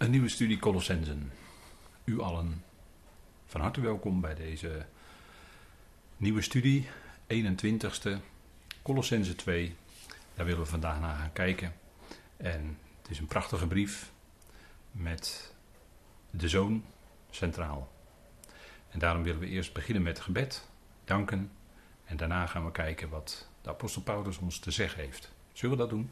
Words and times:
Een 0.00 0.10
nieuwe 0.10 0.28
studie 0.28 0.58
Colossensen. 0.58 1.32
U 2.04 2.20
allen 2.20 2.64
van 3.46 3.60
harte 3.60 3.80
welkom 3.80 4.20
bij 4.20 4.34
deze 4.34 4.86
nieuwe 6.16 6.42
studie, 6.42 6.88
21ste, 7.26 8.10
Colossense 8.82 9.34
2. 9.34 9.74
Daar 10.34 10.44
willen 10.46 10.60
we 10.60 10.66
vandaag 10.66 11.00
naar 11.00 11.16
gaan 11.16 11.32
kijken. 11.32 11.74
En 12.36 12.78
het 13.02 13.10
is 13.10 13.18
een 13.18 13.26
prachtige 13.26 13.66
brief 13.66 14.12
met 14.90 15.54
de 16.30 16.48
zoon 16.48 16.84
centraal. 17.30 17.92
En 18.90 18.98
daarom 18.98 19.22
willen 19.22 19.40
we 19.40 19.46
eerst 19.46 19.72
beginnen 19.72 20.02
met 20.02 20.20
gebed, 20.20 20.68
danken. 21.04 21.50
En 22.04 22.16
daarna 22.16 22.46
gaan 22.46 22.64
we 22.64 22.72
kijken 22.72 23.08
wat 23.08 23.48
de 23.62 23.68
apostel 23.68 24.02
Paulus 24.02 24.38
ons 24.38 24.58
te 24.58 24.70
zeggen 24.70 25.00
heeft. 25.00 25.32
Zullen 25.52 25.76
we 25.76 25.82
dat 25.82 25.90
doen? 25.90 26.10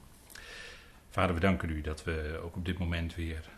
Vader, 1.11 1.35
we 1.35 1.41
danken 1.41 1.71
u 1.71 1.81
dat 1.81 2.05
we 2.05 2.41
ook 2.43 2.57
op 2.57 2.65
dit 2.65 2.79
moment 2.79 3.15
weer 3.15 3.57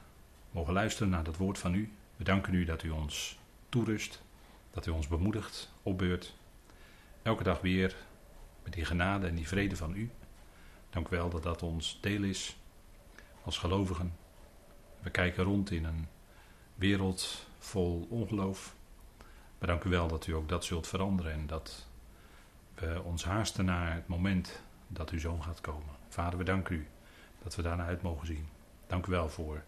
mogen 0.51 0.73
luisteren 0.73 1.09
naar 1.09 1.25
het 1.25 1.37
woord 1.37 1.59
van 1.59 1.75
u. 1.75 1.93
We 2.16 2.25
danken 2.25 2.55
u 2.55 2.65
dat 2.65 2.83
u 2.83 2.91
ons 2.91 3.38
toerust, 3.69 4.23
dat 4.70 4.87
u 4.87 4.91
ons 4.91 5.09
bemoedigt, 5.09 5.73
opbeurt. 5.83 6.34
Elke 7.23 7.42
dag 7.42 7.61
weer 7.61 7.97
met 8.62 8.73
die 8.73 8.84
genade 8.84 9.27
en 9.27 9.34
die 9.34 9.48
vrede 9.48 9.77
van 9.77 9.95
u. 9.95 10.11
Dank 10.91 11.09
u 11.09 11.16
wel 11.16 11.30
dat 11.30 11.42
dat 11.42 11.62
ons 11.62 11.98
deel 12.01 12.23
is 12.23 12.56
als 13.45 13.59
gelovigen. 13.59 14.12
We 15.01 15.11
kijken 15.11 15.45
rond 15.45 15.70
in 15.70 15.84
een 15.84 16.06
wereld 16.75 17.47
vol 17.59 18.06
ongeloof. 18.11 18.75
Maar 19.59 19.69
dank 19.69 19.84
u 19.84 19.91
wel 19.91 20.09
dat 20.09 20.27
u 20.27 20.33
ook 20.33 20.48
dat 20.48 20.64
zult 20.64 20.87
veranderen 20.87 21.33
en 21.33 21.47
dat 21.47 21.87
we 22.75 23.03
ons 23.05 23.25
haasten 23.25 23.64
naar 23.64 23.95
het 23.95 24.06
moment 24.06 24.62
dat 24.89 25.11
uw 25.11 25.19
zoon 25.19 25.42
gaat 25.42 25.61
komen. 25.61 25.95
Vader, 26.09 26.39
we 26.39 26.45
danken 26.45 26.77
u 26.77 26.87
dat 27.42 27.56
we 27.56 27.62
daarna 27.62 27.84
uit 27.84 28.03
mogen 28.03 28.27
zien. 28.27 28.48
Dank 28.87 29.06
u 29.06 29.11
wel 29.11 29.28
voor 29.28 29.62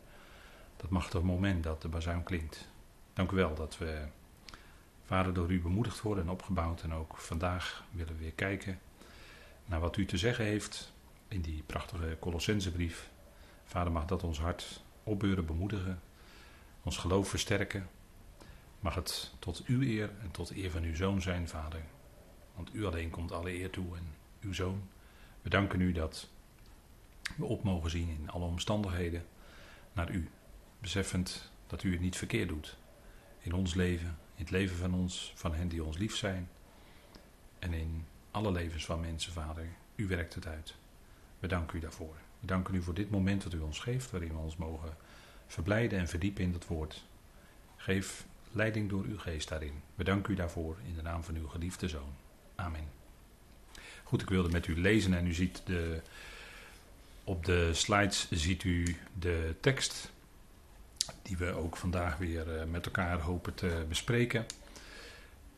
dat 0.83 0.91
machtige 0.91 1.25
moment 1.25 1.63
dat 1.63 1.83
de 1.83 1.89
bazuin 1.89 2.23
klinkt. 2.23 2.69
Dank 3.13 3.31
u 3.31 3.37
wel 3.37 3.55
dat 3.55 3.79
we, 3.79 4.07
vader, 5.05 5.35
door 5.35 5.51
u 5.51 5.61
bemoedigd 5.61 6.01
worden 6.01 6.25
en 6.25 6.31
opgebouwd. 6.31 6.83
En 6.83 6.95
ook 6.95 7.17
vandaag 7.17 7.85
willen 7.91 8.17
we 8.17 8.23
weer 8.23 8.33
kijken 8.33 8.81
naar 9.67 9.81
wat 9.81 9.97
u 9.97 10.05
te 10.05 10.19
zeggen 10.19 10.45
heeft 10.45 10.93
in 11.29 11.41
die 11.41 11.63
prachtige 11.67 12.17
Colossensebrief. 12.21 13.11
Vader, 13.65 13.93
mag 13.93 14.05
dat 14.05 14.23
ons 14.23 14.39
hart 14.41 14.83
opbeuren, 15.05 15.47
bemoedigen, 15.47 16.01
ons 16.83 16.97
geloof 16.97 17.29
versterken. 17.29 17.89
Mag 18.81 18.95
het 18.95 19.35
tot 19.39 19.63
uw 19.65 19.83
eer 19.83 20.11
en 20.23 20.31
tot 20.31 20.49
de 20.49 20.63
eer 20.63 20.71
van 20.71 20.83
uw 20.83 20.95
zoon 20.95 21.23
zijn, 21.23 21.49
vader. 21.49 21.81
Want 22.55 22.75
u 22.75 22.87
alleen 22.87 23.11
komt 23.11 23.33
alle 23.33 23.53
eer 23.53 23.71
toe 23.71 23.97
en 23.97 24.15
uw 24.41 24.53
zoon. 24.53 24.89
We 25.43 25.49
danken 25.49 25.81
u 25.81 25.93
dat 25.93 26.29
we 27.37 27.45
op 27.45 27.63
mogen 27.63 27.91
zien 27.91 28.09
in 28.09 28.31
alle 28.31 28.45
omstandigheden 28.45 29.25
naar 29.93 30.11
u. 30.11 30.31
Beseffend 30.83 31.51
dat 31.67 31.83
u 31.83 31.93
het 31.93 32.01
niet 32.01 32.17
verkeerd 32.17 32.49
doet. 32.49 32.77
In 33.41 33.53
ons 33.53 33.75
leven, 33.75 34.07
in 34.07 34.43
het 34.43 34.51
leven 34.51 34.77
van 34.77 34.95
ons, 34.95 35.33
van 35.35 35.55
hen 35.55 35.69
die 35.69 35.85
ons 35.85 35.99
lief 35.99 36.17
zijn. 36.17 36.49
En 37.59 37.73
in 37.73 38.05
alle 38.31 38.53
levens 38.53 38.85
van 38.85 39.01
mensen, 39.01 39.33
Vader. 39.33 39.67
U 39.95 40.07
werkt 40.07 40.35
het 40.35 40.47
uit. 40.47 40.75
We 41.39 41.47
danken 41.47 41.77
u 41.77 41.81
daarvoor. 41.81 42.15
We 42.41 42.47
danken 42.47 42.75
u 42.75 42.83
voor 42.83 42.95
dit 42.95 43.11
moment 43.11 43.43
dat 43.43 43.53
u 43.53 43.59
ons 43.59 43.79
geeft, 43.79 44.11
waarin 44.11 44.33
we 44.33 44.39
ons 44.39 44.57
mogen 44.57 44.97
verblijden 45.47 45.99
en 45.99 46.09
verdiepen 46.09 46.45
in 46.45 46.53
het 46.53 46.67
woord. 46.67 47.05
Geef 47.77 48.27
leiding 48.51 48.91
door 48.91 49.05
uw 49.05 49.19
geest 49.19 49.49
daarin. 49.49 49.83
We 49.95 50.05
danken 50.05 50.33
u 50.33 50.37
daarvoor 50.37 50.77
in 50.87 50.95
de 50.95 51.03
naam 51.03 51.25
van 51.25 51.37
uw 51.37 51.49
geliefde 51.49 51.89
zoon. 51.89 52.15
Amen. 52.55 52.89
Goed, 54.03 54.23
ik 54.23 54.29
wilde 54.29 54.51
met 54.51 54.67
u 54.67 54.81
lezen 54.81 55.15
en 55.15 55.27
u 55.27 55.35
ziet 55.35 55.63
de, 55.65 56.01
op 57.25 57.45
de 57.45 57.75
slides 57.75 58.31
ziet 58.31 58.65
u 58.65 58.97
de 59.19 59.55
tekst 59.61 60.13
die 61.23 61.37
we 61.37 61.53
ook 61.53 61.77
vandaag 61.77 62.17
weer 62.17 62.59
eh, 62.59 62.67
met 62.67 62.87
elkaar 62.87 63.21
hopen 63.21 63.55
te 63.55 63.85
bespreken. 63.89 64.47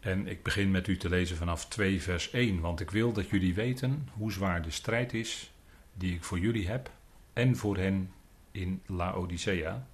En 0.00 0.26
ik 0.26 0.42
begin 0.42 0.70
met 0.70 0.86
u 0.86 0.96
te 0.96 1.08
lezen 1.08 1.36
vanaf 1.36 1.68
2 1.68 2.02
vers 2.02 2.30
1, 2.30 2.60
want 2.60 2.80
ik 2.80 2.90
wil 2.90 3.12
dat 3.12 3.28
jullie 3.28 3.54
weten 3.54 4.08
hoe 4.16 4.32
zwaar 4.32 4.62
de 4.62 4.70
strijd 4.70 5.12
is 5.12 5.52
die 5.94 6.14
ik 6.14 6.24
voor 6.24 6.38
jullie 6.38 6.68
heb 6.68 6.90
en 7.32 7.56
voor 7.56 7.76
hen 7.76 8.12
in 8.50 8.82
Laodicea 8.86 9.86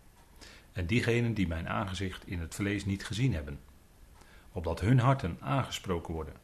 en 0.72 0.86
diegenen 0.86 1.34
die 1.34 1.46
mijn 1.46 1.68
aangezicht 1.68 2.26
in 2.26 2.40
het 2.40 2.54
vlees 2.54 2.84
niet 2.84 3.04
gezien 3.04 3.34
hebben, 3.34 3.60
opdat 4.52 4.80
hun 4.80 4.98
harten 4.98 5.36
aangesproken 5.40 6.14
worden, 6.14 6.34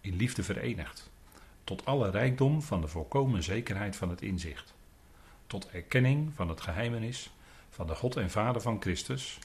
in 0.00 0.16
liefde 0.16 0.42
verenigd, 0.42 1.10
tot 1.64 1.84
alle 1.84 2.10
rijkdom 2.10 2.62
van 2.62 2.80
de 2.80 2.88
volkomen 2.88 3.42
zekerheid 3.42 3.96
van 3.96 4.08
het 4.10 4.22
inzicht, 4.22 4.74
tot 5.46 5.70
erkenning 5.70 6.32
van 6.34 6.48
het 6.48 6.60
geheimenis 6.60 7.30
van 7.70 7.86
de 7.86 7.94
God 7.94 8.16
en 8.16 8.30
Vader 8.30 8.62
van 8.62 8.80
Christus, 8.80 9.38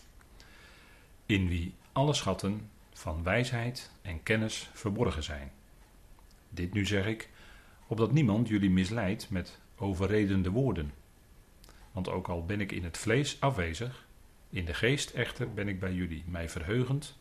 in 1.26 1.48
wie 1.48 1.74
alle 1.92 2.14
schatten 2.14 2.70
van 2.94 3.24
wijsheid 3.24 3.92
en 4.02 4.24
kennis 4.24 4.70
verborgen 4.74 5.24
zijn. 5.24 5.52
Dit 6.50 6.74
nu 6.74 6.86
zeg 6.86 7.06
ik, 7.06 7.30
opdat 7.88 8.12
niemand 8.12 8.48
jullie 8.48 8.70
misleidt 8.70 9.30
met 9.30 9.60
overredende 9.78 10.50
woorden. 10.50 10.94
Want 11.92 12.10
ook 12.10 12.28
al 12.28 12.46
ben 12.46 12.62
ik 12.62 12.72
in 12.72 12.84
het 12.84 12.98
vlees 12.98 13.42
afwezig, 13.42 14.06
in 14.50 14.66
de 14.66 14.74
geest 14.74 15.10
echter 15.10 15.54
ben 15.54 15.68
ik 15.68 15.80
bij 15.80 15.94
jullie, 15.94 16.24
mij 16.28 16.50
verheugend, 16.50 17.18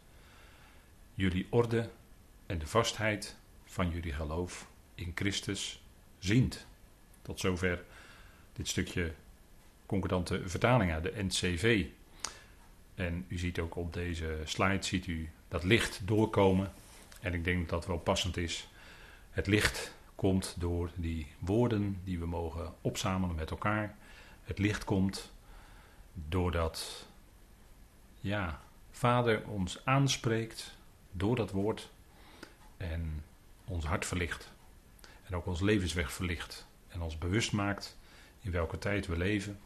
jullie 1.15 1.47
orde 1.51 1.91
en 2.47 2.59
de 2.59 2.67
vastheid 2.67 3.37
van 3.65 3.91
jullie 3.91 4.13
geloof 4.13 4.69
in 4.95 5.13
Christus 5.15 5.83
ziend. 6.19 6.67
Tot 7.23 7.41
zover 7.41 7.85
dit 8.53 8.69
stukje 8.69 9.15
concordante 9.87 10.49
vertaling 10.49 10.93
uit 10.93 11.03
de 11.03 11.23
NCV. 11.23 11.87
En 12.95 13.25
u 13.29 13.39
ziet 13.39 13.59
ook 13.59 13.77
op 13.77 13.93
deze 13.93 14.41
slide 14.45 14.85
ziet 14.85 15.07
u 15.07 15.31
dat 15.49 15.65
licht 15.65 16.01
doorkomen. 16.05 16.73
En 17.21 17.35
ik 17.35 17.45
denk 17.45 17.59
dat 17.59 17.69
dat 17.69 17.87
wel 17.87 17.99
passend 17.99 18.37
is. 18.37 18.69
Het 19.31 19.47
licht 19.47 19.95
komt 20.15 20.57
door 20.59 20.91
die 20.95 21.27
woorden 21.39 22.01
die 22.05 22.19
we 22.19 22.27
mogen 22.27 22.75
opzamelen 22.81 23.37
met 23.37 23.51
elkaar. 23.51 23.97
Het 24.43 24.59
licht 24.59 24.85
komt 24.85 25.33
doordat 26.15 27.07
ja, 28.21 28.61
Vader 28.91 29.47
ons 29.47 29.81
aanspreekt 29.85 30.77
door 31.13 31.37
dat 31.37 31.51
woord 31.51 31.91
en 32.77 33.25
ons 33.65 33.85
hart 33.85 34.07
verlicht. 34.07 34.53
En 35.25 35.37
ook 35.37 35.47
ons 35.47 35.61
levensweg 35.61 36.13
verlicht. 36.13 36.67
En 36.89 37.01
ons 37.01 37.19
bewust 37.19 37.53
maakt 37.53 37.97
in 38.41 38.51
welke 38.51 38.79
tijd 38.79 39.07
we 39.07 39.17
leven, 39.17 39.59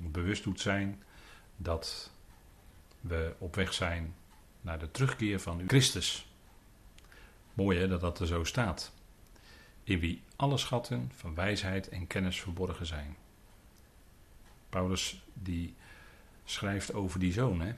ons 0.00 0.10
bewust 0.10 0.44
doet 0.44 0.60
zijn 0.60 1.02
dat 1.56 2.10
we 3.00 3.34
op 3.38 3.54
weg 3.54 3.74
zijn 3.74 4.14
naar 4.60 4.78
de 4.78 4.90
terugkeer 4.90 5.40
van 5.40 5.62
Christus. 5.66 6.26
Mooi 7.54 7.78
hè, 7.78 7.88
dat 7.88 8.00
dat 8.00 8.20
er 8.20 8.26
zo 8.26 8.44
staat. 8.44 8.92
In 9.84 9.98
wie 9.98 10.22
alle 10.36 10.58
schatten 10.58 11.10
van 11.14 11.34
wijsheid 11.34 11.88
en 11.88 12.06
kennis 12.06 12.40
verborgen 12.40 12.86
zijn. 12.86 13.16
Paulus 14.68 15.22
die 15.32 15.74
schrijft 16.44 16.94
over 16.94 17.20
die 17.20 17.32
zoon. 17.32 17.60
Hè? 17.60 17.74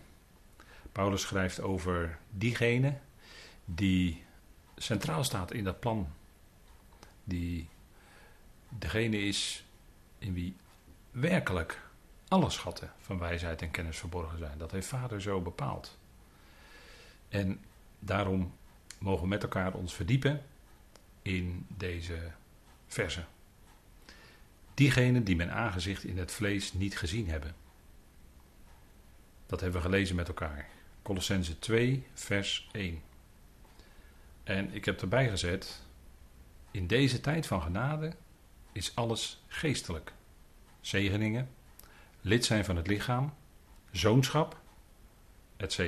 Paulus 0.92 1.22
schrijft 1.22 1.60
over 1.60 2.18
diegene 2.30 2.98
die 3.64 4.24
centraal 4.76 5.24
staat 5.24 5.52
in 5.52 5.64
dat 5.64 5.80
plan. 5.80 6.08
Die 7.24 7.68
degene 8.68 9.18
is 9.18 9.64
in 10.18 10.34
wie 10.34 10.56
werkelijk 11.10 11.85
alle 12.28 12.50
schatten 12.50 12.92
van 12.98 13.18
wijsheid 13.18 13.62
en 13.62 13.70
kennis 13.70 13.98
verborgen 13.98 14.38
zijn. 14.38 14.58
Dat 14.58 14.70
heeft 14.70 14.86
Vader 14.86 15.22
zo 15.22 15.40
bepaald. 15.40 15.98
En 17.28 17.64
daarom 17.98 18.54
mogen 18.98 19.22
we 19.22 19.28
met 19.28 19.42
elkaar 19.42 19.74
ons 19.74 19.94
verdiepen 19.94 20.42
in 21.22 21.66
deze 21.68 22.32
verse. 22.86 23.24
Diegenen 24.74 25.24
die 25.24 25.36
mijn 25.36 25.50
aangezicht 25.50 26.04
in 26.04 26.18
het 26.18 26.32
vlees 26.32 26.72
niet 26.72 26.98
gezien 26.98 27.28
hebben. 27.28 27.54
Dat 29.46 29.60
hebben 29.60 29.80
we 29.80 29.86
gelezen 29.86 30.16
met 30.16 30.28
elkaar. 30.28 30.68
Colossense 31.02 31.58
2, 31.58 32.06
vers 32.14 32.68
1. 32.72 33.02
En 34.44 34.74
ik 34.74 34.84
heb 34.84 35.00
erbij 35.00 35.28
gezet, 35.28 35.82
in 36.70 36.86
deze 36.86 37.20
tijd 37.20 37.46
van 37.46 37.62
genade 37.62 38.12
is 38.72 38.94
alles 38.94 39.42
geestelijk. 39.46 40.12
Zegeningen, 40.80 41.48
lid 42.26 42.44
zijn 42.44 42.64
van 42.64 42.76
het 42.76 42.86
lichaam, 42.86 43.34
zoonschap, 43.90 44.60
etc. 45.56 45.78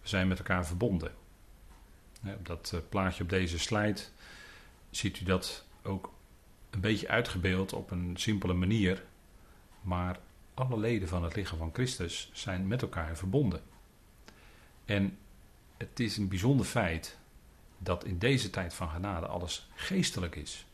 We 0.00 0.08
zijn 0.08 0.28
met 0.28 0.38
elkaar 0.38 0.66
verbonden. 0.66 1.14
Op 2.24 2.46
dat 2.46 2.70
eh, 2.74 2.80
plaatje 2.88 3.22
op 3.22 3.28
deze 3.28 3.58
slide 3.58 4.00
ziet 4.90 5.20
u 5.20 5.24
dat 5.24 5.66
ook 5.82 6.12
een 6.70 6.80
beetje 6.80 7.08
uitgebeeld 7.08 7.72
op 7.72 7.90
een 7.90 8.16
simpele 8.16 8.52
manier. 8.52 9.04
Maar 9.80 10.18
alle 10.54 10.78
leden 10.78 11.08
van 11.08 11.24
het 11.24 11.34
lichaam 11.34 11.58
van 11.58 11.70
Christus 11.72 12.30
zijn 12.32 12.66
met 12.66 12.82
elkaar 12.82 13.16
verbonden. 13.16 13.62
En 14.84 15.18
het 15.76 16.00
is 16.00 16.16
een 16.16 16.28
bijzonder 16.28 16.66
feit 16.66 17.18
dat 17.78 18.04
in 18.04 18.18
deze 18.18 18.50
tijd 18.50 18.74
van 18.74 18.88
genade 18.88 19.26
alles 19.26 19.68
geestelijk 19.74 20.36
is. 20.36 20.66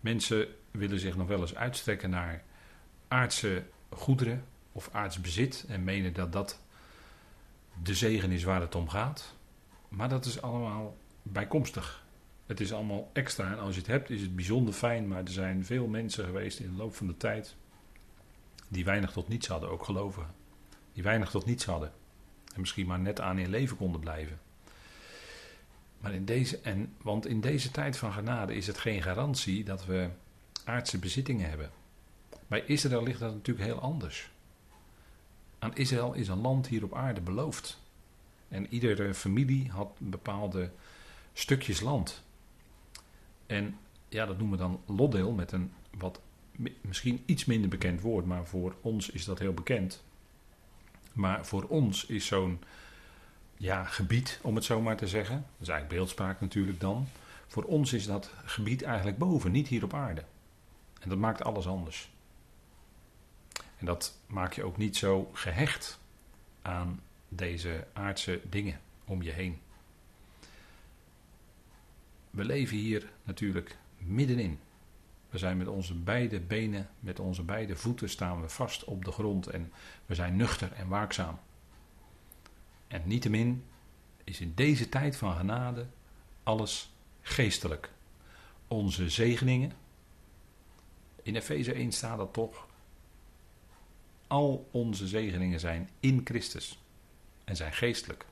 Mensen 0.00 0.54
willen 0.70 0.98
zich 0.98 1.16
nog 1.16 1.28
wel 1.28 1.40
eens 1.40 1.54
uitstrekken 1.54 2.10
naar 2.10 2.42
aardse 3.08 3.64
goederen 3.90 4.44
of 4.72 4.88
aards 4.92 5.20
bezit 5.20 5.64
en 5.68 5.84
menen 5.84 6.12
dat 6.12 6.32
dat 6.32 6.60
de 7.82 7.94
zegen 7.94 8.30
is 8.30 8.44
waar 8.44 8.60
het 8.60 8.74
om 8.74 8.88
gaat. 8.88 9.34
Maar 9.88 10.08
dat 10.08 10.24
is 10.24 10.42
allemaal 10.42 10.96
bijkomstig. 11.22 12.04
Het 12.46 12.60
is 12.60 12.72
allemaal 12.72 13.10
extra. 13.12 13.50
En 13.50 13.58
als 13.58 13.74
je 13.74 13.80
het 13.80 13.90
hebt, 13.90 14.10
is 14.10 14.20
het 14.20 14.36
bijzonder 14.36 14.74
fijn. 14.74 15.08
Maar 15.08 15.22
er 15.24 15.30
zijn 15.30 15.64
veel 15.64 15.86
mensen 15.86 16.24
geweest 16.24 16.58
in 16.58 16.70
de 16.70 16.76
loop 16.76 16.94
van 16.94 17.06
de 17.06 17.16
tijd. 17.16 17.56
die 18.68 18.84
weinig 18.84 19.12
tot 19.12 19.28
niets 19.28 19.46
hadden, 19.46 19.70
ook 19.70 19.84
gelovigen. 19.84 20.34
Die 20.92 21.02
weinig 21.02 21.30
tot 21.30 21.46
niets 21.46 21.64
hadden. 21.64 21.92
En 22.54 22.60
misschien 22.60 22.86
maar 22.86 23.00
net 23.00 23.20
aan 23.20 23.38
in 23.38 23.50
leven 23.50 23.76
konden 23.76 24.00
blijven. 24.00 24.40
Maar 26.00 26.14
in 26.14 26.24
deze, 26.24 26.58
en, 26.58 26.94
want 27.02 27.26
in 27.26 27.40
deze 27.40 27.70
tijd 27.70 27.96
van 27.96 28.12
genade 28.12 28.54
is 28.54 28.66
het 28.66 28.78
geen 28.78 29.02
garantie 29.02 29.64
dat 29.64 29.84
we 29.84 30.08
aardse 30.70 30.98
bezittingen 30.98 31.48
hebben. 31.48 31.70
Bij 32.46 32.64
Israël 32.66 33.02
ligt 33.02 33.20
dat 33.20 33.34
natuurlijk 33.34 33.66
heel 33.66 33.80
anders. 33.80 34.30
Aan 35.58 35.76
Israël 35.76 36.12
is 36.12 36.28
een 36.28 36.40
land 36.40 36.66
hier 36.66 36.84
op 36.84 36.94
aarde 36.94 37.20
beloofd. 37.20 37.78
En 38.48 38.66
iedere 38.74 39.14
familie 39.14 39.70
had 39.70 39.90
bepaalde 39.98 40.70
stukjes 41.32 41.80
land. 41.80 42.22
En 43.46 43.78
ja, 44.08 44.26
dat 44.26 44.38
noemen 44.38 44.58
we 44.58 44.64
dan 44.64 44.80
loddeel 44.96 45.32
met 45.32 45.52
een 45.52 45.72
wat 45.98 46.20
misschien 46.80 47.22
iets 47.26 47.44
minder 47.44 47.68
bekend 47.68 48.00
woord, 48.00 48.26
maar 48.26 48.46
voor 48.46 48.74
ons 48.80 49.10
is 49.10 49.24
dat 49.24 49.38
heel 49.38 49.54
bekend. 49.54 50.02
Maar 51.12 51.46
voor 51.46 51.62
ons 51.62 52.06
is 52.06 52.26
zo'n 52.26 52.62
ja, 53.56 53.84
gebied, 53.84 54.38
om 54.42 54.54
het 54.54 54.64
zo 54.64 54.80
maar 54.80 54.96
te 54.96 55.08
zeggen, 55.08 55.34
dat 55.34 55.60
is 55.60 55.68
eigenlijk 55.68 55.98
beeldspraak 56.00 56.40
natuurlijk 56.40 56.80
dan. 56.80 57.06
Voor 57.46 57.64
ons 57.64 57.92
is 57.92 58.06
dat 58.06 58.30
gebied 58.44 58.82
eigenlijk 58.82 59.18
boven, 59.18 59.52
niet 59.52 59.68
hier 59.68 59.84
op 59.84 59.94
aarde. 59.94 60.24
En 61.00 61.08
dat 61.08 61.18
maakt 61.18 61.44
alles 61.44 61.66
anders. 61.66 62.10
En 63.76 63.86
dat 63.86 64.18
maak 64.26 64.52
je 64.52 64.64
ook 64.64 64.76
niet 64.76 64.96
zo 64.96 65.30
gehecht 65.32 66.00
aan 66.62 67.00
deze 67.28 67.86
aardse 67.92 68.40
dingen 68.48 68.80
om 69.04 69.22
je 69.22 69.30
heen. 69.30 69.60
We 72.30 72.44
leven 72.44 72.76
hier 72.76 73.10
natuurlijk 73.22 73.76
middenin. 73.98 74.58
We 75.30 75.38
zijn 75.38 75.56
met 75.56 75.68
onze 75.68 75.94
beide 75.94 76.40
benen, 76.40 76.88
met 77.00 77.20
onze 77.20 77.42
beide 77.42 77.76
voeten 77.76 78.08
staan 78.08 78.40
we 78.40 78.48
vast 78.48 78.84
op 78.84 79.04
de 79.04 79.12
grond 79.12 79.46
en 79.46 79.72
we 80.06 80.14
zijn 80.14 80.36
nuchter 80.36 80.72
en 80.72 80.88
waakzaam. 80.88 81.38
En 82.86 83.02
niettemin 83.04 83.64
is 84.24 84.40
in 84.40 84.52
deze 84.54 84.88
tijd 84.88 85.16
van 85.16 85.36
genade 85.36 85.86
alles 86.42 86.92
geestelijk. 87.22 87.90
Onze 88.68 89.10
zegeningen. 89.10 89.72
In 91.22 91.36
Efeze 91.36 91.72
1 91.72 91.92
staat 91.92 92.16
dat 92.16 92.32
toch. 92.32 92.66
Al 94.26 94.68
onze 94.70 95.08
zegeningen 95.08 95.60
zijn 95.60 95.90
in 96.00 96.20
Christus 96.24 96.82
en 97.44 97.56
zijn 97.56 97.72
geestelijk. 97.72 98.26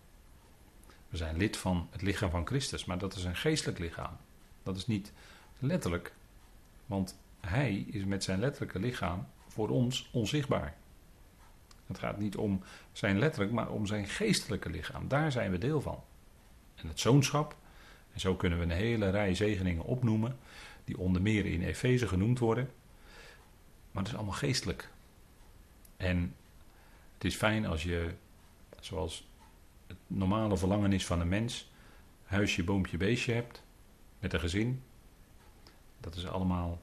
We 1.09 1.17
zijn 1.17 1.37
lid 1.37 1.57
van 1.57 1.89
het 1.91 2.03
lichaam 2.03 2.31
van 2.31 2.47
Christus, 2.47 2.85
maar 2.85 2.99
dat 2.99 3.17
is 3.17 3.25
een 3.25 3.37
geestelijk 3.37 3.79
lichaam. 3.79 4.17
Dat 4.63 4.77
is 4.77 4.87
niet 4.87 5.13
letterlijk, 5.59 6.15
want 6.87 7.19
Hij 7.41 7.75
is 7.75 8.05
met 8.05 8.25
zijn 8.25 8.39
letterlijke 8.39 8.79
lichaam 8.79 9.27
voor 9.49 9.69
ons 9.69 10.09
onzichtbaar. 10.13 10.77
Het 11.87 11.99
gaat 11.99 12.19
niet 12.19 12.37
om 12.37 12.63
zijn 12.93 13.19
letterlijk, 13.19 13.53
maar 13.53 13.71
om 13.71 13.87
zijn 13.87 14.07
geestelijke 14.07 14.71
lichaam. 14.71 15.09
Daar 15.09 15.33
zijn 15.33 15.51
we 15.51 15.59
deel 15.59 15.81
van. 15.81 16.03
En 16.75 16.89
het 16.89 17.01
zoonschap, 17.01 17.57
en 18.13 18.21
zo 18.21 18.35
kunnen 18.35 18.59
we 18.59 18.65
een 18.65 18.71
hele 18.71 19.11
rij 19.11 19.35
zegeningen 19.35 19.85
opnoemen, 19.85 20.39
die 20.85 20.99
onder 20.99 21.23
meer 21.23 21.47
in 21.47 21.63
Efeze 21.63 22.09
genoemd 22.09 22.39
worden. 22.39 22.71
Maar 23.91 24.03
het 24.03 24.13
is 24.13 24.19
allemaal 24.19 24.39
geestelijk. 24.39 24.91
En 25.97 26.35
het 27.15 27.25
is 27.25 27.37
fijn 27.37 27.67
als 27.67 27.83
je, 27.83 28.15
zoals 28.81 29.29
het 29.87 29.97
normale 30.07 30.57
verlangen 30.57 30.93
is 30.93 31.07
van 31.07 31.21
een 31.21 31.29
mens, 31.29 31.71
huisje, 32.25 32.65
boompje, 32.65 32.97
beestje 32.97 33.33
hebt, 33.33 33.63
met 34.19 34.33
een 34.33 34.41
gezin. 34.41 34.83
Dat 36.01 36.15
is 36.15 36.27
allemaal 36.27 36.81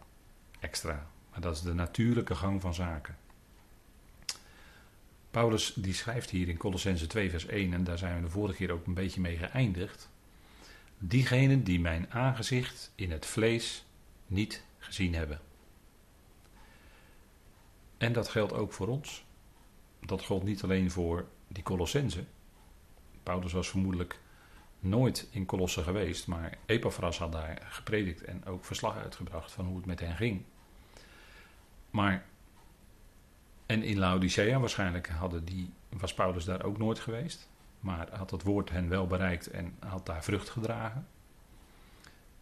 extra. 0.59 1.07
Maar 1.31 1.41
dat 1.41 1.55
is 1.55 1.61
de 1.61 1.73
natuurlijke 1.73 2.35
gang 2.35 2.61
van 2.61 2.73
zaken. 2.73 3.17
Paulus 5.31 5.73
die 5.73 5.93
schrijft 5.93 6.29
hier 6.29 6.47
in 6.47 6.57
Colossense 6.57 7.07
2 7.07 7.29
vers 7.29 7.45
1, 7.45 7.73
en 7.73 7.83
daar 7.83 7.97
zijn 7.97 8.15
we 8.15 8.21
de 8.21 8.29
vorige 8.29 8.55
keer 8.55 8.71
ook 8.71 8.85
een 8.85 8.93
beetje 8.93 9.21
mee 9.21 9.37
geëindigd. 9.37 10.09
Diegenen 10.97 11.63
die 11.63 11.79
mijn 11.79 12.11
aangezicht 12.11 12.91
in 12.95 13.11
het 13.11 13.25
vlees 13.25 13.85
niet 14.27 14.63
gezien 14.77 15.13
hebben. 15.13 15.39
En 17.97 18.13
dat 18.13 18.27
geldt 18.27 18.53
ook 18.53 18.73
voor 18.73 18.87
ons. 18.87 19.25
Dat 19.99 20.21
geldt 20.21 20.43
niet 20.43 20.63
alleen 20.63 20.91
voor 20.91 21.25
die 21.47 21.63
Colossense. 21.63 22.23
Paulus 23.23 23.53
was 23.53 23.69
vermoedelijk 23.69 24.19
nooit 24.79 25.27
in 25.31 25.45
Colosse 25.45 25.83
geweest, 25.83 26.27
maar 26.27 26.57
Epaphras 26.65 27.17
had 27.17 27.31
daar 27.31 27.61
gepredikt 27.69 28.23
en 28.23 28.45
ook 28.45 28.65
verslag 28.65 28.97
uitgebracht 28.97 29.51
van 29.51 29.65
hoe 29.65 29.75
het 29.75 29.85
met 29.85 29.99
hen 29.99 30.15
ging. 30.15 30.43
Maar 31.89 32.25
en 33.65 33.83
in 33.83 33.97
Laodicea 33.97 34.59
waarschijnlijk 34.59 35.07
hadden 35.07 35.45
die, 35.45 35.73
was 35.89 36.13
Paulus 36.13 36.45
daar 36.45 36.63
ook 36.63 36.77
nooit 36.77 36.99
geweest. 36.99 37.49
Maar 37.79 38.17
had 38.17 38.31
het 38.31 38.43
woord 38.43 38.69
hen 38.69 38.89
wel 38.89 39.07
bereikt 39.07 39.49
en 39.49 39.75
had 39.79 40.05
daar 40.05 40.23
vrucht 40.23 40.49
gedragen. 40.49 41.07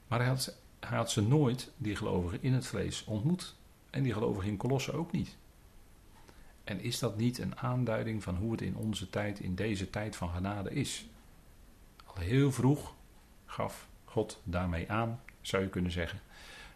Maar 0.08 0.20
hij 0.20 0.28
had, 0.28 0.58
hij 0.80 0.98
had 0.98 1.12
ze 1.12 1.22
nooit, 1.22 1.72
die 1.78 1.96
gelovigen, 1.96 2.42
in 2.42 2.54
het 2.54 2.68
vlees 2.68 3.04
ontmoet. 3.04 3.56
En 3.90 4.04
die 4.04 4.14
gelovigen 4.14 4.50
in 4.50 4.58
Colosse 4.58 4.94
ook 4.94 5.12
niet. 5.12 5.38
En 6.63 6.80
is 6.80 7.00
dat 7.00 7.18
niet 7.18 7.38
een 7.38 7.57
aanduiding 7.57 8.24
van 8.24 8.36
hoe 8.36 8.51
het 8.51 8.62
in 8.62 8.75
onze 8.75 9.10
tijd, 9.10 9.39
in 9.39 9.56
deze 9.56 9.89
tijd 9.89 10.15
van 10.15 10.30
genade 10.30 10.69
is? 10.69 11.06
Al 12.06 12.15
heel 12.15 12.51
vroeg 12.51 12.94
gaf 13.45 13.88
God 14.06 14.42
daarmee 14.44 14.92
aan, 14.92 15.21
zou 15.42 15.63
je 15.63 15.69
kunnen 15.69 15.92
zeggen, 15.92 16.21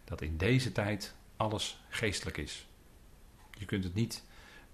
dat 0.04 0.22
in 0.22 0.38
deze 0.38 0.72
tijd 0.72 1.16
alles 1.38 1.84
geestelijk 1.90 2.38
is. 2.38 2.68
Je 3.58 3.66
kunt 3.66 3.84
het 3.84 3.94
niet 3.94 4.24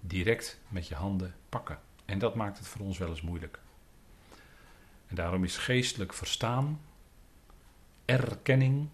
direct 0.00 0.60
met 0.68 0.88
je 0.88 0.94
handen 0.94 1.34
pakken. 1.48 1.78
En 2.04 2.18
dat 2.18 2.34
maakt 2.34 2.58
het 2.58 2.66
voor 2.66 2.80
ons 2.80 2.98
wel 2.98 3.08
eens 3.08 3.22
moeilijk. 3.22 3.58
En 5.06 5.16
daarom 5.16 5.44
is 5.44 5.56
geestelijk 5.56 6.12
verstaan, 6.12 6.80
erkenning, 8.04 8.88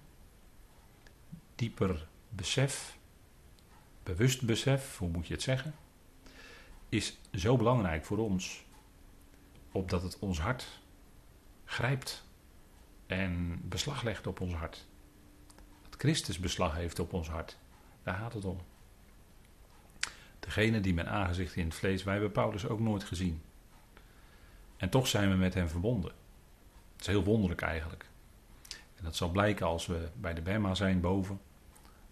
dieper 1.54 2.06
besef, 2.28 2.96
bewust 4.02 4.42
besef, 4.42 4.98
hoe 4.98 5.08
moet 5.08 5.26
je 5.26 5.34
het 5.34 5.42
zeggen, 5.42 5.74
is 6.90 7.18
zo 7.34 7.56
belangrijk 7.56 8.04
voor 8.04 8.18
ons, 8.18 8.64
opdat 9.72 10.02
het 10.02 10.18
ons 10.18 10.40
hart 10.40 10.80
grijpt 11.64 12.24
en 13.06 13.60
beslag 13.68 14.02
legt 14.02 14.26
op 14.26 14.40
ons 14.40 14.54
hart. 14.54 14.86
Dat 15.88 16.00
Christus 16.00 16.38
beslag 16.38 16.74
heeft 16.74 16.98
op 16.98 17.12
ons 17.12 17.28
hart. 17.28 17.58
Daar 18.02 18.14
gaat 18.14 18.32
het 18.32 18.44
om. 18.44 18.58
Degene 20.40 20.80
die 20.80 20.94
mijn 20.94 21.08
aangezicht 21.08 21.56
in 21.56 21.64
het 21.64 21.74
vlees, 21.74 22.02
wij 22.02 22.12
hebben 22.12 22.32
Paulus 22.32 22.66
ook 22.66 22.80
nooit 22.80 23.04
gezien. 23.04 23.42
En 24.76 24.90
toch 24.90 25.06
zijn 25.06 25.30
we 25.30 25.36
met 25.36 25.54
hem 25.54 25.68
verbonden. 25.68 26.12
Het 26.92 27.00
is 27.00 27.06
heel 27.06 27.24
wonderlijk 27.24 27.62
eigenlijk. 27.62 28.06
En 28.96 29.04
dat 29.04 29.16
zal 29.16 29.30
blijken 29.30 29.66
als 29.66 29.86
we 29.86 30.08
bij 30.14 30.34
de 30.34 30.42
Bema 30.42 30.74
zijn 30.74 31.00
boven. 31.00 31.40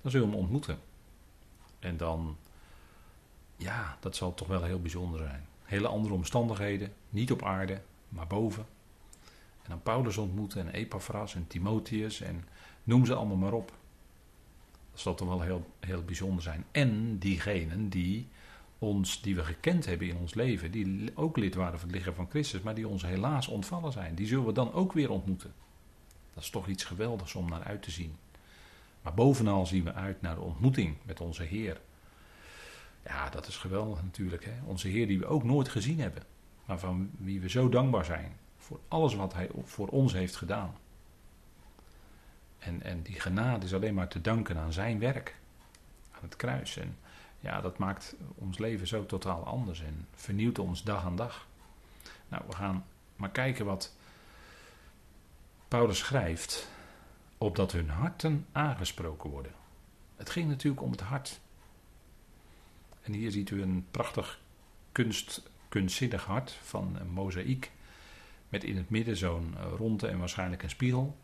Dan 0.02 0.10
zullen 0.10 0.26
we 0.26 0.32
hem 0.32 0.42
ontmoeten. 0.42 0.78
En 1.78 1.96
dan, 1.96 2.36
ja, 3.58 3.96
dat 4.00 4.16
zal 4.16 4.34
toch 4.34 4.48
wel 4.48 4.62
heel 4.62 4.80
bijzonder 4.80 5.20
zijn. 5.20 5.46
Hele 5.62 5.88
andere 5.88 6.14
omstandigheden, 6.14 6.92
niet 7.10 7.32
op 7.32 7.42
aarde, 7.42 7.80
maar 8.08 8.26
boven. 8.26 8.66
En 9.62 9.68
dan 9.68 9.82
Paulus 9.82 10.16
ontmoeten 10.16 10.60
en 10.60 10.72
Epaphras 10.72 11.34
en 11.34 11.46
Timotheus 11.46 12.20
en 12.20 12.44
noem 12.84 13.06
ze 13.06 13.14
allemaal 13.14 13.36
maar 13.36 13.52
op. 13.52 13.72
Dat 14.90 15.00
zal 15.00 15.14
toch 15.14 15.28
wel 15.28 15.40
heel, 15.40 15.70
heel 15.80 16.02
bijzonder 16.02 16.42
zijn. 16.42 16.64
En 16.70 17.18
diegenen 17.18 17.88
die 17.88 18.28
ons, 18.78 19.22
die 19.22 19.34
we 19.34 19.44
gekend 19.44 19.86
hebben 19.86 20.08
in 20.08 20.16
ons 20.16 20.34
leven, 20.34 20.70
die 20.70 21.10
ook 21.14 21.36
lid 21.36 21.54
waren 21.54 21.78
van 21.78 21.88
het 21.88 21.96
lichaam 21.96 22.14
van 22.14 22.30
Christus, 22.30 22.60
maar 22.60 22.74
die 22.74 22.88
ons 22.88 23.02
helaas 23.02 23.48
ontvallen 23.48 23.92
zijn, 23.92 24.14
die 24.14 24.26
zullen 24.26 24.46
we 24.46 24.52
dan 24.52 24.72
ook 24.72 24.92
weer 24.92 25.10
ontmoeten. 25.10 25.52
Dat 26.34 26.42
is 26.42 26.50
toch 26.50 26.68
iets 26.68 26.84
geweldigs 26.84 27.34
om 27.34 27.48
naar 27.48 27.62
uit 27.62 27.82
te 27.82 27.90
zien. 27.90 28.16
Maar 29.02 29.14
bovenal 29.14 29.66
zien 29.66 29.84
we 29.84 29.92
uit 29.92 30.22
naar 30.22 30.34
de 30.34 30.40
ontmoeting 30.40 30.96
met 31.02 31.20
onze 31.20 31.42
Heer. 31.42 31.80
Ja, 33.04 33.28
dat 33.30 33.46
is 33.46 33.56
geweldig 33.56 34.02
natuurlijk. 34.02 34.44
Hè? 34.44 34.52
Onze 34.64 34.88
Heer 34.88 35.06
die 35.06 35.18
we 35.18 35.26
ook 35.26 35.44
nooit 35.44 35.68
gezien 35.68 36.00
hebben, 36.00 36.22
maar 36.64 36.78
van 36.78 37.10
wie 37.16 37.40
we 37.40 37.48
zo 37.48 37.68
dankbaar 37.68 38.04
zijn 38.04 38.36
voor 38.68 38.80
alles 38.88 39.14
wat 39.14 39.34
Hij 39.34 39.50
voor 39.64 39.88
ons 39.88 40.12
heeft 40.12 40.36
gedaan. 40.36 40.74
En, 42.58 42.82
en 42.82 43.02
die 43.02 43.20
genade 43.20 43.66
is 43.66 43.74
alleen 43.74 43.94
maar 43.94 44.08
te 44.08 44.20
danken 44.20 44.56
aan 44.56 44.72
zijn 44.72 44.98
werk. 44.98 45.36
Aan 46.10 46.22
het 46.22 46.36
kruis. 46.36 46.76
En 46.76 46.96
ja, 47.40 47.60
dat 47.60 47.78
maakt 47.78 48.16
ons 48.34 48.58
leven 48.58 48.86
zo 48.86 49.06
totaal 49.06 49.46
anders 49.46 49.80
en 49.80 50.06
vernieuwt 50.14 50.58
ons 50.58 50.82
dag 50.82 51.04
aan 51.04 51.16
dag. 51.16 51.46
Nou, 52.28 52.42
we 52.46 52.54
gaan 52.54 52.84
maar 53.16 53.30
kijken 53.30 53.64
wat 53.64 53.94
Paulus 55.68 55.98
schrijft. 55.98 56.68
Opdat 57.38 57.72
hun 57.72 57.88
harten 57.88 58.46
aangesproken 58.52 59.30
worden. 59.30 59.52
Het 60.16 60.30
ging 60.30 60.48
natuurlijk 60.48 60.82
om 60.82 60.90
het 60.90 61.00
hart. 61.00 61.40
En 63.08 63.14
hier 63.14 63.30
ziet 63.30 63.50
u 63.50 63.62
een 63.62 63.86
prachtig 63.90 64.40
kunst, 64.92 65.42
kunstzinnig 65.68 66.24
hart 66.24 66.50
van 66.50 66.96
een 67.00 67.10
mozaïek. 67.10 67.70
Met 68.48 68.64
in 68.64 68.76
het 68.76 68.90
midden 68.90 69.16
zo'n 69.16 69.54
ronde 69.76 70.08
en 70.08 70.18
waarschijnlijk 70.18 70.62
een 70.62 70.70
spiegel. 70.70 71.16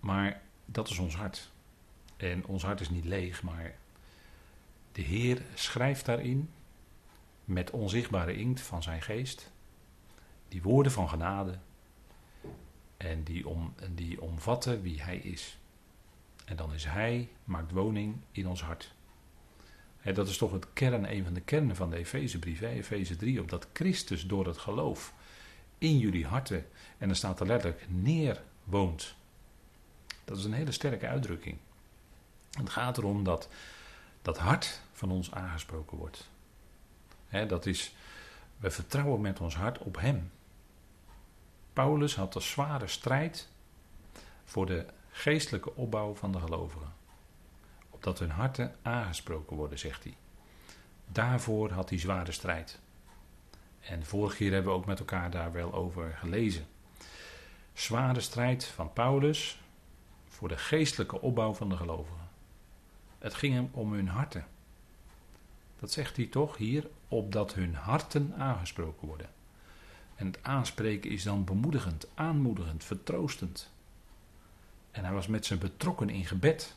Maar 0.00 0.40
dat 0.64 0.88
is 0.88 0.98
ons 0.98 1.16
hart. 1.16 1.50
En 2.16 2.46
ons 2.46 2.62
hart 2.62 2.80
is 2.80 2.90
niet 2.90 3.04
leeg, 3.04 3.42
maar 3.42 3.74
de 4.92 5.02
Heer 5.02 5.42
schrijft 5.54 6.04
daarin 6.04 6.50
met 7.44 7.70
onzichtbare 7.70 8.36
inkt 8.36 8.60
van 8.60 8.82
zijn 8.82 9.02
geest 9.02 9.52
die 10.48 10.62
woorden 10.62 10.92
van 10.92 11.08
genade 11.08 11.58
en 12.96 13.22
die, 13.22 13.48
om, 13.48 13.74
die 13.94 14.20
omvatten 14.20 14.82
wie 14.82 15.02
Hij 15.02 15.16
is. 15.16 15.58
En 16.44 16.56
dan 16.56 16.74
is 16.74 16.84
Hij, 16.84 17.28
maakt 17.44 17.72
woning 17.72 18.16
in 18.32 18.48
ons 18.48 18.62
hart. 18.62 18.95
Dat 20.14 20.28
is 20.28 20.36
toch 20.36 20.52
het 20.52 20.66
kern, 20.72 21.12
een 21.12 21.24
van 21.24 21.34
de 21.34 21.40
kernen 21.40 21.76
van 21.76 21.90
de 21.90 21.96
Efezebrief, 21.96 22.60
Efeze 22.60 23.16
3, 23.16 23.40
opdat 23.40 23.66
Christus 23.72 24.26
door 24.26 24.46
het 24.46 24.58
geloof 24.58 25.14
in 25.78 25.98
jullie 25.98 26.26
harten, 26.26 26.66
en 26.98 27.06
dan 27.06 27.16
staat 27.16 27.40
er 27.40 27.46
letterlijk, 27.46 27.86
neer 27.88 28.42
woont. 28.64 29.14
Dat 30.24 30.38
is 30.38 30.44
een 30.44 30.52
hele 30.52 30.72
sterke 30.72 31.06
uitdrukking. 31.06 31.56
Het 32.50 32.70
gaat 32.70 32.98
erom 32.98 33.24
dat 33.24 33.48
dat 34.22 34.38
hart 34.38 34.80
van 34.92 35.10
ons 35.10 35.32
aangesproken 35.32 35.96
wordt. 35.96 36.30
dat 37.48 37.66
is, 37.66 37.94
we 38.56 38.70
vertrouwen 38.70 39.20
met 39.20 39.40
ons 39.40 39.56
hart 39.56 39.78
op 39.78 40.00
Hem. 40.00 40.30
Paulus 41.72 42.16
had 42.16 42.34
een 42.34 42.42
zware 42.42 42.86
strijd 42.86 43.48
voor 44.44 44.66
de 44.66 44.86
geestelijke 45.10 45.74
opbouw 45.74 46.14
van 46.14 46.32
de 46.32 46.40
gelovigen. 46.40 46.95
Opdat 48.06 48.28
hun 48.28 48.36
harten 48.36 48.74
aangesproken 48.82 49.56
worden, 49.56 49.78
zegt 49.78 50.04
hij. 50.04 50.16
Daarvoor 51.06 51.70
had 51.70 51.88
hij 51.88 51.98
zware 51.98 52.32
strijd. 52.32 52.78
En 53.80 54.04
vorige 54.04 54.36
keer 54.36 54.52
hebben 54.52 54.72
we 54.72 54.78
ook 54.78 54.86
met 54.86 54.98
elkaar 54.98 55.30
daar 55.30 55.52
wel 55.52 55.74
over 55.74 56.16
gelezen. 56.18 56.66
Zware 57.72 58.20
strijd 58.20 58.64
van 58.64 58.92
Paulus 58.92 59.60
voor 60.28 60.48
de 60.48 60.56
geestelijke 60.56 61.20
opbouw 61.20 61.54
van 61.54 61.68
de 61.68 61.76
gelovigen. 61.76 62.28
Het 63.18 63.34
ging 63.34 63.54
hem 63.54 63.68
om 63.72 63.92
hun 63.92 64.08
harten. 64.08 64.46
Dat 65.78 65.92
zegt 65.92 66.16
hij 66.16 66.26
toch 66.26 66.56
hier, 66.56 66.88
opdat 67.08 67.54
hun 67.54 67.74
harten 67.74 68.34
aangesproken 68.38 69.06
worden. 69.06 69.30
En 70.14 70.26
het 70.26 70.38
aanspreken 70.42 71.10
is 71.10 71.22
dan 71.22 71.44
bemoedigend, 71.44 72.06
aanmoedigend, 72.14 72.84
vertroostend. 72.84 73.70
En 74.90 75.04
hij 75.04 75.12
was 75.12 75.26
met 75.26 75.46
zijn 75.46 75.58
betrokken 75.58 76.10
in 76.10 76.24
gebed. 76.24 76.76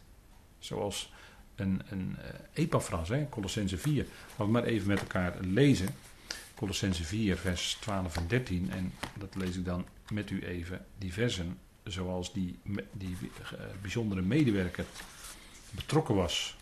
Zoals 0.59 1.13
een, 1.55 1.81
een 1.89 2.15
uh, 2.19 2.25
Epaphras, 2.53 3.09
hè, 3.09 3.29
Colossense 3.29 3.77
4. 3.77 4.05
Laten 4.29 4.45
we 4.45 4.51
maar 4.51 4.63
even 4.63 4.87
met 4.87 4.99
elkaar 4.99 5.37
lezen. 5.39 5.87
Colossense 6.55 7.03
4, 7.03 7.37
vers 7.37 7.77
12 7.81 8.17
en 8.17 8.27
13. 8.27 8.71
En 8.71 8.93
dat 9.17 9.35
lees 9.35 9.55
ik 9.55 9.65
dan 9.65 9.85
met 10.11 10.29
u 10.29 10.45
even, 10.45 10.85
die 10.97 11.13
versen. 11.13 11.57
Zoals 11.83 12.33
die, 12.33 12.59
die 12.91 13.17
uh, 13.21 13.59
bijzondere 13.81 14.21
medewerker 14.21 14.85
betrokken 15.71 16.15
was 16.15 16.57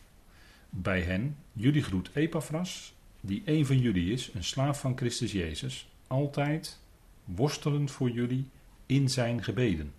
bij 0.69 1.01
hen. 1.01 1.37
Jullie 1.53 1.83
groet 1.83 2.09
Epaphras, 2.13 2.93
die 3.21 3.41
een 3.45 3.65
van 3.65 3.79
jullie 3.79 4.11
is, 4.11 4.29
een 4.33 4.43
slaaf 4.43 4.79
van 4.79 4.97
Christus 4.97 5.31
Jezus 5.31 5.89
altijd 6.07 6.79
worstelend 7.25 7.91
voor 7.91 8.09
jullie 8.09 8.49
in 8.85 9.09
zijn 9.09 9.43
gebeden, 9.43 9.93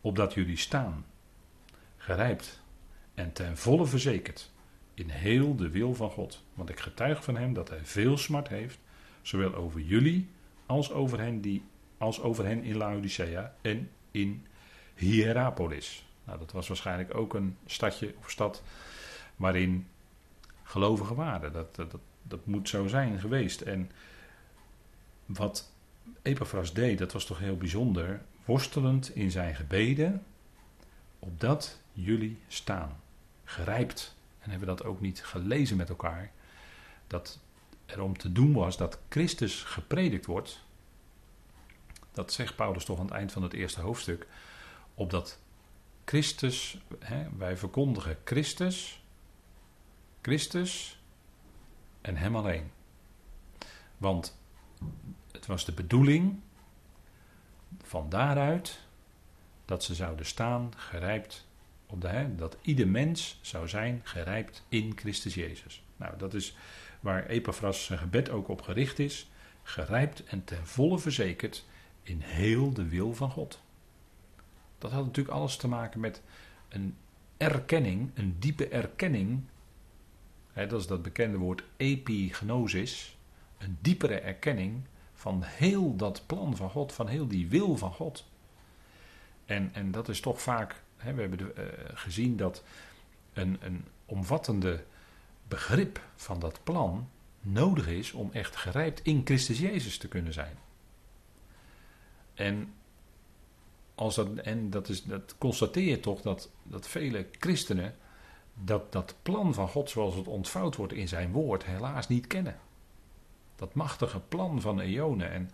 opdat 0.00 0.34
jullie 0.34 0.56
staan, 0.56 1.04
gerijpt 1.96 2.62
en 3.14 3.32
ten 3.32 3.56
volle 3.56 3.86
verzekerd 3.86 4.50
in 4.94 5.08
heel 5.08 5.56
de 5.56 5.70
wil 5.70 5.94
van 5.94 6.10
God. 6.10 6.42
Want 6.54 6.68
ik 6.68 6.80
getuig 6.80 7.24
van 7.24 7.36
hem 7.36 7.52
dat 7.52 7.68
hij 7.68 7.80
veel 7.82 8.16
smart 8.16 8.48
heeft, 8.48 8.78
zowel 9.22 9.54
over 9.54 9.80
jullie 9.80 10.28
als 10.66 10.92
over 10.92 11.18
hen, 11.20 11.40
die, 11.40 11.62
als 11.98 12.20
over 12.20 12.44
hen 12.44 12.62
in 12.62 12.76
Laodicea 12.76 13.54
en 13.60 13.90
in 14.10 14.46
Hierapolis. 14.94 16.06
Nou, 16.24 16.38
dat 16.38 16.52
was 16.52 16.68
waarschijnlijk 16.68 17.14
ook 17.14 17.34
een 17.34 17.56
stadje 17.66 18.14
of 18.18 18.30
stad 18.30 18.62
waarin 19.36 19.86
gelovigen 20.62 21.16
waren. 21.16 21.52
Dat, 21.52 21.74
dat, 21.74 21.96
dat 22.22 22.46
moet 22.46 22.68
zo 22.68 22.86
zijn 22.86 23.20
geweest. 23.20 23.60
En 23.60 23.90
wat 25.26 25.72
Epaphras 26.22 26.72
deed, 26.72 26.98
dat 26.98 27.12
was 27.12 27.24
toch 27.24 27.38
heel 27.38 27.56
bijzonder. 27.56 28.22
Worstelend 28.44 29.14
in 29.14 29.30
zijn 29.30 29.54
gebeden, 29.54 30.24
opdat 31.18 31.80
jullie 31.92 32.38
staan. 32.48 33.02
Gerijpt. 33.54 34.14
En 34.38 34.50
hebben 34.50 34.68
dat 34.68 34.84
ook 34.84 35.00
niet 35.00 35.24
gelezen 35.24 35.76
met 35.76 35.88
elkaar. 35.88 36.32
Dat 37.06 37.38
er 37.86 38.02
om 38.02 38.18
te 38.18 38.32
doen 38.32 38.52
was 38.52 38.76
dat 38.76 38.98
Christus 39.08 39.62
gepredikt 39.62 40.26
wordt. 40.26 40.60
Dat 42.12 42.32
zegt 42.32 42.56
Paulus 42.56 42.84
toch 42.84 42.98
aan 42.98 43.04
het 43.04 43.14
eind 43.14 43.32
van 43.32 43.42
het 43.42 43.52
eerste 43.52 43.80
hoofdstuk. 43.80 44.26
Opdat 44.94 45.38
Christus, 46.04 46.78
hè, 46.98 47.26
wij 47.36 47.56
verkondigen 47.56 48.18
Christus, 48.24 49.02
Christus 50.22 51.02
en 52.00 52.16
Hem 52.16 52.36
alleen. 52.36 52.70
Want 53.98 54.38
het 55.32 55.46
was 55.46 55.64
de 55.64 55.72
bedoeling 55.72 56.40
van 57.82 58.08
daaruit 58.08 58.80
dat 59.64 59.84
ze 59.84 59.94
zouden 59.94 60.26
staan 60.26 60.72
gerijpt 60.76 61.43
op 61.86 62.10
dat 62.36 62.56
ieder 62.60 62.88
mens 62.88 63.38
zou 63.40 63.68
zijn 63.68 64.00
gerijpt 64.04 64.64
in 64.68 64.92
Christus 64.96 65.34
Jezus. 65.34 65.82
Nou, 65.96 66.16
dat 66.16 66.34
is 66.34 66.56
waar 67.00 67.26
Epaphras 67.26 67.84
zijn 67.84 67.98
gebed 67.98 68.30
ook 68.30 68.48
op 68.48 68.62
gericht 68.62 68.98
is. 68.98 69.30
Gerijpt 69.62 70.24
en 70.24 70.44
ten 70.44 70.66
volle 70.66 70.98
verzekerd 70.98 71.64
in 72.02 72.20
heel 72.20 72.72
de 72.72 72.88
wil 72.88 73.14
van 73.14 73.30
God. 73.30 73.60
Dat 74.78 74.90
had 74.92 75.04
natuurlijk 75.04 75.36
alles 75.36 75.56
te 75.56 75.68
maken 75.68 76.00
met 76.00 76.22
een 76.68 76.96
erkenning, 77.36 78.10
een 78.14 78.36
diepe 78.38 78.68
erkenning. 78.68 79.42
Hè, 80.52 80.66
dat 80.66 80.80
is 80.80 80.86
dat 80.86 81.02
bekende 81.02 81.36
woord 81.36 81.64
epignosis 81.76 83.16
een 83.58 83.78
diepere 83.80 84.20
erkenning 84.20 84.80
van 85.14 85.42
heel 85.42 85.96
dat 85.96 86.22
plan 86.26 86.56
van 86.56 86.70
God, 86.70 86.92
van 86.92 87.08
heel 87.08 87.26
die 87.26 87.48
wil 87.48 87.76
van 87.76 87.92
God. 87.92 88.24
En, 89.44 89.70
en 89.72 89.90
dat 89.90 90.08
is 90.08 90.20
toch 90.20 90.42
vaak, 90.42 90.82
we 91.12 91.20
hebben 91.20 91.38
de, 91.38 91.52
uh, 91.58 91.64
gezien 91.94 92.36
dat 92.36 92.62
een, 93.32 93.56
een 93.60 93.84
omvattende 94.06 94.84
begrip 95.48 96.00
van 96.16 96.38
dat 96.38 96.60
plan 96.62 97.08
nodig 97.40 97.88
is 97.88 98.12
om 98.12 98.30
echt 98.32 98.56
gerijpt 98.56 99.00
in 99.02 99.20
Christus 99.24 99.58
Jezus 99.58 99.98
te 99.98 100.08
kunnen 100.08 100.32
zijn. 100.32 100.56
En, 102.34 102.74
als 103.94 104.14
dat, 104.14 104.34
en 104.34 104.70
dat, 104.70 104.88
is, 104.88 105.02
dat 105.02 105.34
constateer 105.38 105.88
je 105.88 106.00
toch 106.00 106.20
dat, 106.20 106.50
dat 106.62 106.88
vele 106.88 107.26
christenen 107.38 107.94
dat, 108.54 108.92
dat 108.92 109.14
plan 109.22 109.54
van 109.54 109.68
God 109.68 109.90
zoals 109.90 110.14
het 110.14 110.26
ontvouwd 110.26 110.76
wordt 110.76 110.92
in 110.92 111.08
zijn 111.08 111.32
woord 111.32 111.64
helaas 111.64 112.08
niet 112.08 112.26
kennen. 112.26 112.58
Dat 113.56 113.74
machtige 113.74 114.20
plan 114.20 114.60
van 114.60 114.80
eonen. 114.80 115.30
En 115.30 115.50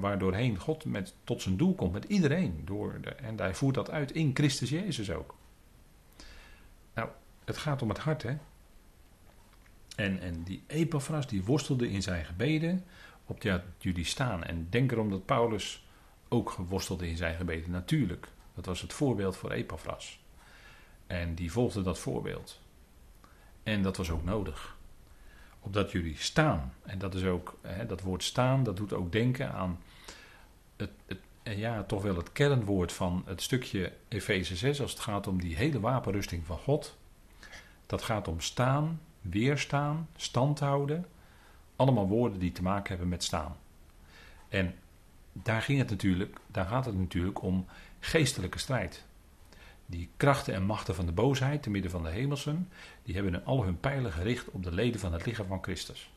waardoorheen 0.00 0.58
God 0.58 0.84
met, 0.84 1.14
tot 1.24 1.42
zijn 1.42 1.56
doel 1.56 1.74
komt 1.74 1.92
met 1.92 2.04
iedereen. 2.04 2.62
Door 2.64 3.00
en 3.16 3.38
hij 3.38 3.54
voert 3.54 3.74
dat 3.74 3.90
uit 3.90 4.10
in 4.12 4.30
Christus 4.34 4.70
Jezus 4.70 5.10
ook. 5.10 5.34
Nou, 6.94 7.08
het 7.44 7.56
gaat 7.56 7.82
om 7.82 7.88
het 7.88 7.98
hart, 7.98 8.22
hè. 8.22 8.36
En, 9.96 10.20
en 10.20 10.42
die 10.42 10.62
Epaphras, 10.66 11.26
die 11.26 11.44
worstelde 11.44 11.90
in 11.90 12.02
zijn 12.02 12.24
gebeden. 12.24 12.84
Op 13.26 13.42
ja, 13.42 13.64
jullie 13.78 14.04
staan. 14.04 14.44
En 14.44 14.66
denk 14.70 14.92
erom 14.92 15.10
dat 15.10 15.24
Paulus 15.24 15.86
ook 16.28 16.56
worstelde 16.68 17.08
in 17.08 17.16
zijn 17.16 17.36
gebeden. 17.36 17.70
Natuurlijk. 17.70 18.28
Dat 18.54 18.66
was 18.66 18.80
het 18.80 18.92
voorbeeld 18.92 19.36
voor 19.36 19.50
Epaphras. 19.50 20.20
En 21.06 21.34
die 21.34 21.52
volgde 21.52 21.82
dat 21.82 21.98
voorbeeld. 21.98 22.60
En 23.62 23.82
dat 23.82 23.96
was 23.96 24.10
ook 24.10 24.24
nodig 24.24 24.75
opdat 25.66 25.92
jullie 25.92 26.16
staan. 26.16 26.72
En 26.82 26.98
dat 26.98 27.14
is 27.14 27.24
ook, 27.24 27.58
hè, 27.62 27.86
dat 27.86 28.00
woord 28.00 28.22
staan, 28.22 28.62
dat 28.62 28.76
doet 28.76 28.92
ook 28.92 29.12
denken 29.12 29.52
aan 29.52 29.78
het, 30.76 30.90
het, 31.06 31.18
ja, 31.42 31.82
toch 31.82 32.02
wel 32.02 32.16
het 32.16 32.32
kernwoord 32.32 32.92
van 32.92 33.22
het 33.26 33.42
stukje 33.42 33.92
Efeze 34.08 34.56
6 34.56 34.80
als 34.80 34.90
het 34.90 35.00
gaat 35.00 35.26
om 35.26 35.40
die 35.40 35.56
hele 35.56 35.80
wapenrusting 35.80 36.46
van 36.46 36.58
God. 36.58 36.96
Dat 37.86 38.02
gaat 38.02 38.28
om 38.28 38.40
staan, 38.40 39.00
weerstaan, 39.20 40.08
stand 40.16 40.60
houden. 40.60 41.06
Allemaal 41.76 42.08
woorden 42.08 42.38
die 42.38 42.52
te 42.52 42.62
maken 42.62 42.88
hebben 42.88 43.08
met 43.08 43.24
staan. 43.24 43.56
En 44.48 44.74
daar, 45.32 45.62
ging 45.62 45.78
het 45.78 45.90
natuurlijk, 45.90 46.38
daar 46.46 46.66
gaat 46.66 46.84
het 46.84 46.98
natuurlijk 46.98 47.42
om 47.42 47.66
geestelijke 48.00 48.58
strijd. 48.58 49.04
Die 49.86 50.10
krachten 50.16 50.54
en 50.54 50.62
machten 50.62 50.94
van 50.94 51.06
de 51.06 51.12
boosheid, 51.12 51.62
te 51.62 51.70
midden 51.70 51.90
van 51.90 52.02
de 52.02 52.10
hemelsen, 52.10 52.68
die 53.02 53.14
hebben 53.14 53.44
al 53.44 53.64
hun 53.64 53.80
pijlen 53.80 54.12
gericht 54.12 54.50
op 54.50 54.62
de 54.62 54.74
leden 54.74 55.00
van 55.00 55.12
het 55.12 55.26
lichaam 55.26 55.46
van 55.46 55.62
Christus. 55.62 56.10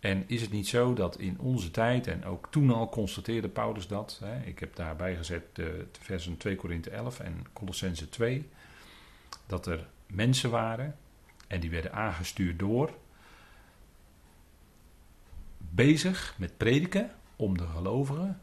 En 0.00 0.24
is 0.26 0.40
het 0.40 0.50
niet 0.50 0.68
zo 0.68 0.94
dat 0.94 1.18
in 1.18 1.38
onze 1.38 1.70
tijd, 1.70 2.06
en 2.06 2.24
ook 2.24 2.46
toen 2.50 2.70
al 2.70 2.88
constateerde 2.88 3.48
Paulus 3.48 3.86
dat, 3.86 4.18
hè, 4.24 4.42
ik 4.42 4.58
heb 4.58 4.76
daarbij 4.76 5.16
gezet 5.16 5.42
de, 5.52 5.86
de 5.92 6.00
versen 6.00 6.36
2 6.36 6.56
Korinthe 6.56 6.90
11 6.90 7.20
en 7.20 7.46
Colossense 7.52 8.08
2, 8.08 8.48
dat 9.46 9.66
er 9.66 9.86
mensen 10.06 10.50
waren 10.50 10.96
en 11.46 11.60
die 11.60 11.70
werden 11.70 11.92
aangestuurd 11.92 12.58
door 12.58 12.94
bezig 15.58 16.34
met 16.38 16.56
prediken 16.56 17.10
om 17.36 17.58
de 17.58 17.66
gelovigen 17.66 18.40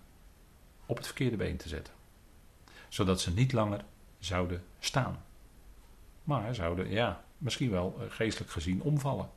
op 0.86 0.98
het 0.98 1.06
verkeerde 1.06 1.38
been 1.38 1.58
te 1.58 1.68
zetten. 1.68 1.94
Zodat 2.90 3.22
ze 3.22 3.34
niet 3.34 3.52
langer 3.52 3.84
zouden 4.20 4.64
staan. 4.80 5.24
Maar 6.24 6.56
zouden, 6.56 6.90
ja, 6.90 7.24
misschien 7.38 7.70
wel 7.70 7.98
eh, 8.00 8.06
geestelijk 8.10 8.52
gezien 8.52 8.82
omvallen. 8.82 9.30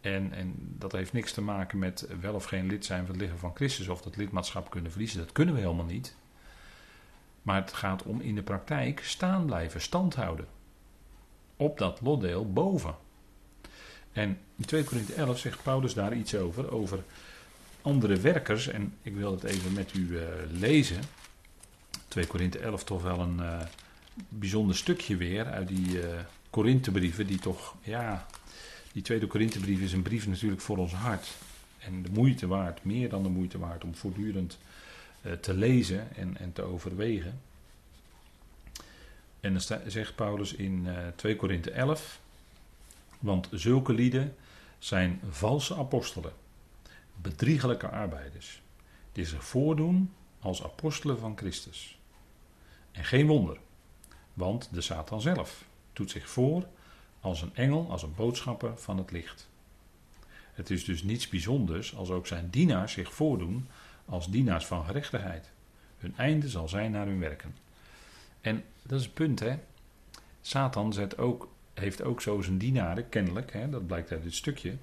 En, 0.00 0.32
en 0.32 0.54
dat 0.78 0.92
heeft 0.92 1.12
niks 1.12 1.32
te 1.32 1.40
maken 1.40 1.78
met 1.78 2.08
wel 2.20 2.34
of 2.34 2.44
geen 2.44 2.66
lid 2.66 2.84
zijn 2.84 3.06
van 3.06 3.14
het 3.14 3.22
lichaam 3.22 3.38
van 3.38 3.54
Christus 3.54 3.88
of 3.88 4.02
dat 4.02 4.16
lidmaatschap 4.16 4.70
kunnen 4.70 4.90
verliezen. 4.90 5.18
Dat 5.18 5.32
kunnen 5.32 5.54
we 5.54 5.60
helemaal 5.60 5.84
niet. 5.84 6.16
Maar 7.42 7.60
het 7.60 7.72
gaat 7.72 8.02
om 8.02 8.20
in 8.20 8.34
de 8.34 8.42
praktijk 8.42 9.04
staan 9.04 9.46
blijven, 9.46 9.80
stand 9.80 10.14
houden. 10.14 10.46
Op 11.56 11.78
dat 11.78 12.00
lotdeel 12.00 12.52
boven. 12.52 12.94
En 14.12 14.38
in 14.56 14.64
2 14.64 14.84
Korinthe 14.84 15.14
11 15.14 15.38
zegt 15.38 15.62
Paulus 15.62 15.94
daar 15.94 16.14
iets 16.14 16.34
over, 16.34 16.72
over 16.72 17.04
andere 17.82 18.16
werkers. 18.16 18.68
En 18.68 18.94
ik 19.02 19.14
wil 19.14 19.30
het 19.30 19.44
even 19.44 19.72
met 19.72 19.94
u 19.94 20.08
uh, 20.08 20.22
lezen. 20.50 21.00
2 22.10 22.26
Korinthe 22.26 22.58
11 22.58 22.84
toch 22.84 23.02
wel 23.02 23.18
een 23.18 23.38
uh, 23.38 23.60
bijzonder 24.28 24.76
stukje 24.76 25.16
weer 25.16 25.46
uit 25.46 25.68
die 25.68 25.86
uh, 25.88 26.20
Korinthebrieven, 26.50 27.26
die 27.26 27.38
toch, 27.38 27.74
ja, 27.82 28.26
die 28.92 29.02
tweede 29.02 29.26
Korinthebrief 29.26 29.80
is 29.80 29.92
een 29.92 30.02
brief 30.02 30.26
natuurlijk 30.26 30.60
voor 30.60 30.76
ons 30.76 30.92
hart. 30.92 31.28
En 31.78 32.02
de 32.02 32.10
moeite 32.10 32.46
waard, 32.46 32.84
meer 32.84 33.08
dan 33.08 33.22
de 33.22 33.28
moeite 33.28 33.58
waard, 33.58 33.84
om 33.84 33.94
voortdurend 33.94 34.58
te 35.40 35.54
lezen 35.54 36.16
en, 36.16 36.36
en 36.36 36.52
te 36.52 36.62
overwegen. 36.62 37.40
En 39.40 39.52
dan 39.52 39.80
zegt 39.86 40.14
Paulus 40.14 40.52
in 40.52 40.88
2 41.16 41.36
Korinthe 41.36 41.70
11, 41.70 42.20
want 43.18 43.48
zulke 43.50 43.92
lieden 43.92 44.34
zijn 44.78 45.20
valse 45.30 45.76
apostelen, 45.76 46.32
bedriegelijke 47.14 47.88
arbeiders, 47.88 48.62
die 49.12 49.24
zich 49.24 49.44
voordoen 49.44 50.12
als 50.40 50.64
apostelen 50.64 51.18
van 51.18 51.36
Christus. 51.36 51.99
En 52.92 53.04
geen 53.04 53.26
wonder, 53.26 53.58
want 54.34 54.68
de 54.72 54.80
Satan 54.80 55.20
zelf 55.20 55.64
doet 55.92 56.10
zich 56.10 56.28
voor 56.28 56.66
als 57.20 57.42
een 57.42 57.54
engel, 57.54 57.90
als 57.90 58.02
een 58.02 58.14
boodschapper 58.14 58.78
van 58.78 58.98
het 58.98 59.10
licht. 59.10 59.48
Het 60.52 60.70
is 60.70 60.84
dus 60.84 61.02
niets 61.02 61.28
bijzonders 61.28 61.96
als 61.96 62.10
ook 62.10 62.26
zijn 62.26 62.50
dienaars 62.50 62.92
zich 62.92 63.12
voordoen 63.12 63.68
als 64.04 64.30
dienaars 64.30 64.66
van 64.66 64.84
gerechtigheid. 64.84 65.50
Hun 65.98 66.16
einde 66.16 66.48
zal 66.48 66.68
zijn 66.68 66.90
naar 66.90 67.06
hun 67.06 67.20
werken. 67.20 67.56
En 68.40 68.64
dat 68.82 68.98
is 68.98 69.04
het 69.04 69.14
punt, 69.14 69.40
hè. 69.40 69.58
Satan 70.40 70.92
zet 70.92 71.18
ook 71.18 71.48
heeft 71.74 72.02
ook 72.02 72.20
zo 72.20 72.40
zijn 72.40 72.58
dienaren, 72.58 73.08
kennelijk, 73.08 73.52
hè, 73.52 73.68
dat 73.68 73.86
blijkt 73.86 74.12
uit 74.12 74.22
dit 74.22 74.34
stukje. 74.34 74.76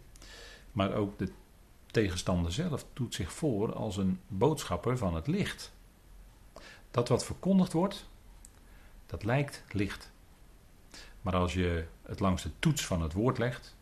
Maar 0.72 0.94
ook 0.94 1.20
de 1.20 1.32
tegenstander 1.86 2.52
zelf 2.52 2.86
doet 2.94 3.14
zich 3.14 3.34
voor 3.34 3.74
als 3.74 3.98
een 3.98 4.20
boodschapper 4.28 4.98
van 4.98 5.16
het 5.16 5.28
licht. 5.28 5.72
Dat 6.92 7.08
wat 7.08 7.26
verkondigd 7.26 7.74
wordt, 7.74 8.10
dat 9.06 9.24
lijkt 9.24 9.64
licht. 9.72 10.12
Maar 11.22 11.36
als 11.36 11.54
je 11.54 11.86
het 12.02 12.20
langs 12.20 12.44
de 12.44 12.52
toets 12.60 12.86
van 12.86 13.02
het 13.02 13.14
woord 13.14 13.38
legt, 13.38 13.76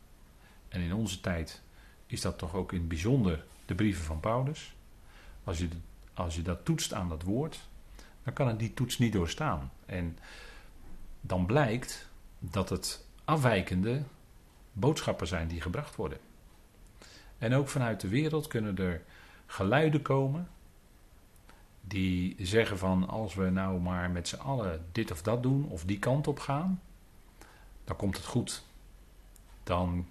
en 0.67 0.81
in 0.81 0.93
onze 0.93 1.21
tijd 1.21 1.61
is 2.05 2.21
dat 2.21 2.37
toch 2.37 2.53
ook 2.53 2.71
in 2.71 2.79
het 2.79 2.87
bijzonder 2.87 3.45
de 3.65 3.75
brieven 3.75 4.03
van 4.03 4.19
Paulus, 4.19 4.75
als 5.43 5.57
je, 5.57 5.67
als 6.13 6.35
je 6.35 6.41
dat 6.41 6.65
toetst 6.65 6.93
aan 6.93 7.09
dat 7.09 7.23
woord, 7.23 7.67
dan 8.23 8.33
kan 8.33 8.47
het 8.47 8.59
die 8.59 8.73
toets 8.73 8.97
niet 8.97 9.13
doorstaan. 9.13 9.71
En 9.85 10.17
dan 11.21 11.45
blijkt 11.45 12.09
dat 12.39 12.69
het 12.69 13.05
afwijkende 13.25 14.03
boodschappen 14.71 15.27
zijn 15.27 15.47
die 15.47 15.61
gebracht 15.61 15.95
worden. 15.95 16.19
En 17.37 17.53
ook 17.53 17.67
vanuit 17.67 18.01
de 18.01 18.07
wereld 18.07 18.47
kunnen 18.47 18.77
er 18.77 19.01
geluiden 19.45 20.01
komen 20.01 20.47
die 21.87 22.35
zeggen 22.39 22.77
van 22.77 23.07
als 23.07 23.33
we 23.33 23.49
nou 23.49 23.79
maar 23.79 24.09
met 24.09 24.27
z'n 24.27 24.35
allen 24.35 24.85
dit 24.91 25.11
of 25.11 25.21
dat 25.21 25.43
doen 25.43 25.65
of 25.69 25.83
die 25.83 25.99
kant 25.99 26.27
op 26.27 26.39
gaan, 26.39 26.81
dan 27.83 27.95
komt 27.95 28.17
het 28.17 28.25
goed. 28.25 28.63
Dan 29.63 30.07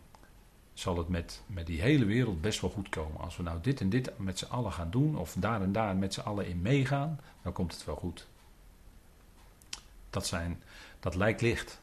zal 0.75 0.99
het 0.99 1.09
met, 1.09 1.43
met 1.47 1.67
die 1.67 1.81
hele 1.81 2.05
wereld 2.05 2.41
best 2.41 2.61
wel 2.61 2.71
goed 2.71 2.89
komen. 2.89 3.21
Als 3.21 3.37
we 3.37 3.43
nou 3.43 3.61
dit 3.61 3.81
en 3.81 3.89
dit 3.89 4.19
met 4.19 4.39
z'n 4.39 4.51
allen 4.51 4.73
gaan 4.73 4.91
doen 4.91 5.17
of 5.17 5.35
daar 5.39 5.63
en 5.63 5.73
daar 5.73 5.97
met 5.97 6.15
z'n 6.15 6.21
allen 6.21 6.47
in 6.47 6.63
meegaan, 6.63 7.21
dan 7.43 7.53
komt 7.53 7.73
het 7.73 7.85
wel 7.85 7.97
goed. 7.97 8.27
Dat, 10.11 10.27
zijn, 10.27 10.63
dat 11.01 11.15
lijkt 11.15 11.41
licht. 11.41 11.81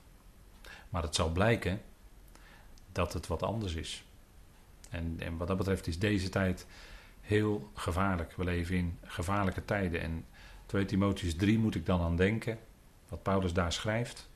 Maar 0.89 1.01
het 1.04 1.15
zal 1.15 1.30
blijken 1.30 1.82
dat 2.91 3.13
het 3.13 3.27
wat 3.27 3.43
anders 3.43 3.73
is. 3.73 4.04
En, 4.89 5.15
en 5.19 5.38
wat 5.38 5.47
dat 5.47 5.58
betreft 5.58 5.88
is 5.88 5.99
deze 5.99 6.30
tijd 6.30 6.65
heel 7.22 7.72
gevaarlijk. 7.74 8.34
We 8.36 8.44
leven 8.44 8.76
in 8.76 8.98
gevaarlijke 9.04 9.66
tijden. 9.66 10.02
En 10.02 10.26
2 10.66 10.86
Timotheus 10.86 11.36
3 11.36 11.60
moet 11.60 11.76
ik 11.76 11.86
dan 11.86 12.02
aan 12.02 12.16
denken. 12.16 12.60
Wat 13.10 13.24
Paulus 13.24 13.54
daar 13.54 13.74
schrijft. 13.74 14.30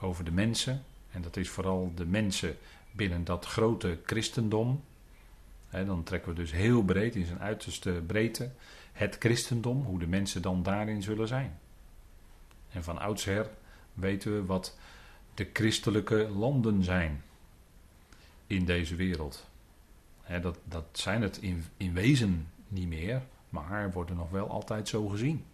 Over 0.00 0.24
de 0.24 0.32
mensen. 0.32 0.84
En 1.10 1.22
dat 1.22 1.36
is 1.36 1.48
vooral 1.48 1.92
de 1.94 2.06
mensen 2.06 2.56
binnen 2.92 3.24
dat 3.24 3.46
grote 3.46 3.98
christendom. 4.04 4.84
dan 5.70 6.02
trekken 6.02 6.30
we 6.30 6.36
dus 6.36 6.52
heel 6.52 6.82
breed, 6.82 7.14
in 7.14 7.24
zijn 7.24 7.40
uiterste 7.40 8.02
breedte, 8.06 8.50
het 8.92 9.16
christendom, 9.18 9.82
hoe 9.82 9.98
de 9.98 10.06
mensen 10.06 10.42
dan 10.42 10.62
daarin 10.62 11.02
zullen 11.02 11.28
zijn. 11.28 11.58
En 12.70 12.84
van 12.84 12.98
oudsher 12.98 13.50
weten 13.94 14.34
we 14.34 14.44
wat 14.44 14.78
de 15.34 15.50
christelijke 15.52 16.28
landen 16.28 16.84
zijn 16.84 17.22
in 18.46 18.64
deze 18.64 18.94
wereld. 18.94 19.46
Dat, 20.26 20.58
dat 20.64 20.84
zijn 20.92 21.22
het 21.22 21.38
in, 21.38 21.64
in 21.76 21.92
wezen 21.92 22.48
niet 22.68 22.88
meer, 22.88 23.22
maar 23.48 23.92
worden 23.92 24.16
nog 24.16 24.30
wel 24.30 24.48
altijd 24.48 24.88
zo 24.88 25.06
gezien. 25.06 25.44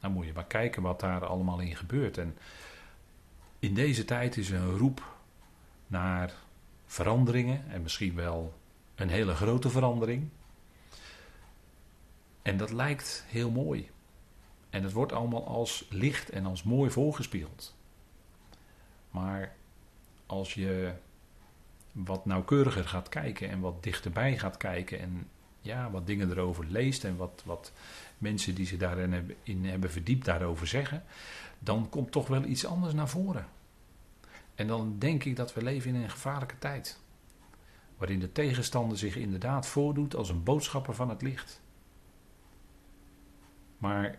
Dan 0.00 0.12
moet 0.12 0.26
je 0.26 0.32
maar 0.32 0.44
kijken 0.44 0.82
wat 0.82 1.00
daar 1.00 1.26
allemaal 1.26 1.60
in 1.60 1.76
gebeurt. 1.76 2.18
En 2.18 2.36
in 3.58 3.74
deze 3.74 4.04
tijd 4.04 4.36
is 4.36 4.50
een 4.50 4.76
roep 4.76 5.16
naar 5.86 6.32
veranderingen 6.86 7.70
en 7.70 7.82
misschien 7.82 8.14
wel 8.14 8.54
een 8.94 9.08
hele 9.08 9.34
grote 9.34 9.70
verandering. 9.70 10.28
En 12.42 12.56
dat 12.56 12.72
lijkt 12.72 13.24
heel 13.28 13.50
mooi. 13.50 13.90
En 14.70 14.82
het 14.82 14.92
wordt 14.92 15.12
allemaal 15.12 15.46
als 15.46 15.86
licht 15.90 16.30
en 16.30 16.46
als 16.46 16.62
mooi 16.62 16.90
voorgespiegeld. 16.90 17.76
Maar 19.10 19.56
als 20.26 20.54
je 20.54 20.92
wat 22.04 22.26
nauwkeuriger 22.26 22.88
gaat 22.88 23.08
kijken 23.08 23.48
en 23.48 23.60
wat 23.60 23.82
dichterbij 23.82 24.38
gaat 24.38 24.56
kijken 24.56 25.00
en 25.00 25.28
ja, 25.60 25.90
wat 25.90 26.06
dingen 26.06 26.30
erover 26.30 26.64
leest 26.68 27.04
en 27.04 27.16
wat, 27.16 27.42
wat 27.44 27.72
mensen 28.18 28.54
die 28.54 28.66
zich 28.66 28.78
daarin 28.78 29.12
hebben, 29.12 29.36
in 29.42 29.64
hebben 29.64 29.90
verdiept 29.90 30.24
daarover 30.24 30.66
zeggen, 30.66 31.04
dan 31.58 31.88
komt 31.88 32.12
toch 32.12 32.26
wel 32.26 32.44
iets 32.44 32.66
anders 32.66 32.94
naar 32.94 33.08
voren. 33.08 33.46
En 34.54 34.66
dan 34.66 34.98
denk 34.98 35.24
ik 35.24 35.36
dat 35.36 35.54
we 35.54 35.62
leven 35.62 35.94
in 35.94 36.02
een 36.02 36.10
gevaarlijke 36.10 36.58
tijd. 36.58 37.00
Waarin 37.96 38.20
de 38.20 38.32
tegenstander 38.32 38.98
zich 38.98 39.16
inderdaad 39.16 39.66
voordoet 39.66 40.16
als 40.16 40.28
een 40.28 40.42
boodschapper 40.42 40.94
van 40.94 41.08
het 41.08 41.22
licht. 41.22 41.60
Maar 43.78 44.18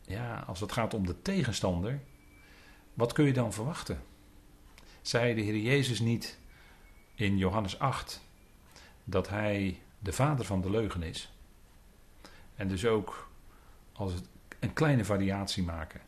ja, 0.00 0.44
als 0.46 0.60
het 0.60 0.72
gaat 0.72 0.94
om 0.94 1.06
de 1.06 1.22
tegenstander, 1.22 2.00
wat 2.94 3.12
kun 3.12 3.24
je 3.24 3.32
dan 3.32 3.52
verwachten? 3.52 4.02
zei 5.06 5.34
de 5.34 5.40
Heer 5.40 5.56
Jezus 5.56 6.00
niet 6.00 6.38
in 7.14 7.38
Johannes 7.38 7.78
8 7.78 8.22
dat 9.04 9.28
hij 9.28 9.82
de 9.98 10.12
vader 10.12 10.44
van 10.44 10.60
de 10.60 10.70
leugen 10.70 11.02
is. 11.02 11.32
En 12.54 12.68
dus 12.68 12.86
ook 12.86 13.28
als 13.92 14.12
het 14.12 14.28
een 14.60 14.72
kleine 14.72 15.04
variatie 15.04 15.62
maken. 15.62 16.00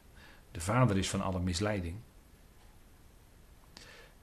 De 0.51 0.61
vader 0.61 0.97
is 0.97 1.11
van 1.11 1.21
alle 1.21 1.41
misleiding. 1.41 1.97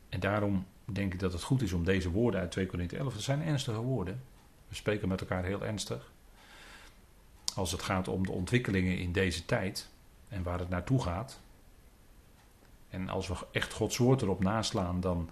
En 0.10 0.20
daarom 0.20 0.66
denk 0.86 1.14
ik 1.14 1.20
dat 1.20 1.34
het 1.34 1.44
goed 1.44 1.62
is 1.62 1.74
om 1.74 1.84
deze 1.84 2.10
woorden 2.10 2.40
uit 2.40 2.52
2 2.52 2.66
Korinthe 2.66 2.98
11, 2.98 3.14
dat 3.14 3.22
zijn 3.22 3.42
ernstige 3.42 3.82
woorden. 3.82 4.24
We 4.68 4.76
spreken 4.76 5.08
met 5.08 5.22
elkaar 5.22 5.44
heel 5.44 5.66
ernstig. 5.66 6.12
Als 7.56 7.72
het 7.72 7.82
gaat 7.82 8.08
om 8.08 8.26
de 8.26 8.32
ontwikkelingen 8.32 8.98
in 8.98 9.12
deze 9.12 9.46
tijd 9.46 9.90
en 10.28 10.44
waar 10.44 10.60
het 10.60 10.70
naartoe 10.70 11.02
gaat. 11.02 11.40
En 12.90 13.10
als 13.10 13.28
we 13.28 13.36
echt 13.52 13.74
Gods 13.74 13.98
woord 13.98 14.22
erop 14.22 14.44
naslaan, 14.44 15.00
dan, 15.00 15.30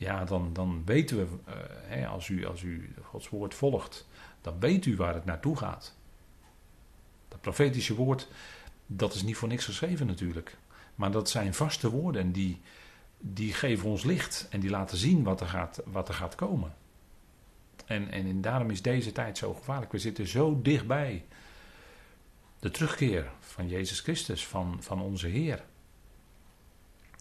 ja, 0.00 0.24
dan, 0.24 0.52
dan 0.52 0.82
weten 0.84 1.16
we, 1.16 1.22
uh, 1.22 1.54
hè, 1.82 2.06
als, 2.06 2.28
u, 2.28 2.46
als 2.46 2.62
u 2.62 2.94
Gods 3.02 3.28
woord 3.28 3.54
volgt, 3.54 4.06
dan 4.40 4.60
weet 4.60 4.86
u 4.86 4.96
waar 4.96 5.14
het 5.14 5.24
naartoe 5.24 5.56
gaat. 5.56 5.96
Dat 7.28 7.40
profetische 7.40 7.94
woord, 7.94 8.28
dat 8.86 9.14
is 9.14 9.22
niet 9.22 9.36
voor 9.36 9.48
niks 9.48 9.64
geschreven 9.64 10.06
natuurlijk. 10.06 10.56
Maar 10.94 11.10
dat 11.10 11.30
zijn 11.30 11.54
vaste 11.54 11.90
woorden 11.90 12.22
en 12.22 12.32
die, 12.32 12.60
die 13.18 13.52
geven 13.52 13.88
ons 13.88 14.04
licht 14.04 14.46
en 14.50 14.60
die 14.60 14.70
laten 14.70 14.96
zien 14.96 15.22
wat 15.22 15.40
er 15.40 15.46
gaat, 15.46 15.80
wat 15.84 16.08
er 16.08 16.14
gaat 16.14 16.34
komen. 16.34 16.74
En, 17.86 18.10
en 18.10 18.40
daarom 18.40 18.70
is 18.70 18.82
deze 18.82 19.12
tijd 19.12 19.38
zo 19.38 19.54
gevaarlijk. 19.54 19.92
We 19.92 19.98
zitten 19.98 20.26
zo 20.26 20.62
dichtbij 20.62 21.24
de 22.58 22.70
terugkeer 22.70 23.30
van 23.40 23.68
Jezus 23.68 24.00
Christus, 24.00 24.46
van, 24.46 24.82
van 24.82 25.00
onze 25.00 25.26
Heer. 25.26 25.64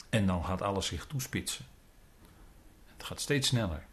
En 0.09 0.25
dan 0.25 0.45
gaat 0.45 0.61
alles 0.61 0.85
zich 0.85 1.05
toespitsen. 1.05 1.65
Het 2.99 3.07
gaat 3.07 3.21
steeds 3.21 3.47
sneller. 3.47 3.85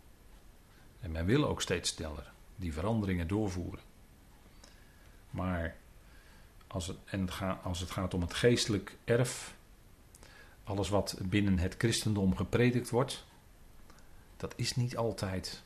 En 1.01 1.13
men 1.13 1.27
wil 1.27 1.49
ook 1.49 1.63
steeds 1.63 1.91
sneller 1.91 2.33
die 2.57 2.73
veranderingen 2.73 3.29
doorvoeren. 3.29 3.81
Maar 5.31 5.77
als 6.67 6.87
het, 6.87 6.97
en 7.05 7.29
als 7.63 7.81
het 7.81 7.91
gaat 7.91 8.15
om 8.15 8.21
het 8.21 8.35
geestelijk 8.35 8.97
erf, 9.05 9.55
alles 10.65 10.89
wat 10.89 11.19
binnen 11.23 11.59
het 11.59 11.75
christendom 11.79 12.37
gepredikt 12.37 12.91
wordt, 12.91 13.25
dat 14.37 14.53
is 14.57 14.77
niet 14.77 14.97
altijd 14.97 15.63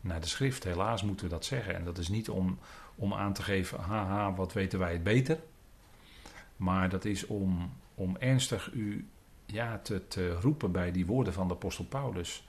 naar 0.00 0.20
de 0.20 0.26
schrift. 0.26 0.64
Helaas 0.64 1.02
moeten 1.02 1.26
we 1.26 1.32
dat 1.32 1.44
zeggen. 1.44 1.74
En 1.74 1.84
dat 1.84 1.98
is 1.98 2.08
niet 2.08 2.28
om, 2.28 2.58
om 2.94 3.14
aan 3.14 3.32
te 3.32 3.42
geven, 3.42 3.80
haha, 3.80 4.34
wat 4.34 4.52
weten 4.52 4.78
wij 4.78 4.92
het 4.92 5.02
beter. 5.02 5.40
Maar 6.56 6.88
dat 6.88 7.04
is 7.04 7.26
om, 7.26 7.72
om 7.94 8.16
ernstig 8.16 8.72
u 8.72 9.08
ja, 9.46 9.78
te, 9.78 10.08
te 10.08 10.32
roepen 10.32 10.72
bij 10.72 10.92
die 10.92 11.06
woorden 11.06 11.32
van 11.32 11.48
de 11.48 11.54
apostel 11.54 11.84
Paulus. 11.84 12.47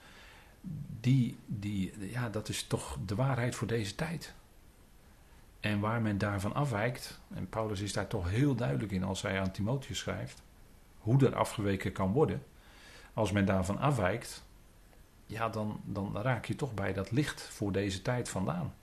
Die, 1.00 1.38
die, 1.46 2.10
ja, 2.12 2.30
dat 2.30 2.50
is 2.50 2.64
toch 2.64 2.98
de 3.06 3.16
waarheid 3.16 3.56
voor 3.56 3.68
deze 3.68 3.96
tijd. 3.96 4.34
En 5.60 5.80
waar 5.80 6.02
men 6.02 6.18
daarvan 6.18 6.54
afwijkt, 6.54 7.20
en 7.34 7.50
Paulus 7.50 7.80
is 7.80 7.94
daar 7.94 8.08
toch 8.08 8.30
heel 8.30 8.56
duidelijk 8.56 8.92
in 8.92 9.04
als 9.04 9.22
hij 9.22 9.40
aan 9.40 9.52
Timotheus 9.52 10.00
schrijft, 10.00 10.42
hoe 10.98 11.26
er 11.26 11.36
afgeweken 11.36 11.92
kan 11.92 12.12
worden. 12.12 12.44
Als 13.14 13.32
men 13.32 13.46
daarvan 13.46 13.80
afwijkt, 13.80 14.44
ja, 15.26 15.50
dan, 15.50 15.82
dan 15.86 16.18
raak 16.18 16.46
je 16.46 16.56
toch 16.56 16.74
bij 16.74 16.94
dat 16.94 17.12
licht 17.12 17.42
voor 17.42 17.72
deze 17.72 18.02
tijd 18.02 18.30
vandaan. 18.30 18.74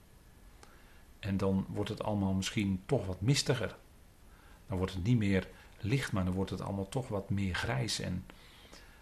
En 1.19 1.37
dan 1.37 1.65
wordt 1.69 1.89
het 1.89 2.03
allemaal 2.03 2.33
misschien 2.33 2.81
toch 2.85 3.05
wat 3.05 3.21
mistiger. 3.21 3.75
Dan 4.67 4.77
wordt 4.77 4.93
het 4.93 5.03
niet 5.03 5.17
meer 5.17 5.47
licht, 5.79 6.11
maar 6.11 6.25
dan 6.25 6.33
wordt 6.33 6.51
het 6.51 6.61
allemaal 6.61 6.89
toch 6.89 7.07
wat 7.07 7.29
meer 7.29 7.55
grijs. 7.55 7.99
En 7.99 8.25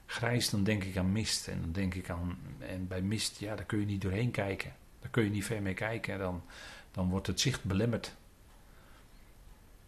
grijs, 0.05 0.49
dan 0.49 0.63
denk 0.63 0.83
ik 0.83 0.97
aan 0.97 1.11
mist. 1.11 1.47
En 1.47 1.61
dan 1.61 1.71
denk 1.71 1.93
ik 1.93 2.09
aan. 2.09 2.37
En 2.59 2.87
bij 2.87 3.01
mist, 3.01 3.39
ja, 3.39 3.55
daar 3.55 3.65
kun 3.65 3.79
je 3.79 3.85
niet 3.85 4.01
doorheen 4.01 4.31
kijken. 4.31 4.73
Daar 4.99 5.09
kun 5.09 5.23
je 5.23 5.29
niet 5.29 5.45
ver 5.45 5.61
mee 5.61 5.73
kijken. 5.73 6.19
Dan, 6.19 6.43
dan 6.91 7.09
wordt 7.09 7.27
het 7.27 7.39
zicht 7.39 7.63
belemmerd. 7.63 8.15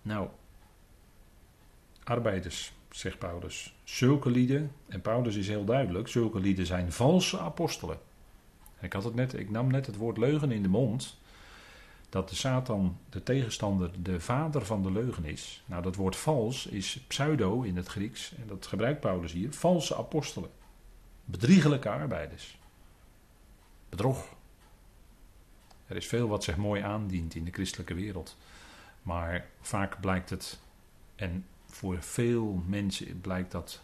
Nou, 0.01 0.27
arbeiders, 2.03 2.73
zegt 2.89 3.19
Paulus. 3.19 3.75
Zulke 3.83 4.29
lieden, 4.29 4.71
en 4.87 5.01
Paulus 5.01 5.35
is 5.35 5.47
heel 5.47 5.65
duidelijk, 5.65 6.07
zulke 6.07 6.39
lieden 6.39 6.65
zijn 6.65 6.91
valse 6.91 7.39
apostelen. 7.39 7.99
Ik 8.79 8.93
had 8.93 9.03
het 9.03 9.15
net, 9.15 9.33
ik 9.33 9.49
nam 9.49 9.71
net 9.71 9.85
het 9.85 9.95
woord 9.95 10.17
leugen 10.17 10.51
in 10.51 10.61
de 10.61 10.69
mond. 10.69 11.17
Dat 12.09 12.29
de 12.29 12.35
Satan, 12.35 12.97
de 13.09 13.23
tegenstander, 13.23 13.91
de 14.03 14.19
vader 14.19 14.65
van 14.65 14.83
de 14.83 14.91
leugen 14.91 15.25
is. 15.25 15.63
Nou, 15.65 15.83
dat 15.83 15.95
woord 15.95 16.15
vals 16.15 16.65
is 16.65 16.99
pseudo 17.07 17.61
in 17.61 17.75
het 17.75 17.87
Grieks. 17.87 18.33
En 18.35 18.47
dat 18.47 18.67
gebruikt 18.67 18.99
Paulus 18.99 19.31
hier. 19.31 19.53
Valse 19.53 19.95
apostelen. 19.95 20.49
Bedriegelijke 21.25 21.89
arbeiders. 21.89 22.57
Bedrog. 23.89 24.35
Er 25.87 25.95
is 25.95 26.07
veel 26.07 26.27
wat 26.27 26.43
zich 26.43 26.57
mooi 26.57 26.81
aandient 26.81 27.35
in 27.35 27.45
de 27.45 27.51
christelijke 27.51 27.93
wereld. 27.93 28.37
Maar 29.01 29.47
vaak 29.61 30.01
blijkt 30.01 30.29
het, 30.29 30.59
en 31.15 31.45
voor 31.65 32.01
veel 32.01 32.63
mensen 32.67 33.21
blijkt 33.21 33.51
dat 33.51 33.81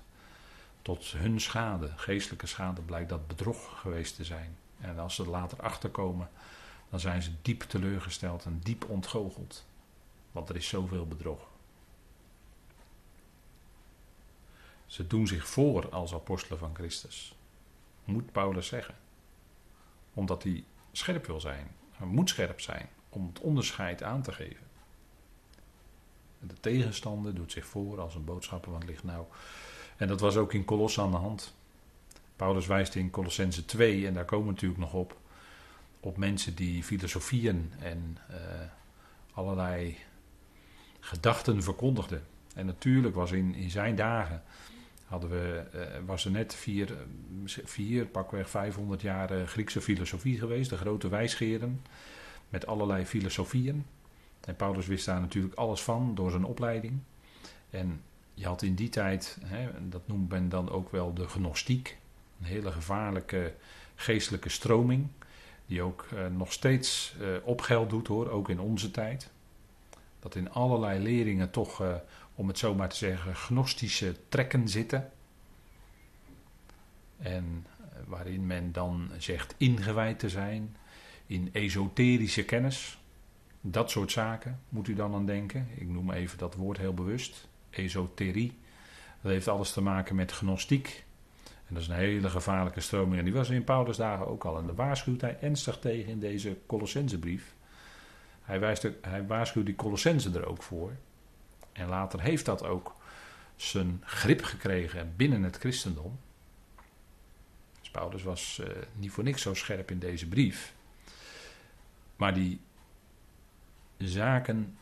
tot 0.82 1.06
hun 1.06 1.42
schade, 1.42 1.92
geestelijke 1.96 2.48
schade, 2.48 2.82
blijkt 2.82 3.10
dat 3.10 3.28
bedrog 3.28 3.80
geweest 3.80 4.16
te 4.16 4.24
zijn. 4.24 4.58
En 4.80 5.00
als 5.00 5.16
ze 5.16 5.24
er 5.24 5.30
later 5.30 5.62
achterkomen, 5.62 6.30
dan 6.94 7.02
zijn 7.02 7.22
ze 7.22 7.32
diep 7.42 7.62
teleurgesteld 7.62 8.46
en 8.46 8.60
diep 8.64 8.90
ontgoocheld. 8.90 9.66
Want 10.32 10.50
er 10.50 10.56
is 10.56 10.68
zoveel 10.68 11.08
bedrog. 11.08 11.48
Ze 14.86 15.08
doen 15.08 15.28
zich 15.28 15.48
voor 15.48 15.90
als 15.90 16.14
apostelen 16.14 16.60
van 16.60 16.76
Christus. 16.76 17.36
Moet 18.04 18.32
Paulus 18.32 18.68
zeggen. 18.68 18.96
Omdat 20.14 20.44
hij 20.44 20.64
scherp 20.92 21.26
wil 21.26 21.40
zijn. 21.40 21.68
Hij 21.92 22.08
moet 22.08 22.30
scherp 22.30 22.62
zijn 22.62 22.90
om 23.10 23.28
het 23.28 23.40
onderscheid 23.40 24.04
aan 24.04 24.22
te 24.22 24.32
geven. 24.32 24.68
De 26.40 26.60
tegenstander 26.60 27.36
doet 27.36 27.52
zich 27.52 27.66
voor 27.66 28.00
als 28.00 28.16
een 28.16 28.26
boodschapper 28.26 28.72
van 28.72 28.80
het 28.80 28.90
licht. 28.90 29.04
Nou, 29.04 29.26
en 29.98 30.08
dat 30.08 30.20
was 30.20 30.36
ook 30.36 30.54
in 30.54 30.66
Colosse 30.66 31.02
aan 31.02 31.12
de 31.12 31.18
hand. 31.18 31.56
Paulus 32.36 32.68
wijst 32.68 32.96
in 32.96 33.10
Colossense 33.10 33.66
2, 33.66 34.08
en 34.08 34.14
daar 34.14 34.26
komen 34.26 34.46
we 34.46 34.52
natuurlijk 34.52 34.82
nog 34.82 34.94
op, 34.94 35.22
op 36.04 36.18
mensen 36.18 36.56
die 36.56 36.84
filosofieën 36.84 37.72
en 37.80 38.18
uh, 38.32 38.38
allerlei 39.34 39.98
gedachten 41.00 41.64
verkondigden. 41.64 42.24
En 42.56 42.66
natuurlijk 42.66 43.16
was 43.16 43.32
in, 43.32 43.56
in 43.56 43.70
zijn 43.70 43.96
dagen, 43.96 44.44
hadden 45.06 45.30
we, 45.30 45.64
uh, 45.76 45.82
was 46.06 46.26
er 46.26 46.32
net 46.32 46.56
vier, 46.56 46.98
vier, 47.46 48.06
pakweg 48.06 48.50
500 48.50 49.02
jaar 49.02 49.48
Griekse 49.48 49.82
filosofie 49.82 50.38
geweest, 50.38 50.70
de 50.70 50.78
grote 50.78 51.10
wijsgeren, 51.10 51.82
met 52.50 52.68
allerlei 52.68 53.06
filosofieën. 53.06 53.86
En 54.46 54.56
Paulus 54.56 54.88
wist 54.88 55.06
daar 55.06 55.20
natuurlijk 55.20 55.56
alles 55.56 55.82
van 55.82 56.16
door 56.16 56.32
zijn 56.32 56.44
opleiding. 56.44 57.00
En 57.70 58.02
je 58.34 58.46
had 58.46 58.62
in 58.62 58.76
die 58.76 58.90
tijd, 58.90 59.38
hè, 59.44 59.90
dat 59.90 60.08
noemt 60.08 60.30
men 60.30 60.50
dan 60.50 60.70
ook 60.70 60.92
wel 60.92 61.14
de 61.14 61.28
gnostiek, 61.28 61.98
een 62.40 62.46
hele 62.46 62.72
gevaarlijke 62.72 63.54
geestelijke 63.96 64.50
stroming, 64.50 65.08
die 65.74 65.82
ook 65.82 66.08
eh, 66.16 66.28
nog 66.28 66.52
steeds 66.52 67.16
eh, 67.20 67.28
op 67.44 67.62
geld 67.62 67.90
doet 67.90 68.08
hoor, 68.08 68.30
ook 68.30 68.50
in 68.50 68.60
onze 68.60 68.92
tijd. 68.92 69.32
Dat 70.20 70.36
in 70.36 70.52
allerlei 70.52 71.00
leringen 71.00 71.52
toch, 71.52 71.82
eh, 71.82 71.96
om 72.36 72.48
het 72.48 72.58
zo 72.58 72.76
maar 72.76 72.90
te 72.90 72.96
zeggen, 72.96 73.36
gnostische 73.36 74.16
trekken 74.30 74.68
zitten. 74.68 75.12
En 77.18 77.66
waarin 78.08 78.48
men 78.48 78.72
dan 78.72 79.10
zegt 79.18 79.56
ingewijd 79.58 80.20
te 80.20 80.30
zijn 80.30 80.76
in 81.26 81.50
esoterische 81.54 82.44
kennis. 82.44 83.00
Dat 83.62 83.92
soort 83.92 84.12
zaken 84.12 84.60
moet 84.70 84.88
u 84.88 84.94
dan 84.94 85.14
aan 85.14 85.26
denken. 85.26 85.68
Ik 85.76 85.88
noem 85.88 86.12
even 86.12 86.38
dat 86.38 86.56
woord 86.56 86.78
heel 86.78 86.94
bewust. 86.94 87.48
Esoterie. 87.70 88.58
Dat 89.22 89.32
heeft 89.32 89.48
alles 89.48 89.72
te 89.72 89.82
maken 89.82 90.16
met 90.16 90.32
gnostiek. 90.32 91.06
Dat 91.74 91.82
is 91.82 91.88
een 91.88 91.96
hele 91.96 92.30
gevaarlijke 92.30 92.82
stroming. 92.82 93.18
En 93.18 93.24
die 93.24 93.34
was 93.34 93.50
in 93.50 93.64
Paulus' 93.64 93.98
dagen 93.98 94.28
ook 94.28 94.44
al. 94.46 94.58
En 94.58 94.66
daar 94.66 94.76
waarschuwt 94.76 95.22
hij 95.22 95.38
ernstig 95.42 95.80
tegen 95.80 96.12
in 96.12 96.20
deze 96.20 96.58
Colossensebrief. 96.66 97.54
Hij, 98.42 98.60
wijst 98.60 98.88
hij 99.02 99.28
waarschuwt 99.28 99.66
die 99.66 99.76
Colossense 99.76 100.32
er 100.32 100.48
ook 100.48 100.64
voor. 100.64 100.92
En 101.72 101.88
later 101.88 102.22
heeft 102.22 102.46
dat 102.46 102.66
ook 102.66 102.96
zijn 103.56 104.02
grip 104.06 104.44
gekregen 104.44 105.14
binnen 105.16 105.44
het 105.44 105.58
christendom. 105.58 106.20
Dus 107.80 107.92
Paulus 107.92 108.24
was 108.24 108.62
uh, 108.62 108.68
niet 108.96 109.12
voor 109.12 109.24
niks 109.24 109.42
zo 109.42 109.54
scherp 109.54 109.92
in 109.92 110.00
deze 110.00 110.28
brief. 110.28 110.74
Maar 112.16 112.34
die 112.34 112.62
zaken, 113.98 114.78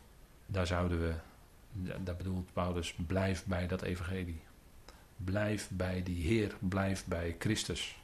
daar 0.46 0.68
zouden 0.68 1.00
we, 1.00 1.14
daar 2.04 2.16
bedoelt 2.16 2.54
Paulus, 2.54 2.96
blijf 3.08 3.46
bij 3.46 3.68
dat 3.68 3.82
evangelie. 3.82 4.42
Blijf 5.24 5.70
bij 5.70 6.04
die 6.04 6.24
Heer, 6.24 6.56
blijf 6.60 7.06
bij 7.06 7.36
Christus. 7.40 7.96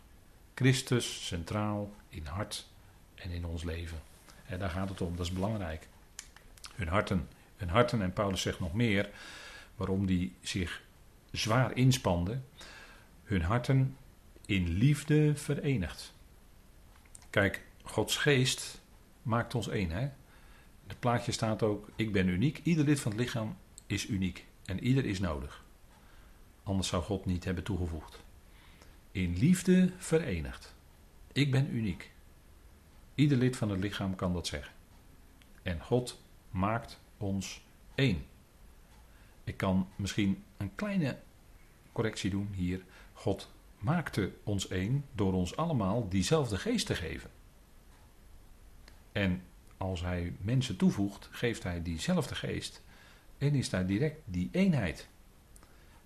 Christus 0.55 1.27
centraal 1.27 1.93
in 2.09 2.25
hart 2.25 2.67
en 3.15 3.31
in 3.31 3.45
ons 3.45 3.63
leven. 3.63 3.97
En 4.45 4.59
daar 4.59 4.69
gaat 4.69 4.89
het 4.89 5.01
om, 5.01 5.15
dat 5.15 5.25
is 5.25 5.31
belangrijk. 5.31 5.87
Hun 6.75 6.87
harten, 6.87 7.27
hun 7.55 7.69
harten, 7.69 8.01
en 8.01 8.13
Paulus 8.13 8.41
zegt 8.41 8.59
nog 8.59 8.73
meer, 8.73 9.09
waarom 9.75 10.05
die 10.05 10.35
zich 10.41 10.81
zwaar 11.31 11.75
inspanden, 11.75 12.45
hun 13.23 13.41
harten 13.41 13.97
in 14.45 14.67
liefde 14.67 15.35
verenigd. 15.35 16.13
Kijk, 17.29 17.61
Gods 17.83 18.17
geest 18.17 18.81
maakt 19.21 19.55
ons 19.55 19.67
één. 19.67 19.89
Hè? 19.91 20.09
Het 20.87 20.99
plaatje 20.99 21.31
staat 21.31 21.63
ook: 21.63 21.89
Ik 21.95 22.11
ben 22.11 22.27
uniek. 22.27 22.59
Ieder 22.63 22.85
lid 22.85 22.99
van 22.99 23.11
het 23.11 23.21
lichaam 23.21 23.57
is 23.85 24.07
uniek. 24.07 24.45
En 24.65 24.83
ieder 24.83 25.05
is 25.05 25.19
nodig. 25.19 25.65
Anders 26.67 26.87
zou 26.87 27.03
God 27.03 27.25
niet 27.25 27.43
hebben 27.43 27.63
toegevoegd. 27.63 28.23
In 29.11 29.37
liefde 29.37 29.91
verenigd. 29.97 30.75
Ik 31.31 31.51
ben 31.51 31.75
uniek. 31.75 32.11
Ieder 33.15 33.37
lid 33.37 33.57
van 33.57 33.69
het 33.69 33.79
lichaam 33.79 34.15
kan 34.15 34.33
dat 34.33 34.47
zeggen. 34.47 34.73
En 35.61 35.81
God 35.81 36.21
maakt 36.49 36.99
ons 37.17 37.61
één. 37.95 38.25
Ik 39.43 39.57
kan 39.57 39.87
misschien 39.95 40.43
een 40.57 40.75
kleine 40.75 41.17
correctie 41.91 42.29
doen 42.29 42.49
hier. 42.53 42.83
God 43.13 43.49
maakte 43.79 44.31
ons 44.43 44.67
één 44.67 45.05
door 45.11 45.33
ons 45.33 45.55
allemaal 45.55 46.09
diezelfde 46.09 46.57
geest 46.57 46.85
te 46.85 46.95
geven. 46.95 47.29
En 49.11 49.43
als 49.77 50.01
hij 50.01 50.33
mensen 50.41 50.77
toevoegt, 50.77 51.29
geeft 51.31 51.63
hij 51.63 51.81
diezelfde 51.81 52.35
geest. 52.35 52.81
En 53.37 53.55
is 53.55 53.69
daar 53.69 53.85
direct 53.85 54.19
die 54.25 54.49
eenheid. 54.51 55.07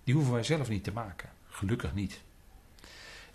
Die 0.04 0.14
hoeven 0.14 0.32
wij 0.32 0.42
zelf 0.42 0.68
niet 0.68 0.84
te 0.84 0.92
maken. 0.92 1.30
Gelukkig 1.48 1.94
niet. 1.94 2.20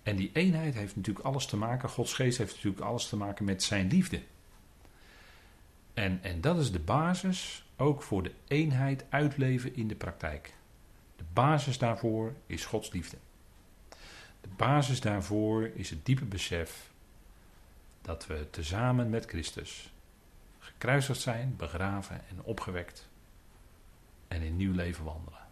En 0.03 0.15
die 0.15 0.29
eenheid 0.33 0.73
heeft 0.73 0.95
natuurlijk 0.95 1.25
alles 1.25 1.45
te 1.45 1.57
maken, 1.57 1.89
Gods 1.89 2.13
geest 2.13 2.37
heeft 2.37 2.55
natuurlijk 2.55 2.83
alles 2.83 3.09
te 3.09 3.15
maken 3.17 3.45
met 3.45 3.63
zijn 3.63 3.87
liefde. 3.87 4.21
En, 5.93 6.19
en 6.23 6.41
dat 6.41 6.57
is 6.57 6.71
de 6.71 6.79
basis 6.79 7.65
ook 7.75 8.03
voor 8.03 8.23
de 8.23 8.31
eenheid 8.47 9.05
uitleven 9.09 9.75
in 9.75 9.87
de 9.87 9.95
praktijk. 9.95 10.53
De 11.15 11.23
basis 11.33 11.77
daarvoor 11.77 12.33
is 12.45 12.65
Gods 12.65 12.91
liefde. 12.91 13.17
basis 14.55 15.01
daarvoor 15.01 15.71
is 15.73 15.89
het 15.89 16.05
diepe 16.05 16.25
besef 16.25 16.91
dat 18.01 18.27
we 18.27 18.47
tezamen 18.49 19.09
met 19.09 19.25
Christus 19.25 19.93
gekruisigd 20.59 21.21
zijn, 21.21 21.55
begraven 21.57 22.21
en 22.29 22.43
opgewekt 22.43 23.09
en 24.27 24.41
in 24.41 24.55
nieuw 24.55 24.73
leven 24.73 25.03
wandelen. 25.03 25.46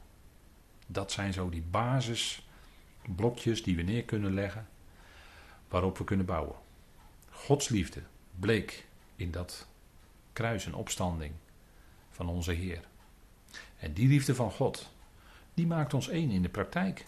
Dat 0.85 1.11
zijn 1.11 1.33
zo 1.33 1.49
die 1.49 1.63
basisblokjes 1.71 3.63
die 3.63 3.75
we 3.75 3.81
neer 3.81 4.03
kunnen 4.03 4.33
leggen, 4.33 4.67
waarop 5.67 5.97
we 5.97 6.03
kunnen 6.03 6.25
bouwen. 6.25 6.55
Gods 7.29 7.69
liefde 7.69 8.01
bleek 8.39 8.85
in 9.15 9.31
dat 9.31 9.67
kruis 10.33 10.65
en 10.65 10.73
opstanding 10.73 11.33
van 12.11 12.27
onze 12.27 12.51
Heer. 12.51 12.83
En 13.79 13.93
die 13.93 14.07
liefde 14.07 14.35
van 14.35 14.51
God, 14.51 14.91
die 15.53 15.67
maakt 15.67 15.93
ons 15.93 16.09
één 16.09 16.29
in 16.29 16.41
de 16.41 16.49
praktijk. 16.49 17.05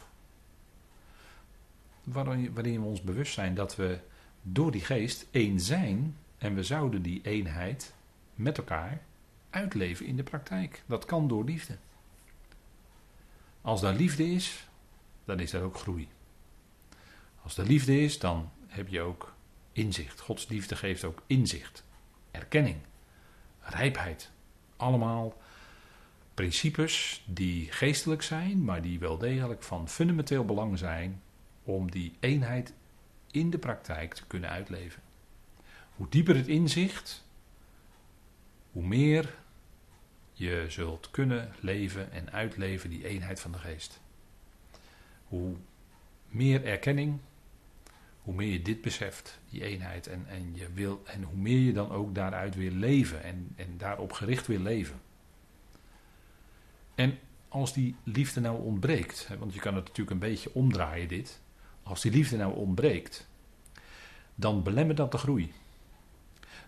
Waarin, 2.04 2.54
we 2.54 2.80
ons 2.82 3.02
bewust 3.02 3.34
zijn 3.34 3.56
dat 3.56 3.76
we 3.76 4.00
door 4.42 4.72
die 4.72 4.82
geest 4.82 5.26
één 5.32 5.60
zijn 5.60 6.18
en 6.38 6.56
we 6.56 6.64
zouden 6.64 7.02
die 7.02 7.22
eenheid 7.24 7.94
met 8.36 8.58
elkaar 8.58 9.02
uitleven 9.50 10.06
in 10.06 10.16
de 10.16 10.24
praktijk. 10.24 10.84
Dat 10.86 11.06
kan 11.06 11.28
door 11.28 11.44
liefde. 11.44 11.78
Als 13.68 13.82
daar 13.82 13.94
liefde 13.94 14.32
is, 14.32 14.68
dan 15.26 15.40
is 15.40 15.54
er 15.54 15.62
ook 15.62 15.78
groei. 15.78 16.08
Als 17.42 17.58
er 17.58 17.66
liefde 17.66 18.00
is, 18.00 18.20
dan 18.20 18.52
heb 18.68 18.88
je 18.88 19.02
ook 19.02 19.34
inzicht. 19.72 20.20
Gods 20.20 20.48
liefde 20.48 20.76
geeft 20.76 21.04
ook 21.04 21.24
inzicht, 21.26 21.84
erkenning, 22.32 22.78
rijpheid. 23.60 24.32
Allemaal 24.78 25.42
principes 26.34 27.24
die 27.26 27.72
geestelijk 27.72 28.22
zijn, 28.22 28.64
maar 28.64 28.82
die 28.82 29.00
wel 29.00 29.18
degelijk 29.18 29.64
van 29.64 29.90
fundamenteel 29.90 30.46
belang 30.46 30.78
zijn 30.78 31.22
om 31.64 31.92
die 31.92 32.16
eenheid 32.20 32.74
in 33.32 33.50
de 33.50 33.58
praktijk 33.58 34.14
te 34.14 34.26
kunnen 34.28 34.50
uitleven. 34.50 35.02
Hoe 35.96 36.10
dieper 36.10 36.36
het 36.36 36.48
inzicht, 36.48 37.26
hoe 38.72 38.86
meer 38.86 39.36
je 40.38 40.66
zult 40.68 41.12
kunnen 41.12 41.52
leven 41.60 42.12
en 42.12 42.32
uitleven 42.32 42.90
die 42.90 43.06
eenheid 43.06 43.40
van 43.40 43.52
de 43.52 43.58
geest. 43.58 44.00
Hoe 45.28 45.56
meer 46.28 46.66
erkenning, 46.66 47.20
hoe 48.22 48.34
meer 48.34 48.52
je 48.52 48.62
dit 48.62 48.82
beseft, 48.82 49.40
die 49.50 49.64
eenheid, 49.64 50.08
en, 50.08 50.26
en, 50.28 50.56
je 50.56 50.72
wil, 50.74 51.02
en 51.06 51.24
hoe 51.24 51.38
meer 51.38 51.60
je 51.60 51.74
dan 51.74 51.92
ook 51.92 52.16
daaruit 52.16 52.56
wil 52.56 52.72
leven 52.72 53.24
en, 53.24 53.54
en 53.56 53.78
daarop 53.78 54.14
gericht 54.14 54.48
wil 54.48 54.60
leven. 54.60 55.00
En 56.96 57.20
als 57.48 57.74
die 57.74 57.96
liefde 58.04 58.40
nou 58.40 58.62
ontbreekt, 58.62 59.30
want 59.40 59.54
je 59.54 59.60
kan 59.60 59.76
het 59.76 59.84
natuurlijk 59.84 60.12
een 60.12 60.30
beetje 60.30 60.54
omdraaien 60.54 61.08
dit, 61.08 61.42
als 61.84 62.02
die 62.02 62.12
liefde 62.12 62.38
nou 62.38 62.56
ontbreekt, 62.56 63.28
dan 64.36 64.64
belemmert 64.64 64.98
dat 64.98 65.12
de 65.12 65.18
groei. 65.18 65.54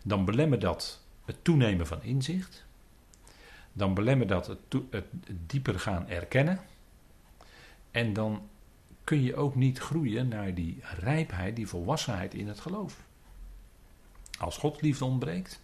Dan 0.04 0.26
belemmert 0.26 0.62
dat 0.62 1.04
het 1.26 1.44
toenemen 1.44 1.88
van 1.88 2.04
inzicht. 2.04 2.68
Dan 3.80 3.94
belemmert 3.94 4.30
dat 4.30 4.48
het, 4.48 4.60
het 4.90 5.06
dieper 5.46 5.80
gaan 5.80 6.10
erkennen. 6.10 6.60
En 7.92 8.14
dan 8.14 8.48
kun 9.04 9.24
je 9.24 9.36
ook 9.36 9.56
niet 9.56 9.80
groeien 9.80 10.28
naar 10.28 10.54
die 10.54 10.80
rijpheid, 11.00 11.56
die 11.56 11.68
volwassenheid 11.68 12.34
in 12.34 12.48
het 12.48 12.60
geloof. 12.60 13.04
Als 14.40 14.58
God 14.58 14.82
liefde 14.82 15.06
ontbreekt, 15.06 15.62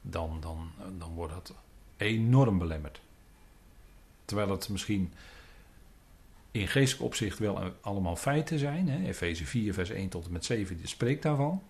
dan, 0.00 0.38
dan, 0.40 0.70
dan 0.98 1.14
wordt 1.14 1.32
dat 1.32 1.54
enorm 1.96 2.58
belemmerd. 2.58 3.00
Terwijl 4.24 4.50
het 4.50 4.68
misschien 4.68 5.12
in 6.50 6.68
geestelijk 6.68 7.04
opzicht 7.04 7.38
wel 7.38 7.74
allemaal 7.80 8.16
feiten 8.16 8.58
zijn. 8.58 9.04
Efeze 9.06 9.46
4, 9.46 9.74
vers 9.74 9.90
1 9.90 10.08
tot 10.08 10.26
en 10.26 10.32
met 10.32 10.44
7 10.44 10.80
spreekt 10.82 11.22
daarvan. 11.22 11.62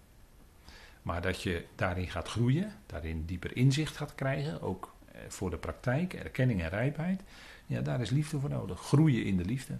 Maar 1.02 1.22
dat 1.22 1.42
je 1.42 1.64
daarin 1.74 2.10
gaat 2.10 2.28
groeien, 2.28 2.72
daarin 2.86 3.24
dieper 3.24 3.56
inzicht 3.56 3.96
gaat 3.96 4.14
krijgen, 4.14 4.62
ook 4.62 4.94
voor 5.28 5.50
de 5.50 5.58
praktijk, 5.58 6.14
erkenning 6.14 6.62
en 6.62 6.68
rijpheid. 6.68 7.22
Ja, 7.66 7.80
daar 7.80 8.00
is 8.00 8.10
liefde 8.10 8.40
voor 8.40 8.50
nodig. 8.50 8.80
Groeien 8.80 9.24
in 9.24 9.36
de 9.36 9.44
liefde. 9.44 9.78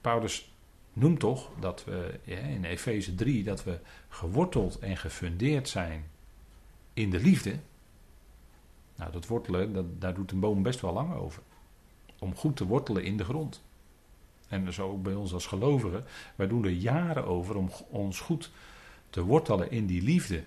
Paulus 0.00 0.52
noemt 0.92 1.20
toch 1.20 1.50
dat 1.60 1.84
we 1.84 2.20
in 2.24 2.64
Efeze 2.64 3.14
3 3.14 3.44
dat 3.44 3.64
we 3.64 3.78
geworteld 4.08 4.78
en 4.78 4.96
gefundeerd 4.96 5.68
zijn 5.68 6.04
in 6.92 7.10
de 7.10 7.20
liefde. 7.20 7.58
Nou, 8.96 9.12
dat 9.12 9.26
wortelen, 9.26 9.72
dat, 9.72 10.00
daar 10.00 10.14
doet 10.14 10.30
een 10.30 10.40
boom 10.40 10.62
best 10.62 10.80
wel 10.80 10.92
lang 10.92 11.14
over. 11.14 11.42
Om 12.18 12.34
goed 12.34 12.56
te 12.56 12.66
wortelen 12.66 13.04
in 13.04 13.16
de 13.16 13.24
grond. 13.24 13.62
En 14.48 14.72
zo 14.72 14.90
ook 14.90 15.02
bij 15.02 15.14
ons 15.14 15.32
als 15.32 15.46
gelovigen. 15.46 16.04
Wij 16.36 16.46
doen 16.46 16.64
er 16.64 16.70
jaren 16.70 17.24
over 17.24 17.56
om 17.56 17.70
ons 17.88 18.20
goed 18.20 18.50
te 19.10 19.22
wortelen 19.22 19.70
in 19.70 19.86
die 19.86 20.02
liefde. 20.02 20.44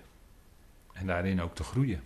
En 0.92 1.06
daarin 1.06 1.40
ook 1.40 1.54
te 1.54 1.62
groeien. 1.62 2.02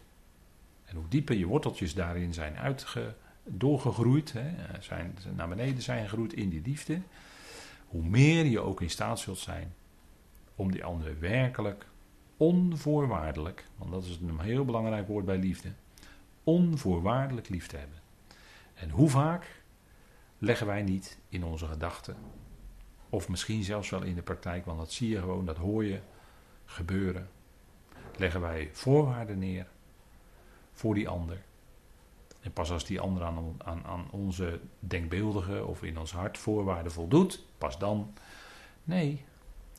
En 0.85 0.97
hoe 0.97 1.09
dieper 1.09 1.37
je 1.37 1.47
worteltjes 1.47 1.95
daarin 1.95 2.35
zijn 2.35 2.57
uitge, 2.57 3.15
doorgegroeid, 3.45 4.33
hè, 4.33 4.55
zijn, 4.81 5.19
naar 5.35 5.49
beneden 5.49 5.83
zijn 5.83 6.09
gegroeid 6.09 6.33
in 6.33 6.49
die 6.49 6.63
liefde, 6.65 7.01
hoe 7.87 8.05
meer 8.05 8.45
je 8.45 8.61
ook 8.61 8.81
in 8.81 8.91
staat 8.91 9.19
zult 9.19 9.39
zijn 9.39 9.75
om 10.55 10.71
die 10.71 10.85
andere 10.85 11.15
werkelijk 11.15 11.87
onvoorwaardelijk, 12.37 13.65
want 13.77 13.91
dat 13.91 14.05
is 14.05 14.19
een 14.23 14.41
heel 14.41 14.65
belangrijk 14.65 15.07
woord 15.07 15.25
bij 15.25 15.39
liefde, 15.39 15.73
onvoorwaardelijk 16.45 17.49
lief 17.49 17.67
te 17.67 17.77
hebben. 17.77 17.99
En 18.75 18.91
hoe 18.91 19.09
vaak 19.09 19.63
leggen 20.39 20.67
wij 20.67 20.83
niet 20.83 21.19
in 21.29 21.45
onze 21.45 21.67
gedachten, 21.67 22.17
of 23.09 23.29
misschien 23.29 23.63
zelfs 23.63 23.91
wel 23.91 24.03
in 24.03 24.15
de 24.15 24.23
praktijk, 24.23 24.65
want 24.65 24.79
dat 24.79 24.93
zie 24.93 25.09
je 25.09 25.19
gewoon, 25.19 25.45
dat 25.45 25.57
hoor 25.57 25.85
je 25.85 26.01
gebeuren, 26.65 27.29
leggen 28.17 28.41
wij 28.41 28.71
voorwaarden 28.73 29.39
neer 29.39 29.67
voor 30.75 30.95
die 30.95 31.09
ander. 31.09 31.43
En 32.41 32.53
pas 32.53 32.71
als 32.71 32.85
die 32.85 33.01
ander 33.01 33.25
aan, 33.25 33.55
aan, 33.65 33.85
aan 33.85 34.11
onze 34.11 34.61
denkbeeldige 34.79 35.65
of 35.65 35.83
in 35.83 35.99
ons 35.99 36.13
hart 36.13 36.39
voorwaarden 36.39 36.93
voldoet, 36.93 37.45
pas 37.59 37.79
dan. 37.79 38.15
Nee, 38.85 39.25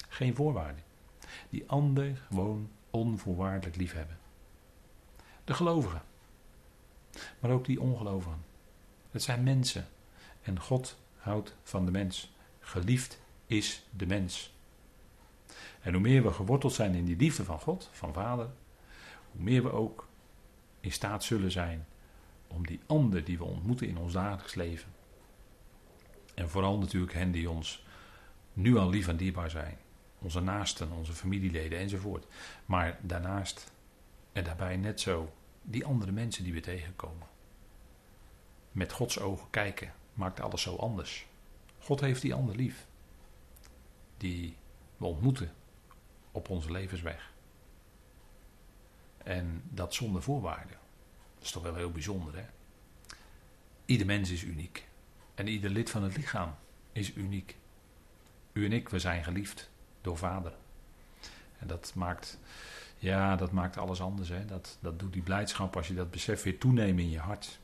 geen 0.09 0.35
voorwaarden. 0.35 0.83
Die 1.49 1.63
ander 1.67 2.21
gewoon 2.27 2.69
onvoorwaardelijk 2.89 3.75
liefhebben. 3.75 4.17
De 5.43 5.53
gelovigen. 5.53 6.01
Maar 7.39 7.51
ook 7.51 7.65
die 7.65 7.81
ongelovigen. 7.81 8.45
Het 9.11 9.23
zijn 9.23 9.43
mensen. 9.43 9.87
En 10.41 10.59
God 10.59 10.97
houdt 11.17 11.55
van 11.63 11.85
de 11.85 11.91
mens. 11.91 12.33
Geliefd 12.59 13.19
is 13.45 13.85
de 13.89 14.05
mens. 14.05 14.53
En 15.81 15.93
hoe 15.93 16.01
meer 16.01 16.23
we 16.23 16.33
geworteld 16.33 16.73
zijn 16.73 16.95
in 16.95 17.05
die 17.05 17.15
liefde 17.15 17.43
van 17.43 17.59
God, 17.59 17.89
van 17.91 18.13
Vader, 18.13 18.49
hoe 19.31 19.43
meer 19.43 19.63
we 19.63 19.71
ook 19.71 20.07
in 20.85 20.91
staat 20.91 21.23
zullen 21.23 21.51
zijn 21.51 21.85
om 22.47 22.65
die 22.65 22.79
ander 22.85 23.23
die 23.23 23.37
we 23.37 23.43
ontmoeten 23.43 23.87
in 23.87 23.97
ons 23.97 24.13
dagelijks 24.13 24.55
leven. 24.55 24.93
En 26.33 26.49
vooral 26.49 26.77
natuurlijk 26.77 27.13
hen 27.13 27.31
die 27.31 27.49
ons 27.49 27.85
nu 28.53 28.77
al 28.77 28.89
lief 28.89 29.07
en 29.07 29.17
dierbaar 29.17 29.49
zijn. 29.49 29.77
Onze 30.19 30.39
naasten, 30.39 30.91
onze 30.91 31.13
familieleden 31.13 31.79
enzovoort. 31.79 32.25
Maar 32.65 32.99
daarnaast 33.01 33.71
en 34.31 34.43
daarbij 34.43 34.77
net 34.77 35.01
zo 35.01 35.33
die 35.61 35.85
andere 35.85 36.11
mensen 36.11 36.43
die 36.43 36.53
we 36.53 36.59
tegenkomen. 36.59 37.27
Met 38.71 38.91
Gods 38.91 39.19
ogen 39.19 39.49
kijken 39.49 39.93
maakt 40.13 40.39
alles 40.39 40.61
zo 40.61 40.75
anders. 40.75 41.25
God 41.79 41.99
heeft 41.99 42.21
die 42.21 42.33
ander 42.33 42.55
lief. 42.55 42.87
Die 44.17 44.57
we 44.97 45.05
ontmoeten 45.05 45.53
op 46.31 46.49
onze 46.49 46.71
levensweg. 46.71 47.33
En 49.25 49.61
dat 49.69 49.93
zonder 49.93 50.21
voorwaarden. 50.21 50.77
Dat 51.35 51.43
is 51.43 51.51
toch 51.51 51.63
wel 51.63 51.75
heel 51.75 51.91
bijzonder, 51.91 52.35
hè? 52.35 52.45
Ieder 53.85 54.05
mens 54.05 54.29
is 54.29 54.43
uniek. 54.43 54.87
En 55.35 55.47
ieder 55.47 55.69
lid 55.69 55.89
van 55.89 56.03
het 56.03 56.17
lichaam 56.17 56.55
is 56.91 57.15
uniek. 57.15 57.57
U 58.53 58.65
en 58.65 58.71
ik, 58.71 58.89
we 58.89 58.99
zijn 58.99 59.23
geliefd 59.23 59.69
door 60.01 60.17
Vader. 60.17 60.53
En 61.59 61.67
dat 61.67 61.91
maakt, 61.95 62.39
ja, 62.97 63.35
dat 63.35 63.51
maakt 63.51 63.77
alles 63.77 64.01
anders. 64.01 64.29
Hè? 64.29 64.45
Dat, 64.45 64.77
dat 64.81 64.99
doet 64.99 65.13
die 65.13 65.21
blijdschap 65.21 65.75
als 65.75 65.87
je 65.87 65.93
dat 65.93 66.11
besef 66.11 66.43
weer 66.43 66.57
toeneemt 66.57 66.99
in 66.99 67.09
je 67.09 67.19
hart. 67.19 67.59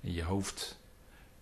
In 0.00 0.12
je 0.12 0.22
hoofd 0.22 0.78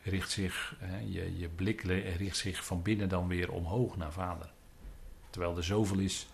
richt 0.02 0.30
zich, 0.30 0.74
hè, 0.78 0.98
je, 0.98 1.38
je 1.38 1.48
blik 1.48 1.80
richt 2.16 2.36
zich 2.36 2.64
van 2.64 2.82
binnen 2.82 3.08
dan 3.08 3.28
weer 3.28 3.52
omhoog 3.52 3.96
naar 3.96 4.12
Vader. 4.12 4.52
Terwijl 5.30 5.56
er 5.56 5.64
zoveel 5.64 5.98
is 5.98 6.28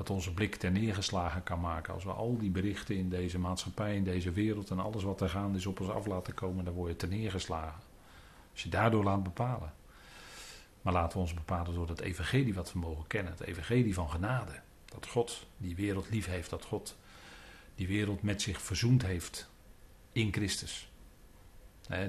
wat 0.00 0.10
onze 0.10 0.34
blik 0.34 0.54
ter 0.54 0.70
neergeslagen 0.70 1.42
kan 1.42 1.60
maken. 1.60 1.94
Als 1.94 2.04
we 2.04 2.10
al 2.10 2.38
die 2.38 2.50
berichten 2.50 2.96
in 2.96 3.08
deze 3.08 3.38
maatschappij, 3.38 3.96
in 3.96 4.04
deze 4.04 4.32
wereld 4.32 4.70
en 4.70 4.78
alles 4.78 5.02
wat 5.02 5.20
er 5.20 5.28
gaande 5.28 5.58
is 5.58 5.66
op 5.66 5.80
ons 5.80 5.90
af 5.90 6.06
laten 6.06 6.34
komen, 6.34 6.64
dan 6.64 6.74
word 6.74 6.90
je 6.90 6.96
ter 6.96 7.08
neergeslagen. 7.08 7.80
Als 8.52 8.62
je 8.62 8.68
daardoor 8.68 9.04
laat 9.04 9.22
bepalen. 9.22 9.72
Maar 10.82 10.92
laten 10.92 11.12
we 11.12 11.22
ons 11.22 11.34
bepalen 11.34 11.74
door 11.74 11.88
het 11.88 12.00
evangelie 12.00 12.54
wat 12.54 12.72
we 12.72 12.78
mogen 12.78 13.06
kennen. 13.06 13.32
Het 13.32 13.40
evangelie 13.40 13.94
van 13.94 14.10
genade. 14.10 14.60
Dat 14.84 15.06
God 15.06 15.46
die 15.56 15.76
wereld 15.76 16.10
lief 16.10 16.26
heeft. 16.26 16.50
Dat 16.50 16.64
God 16.64 16.96
die 17.74 17.88
wereld 17.88 18.22
met 18.22 18.42
zich 18.42 18.62
verzoend 18.62 19.02
heeft 19.02 19.50
in 20.12 20.32
Christus. 20.32 20.90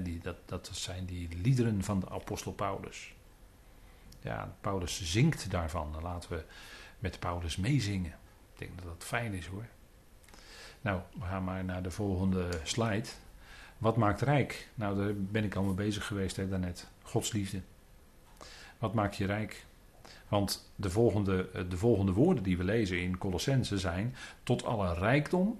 die, 0.04 0.20
dat, 0.20 0.38
dat 0.46 0.70
zijn 0.74 1.06
die 1.06 1.28
liederen 1.42 1.84
van 1.84 2.00
de 2.00 2.10
apostel 2.10 2.54
Paulus. 2.54 3.14
Ja, 4.22 4.56
Paulus 4.62 5.12
zingt 5.12 5.52
daarvan. 5.52 5.96
Laten 6.02 6.30
we 6.30 6.44
met 7.02 7.20
Paulus 7.20 7.56
meezingen. 7.56 8.12
Ik 8.54 8.60
denk 8.60 8.72
dat 8.76 8.86
dat 8.86 9.04
fijn 9.04 9.34
is 9.34 9.46
hoor. 9.46 9.66
Nou, 10.82 11.02
we 11.14 11.26
gaan 11.26 11.44
maar 11.44 11.64
naar 11.64 11.84
de 11.84 11.92
volgende 11.92 12.50
slide. 12.64 13.08
Wat 13.78 13.98
maakt 13.98 14.22
rijk? 14.22 14.70
Nou, 14.74 14.98
daar 14.98 15.14
ben 15.16 15.44
ik 15.44 15.56
al 15.56 15.64
mee 15.64 15.74
bezig 15.74 16.06
geweest 16.08 16.36
hè, 16.36 16.50
daarnet. 16.50 16.88
Gods 17.02 17.32
liefde. 17.32 17.62
Wat 18.78 18.94
maakt 18.94 19.16
je 19.16 19.26
rijk? 19.26 19.66
Want 20.28 20.72
de 20.76 20.90
volgende, 20.90 21.50
eh, 21.54 21.64
de 21.70 21.78
volgende 21.78 22.12
woorden 22.12 22.44
die 22.44 22.58
we 22.58 22.64
lezen 22.64 23.02
in 23.02 23.18
Colossense 23.18 23.78
zijn: 23.78 24.16
tot 24.44 24.66
alle 24.66 24.94
rijkdom 24.94 25.60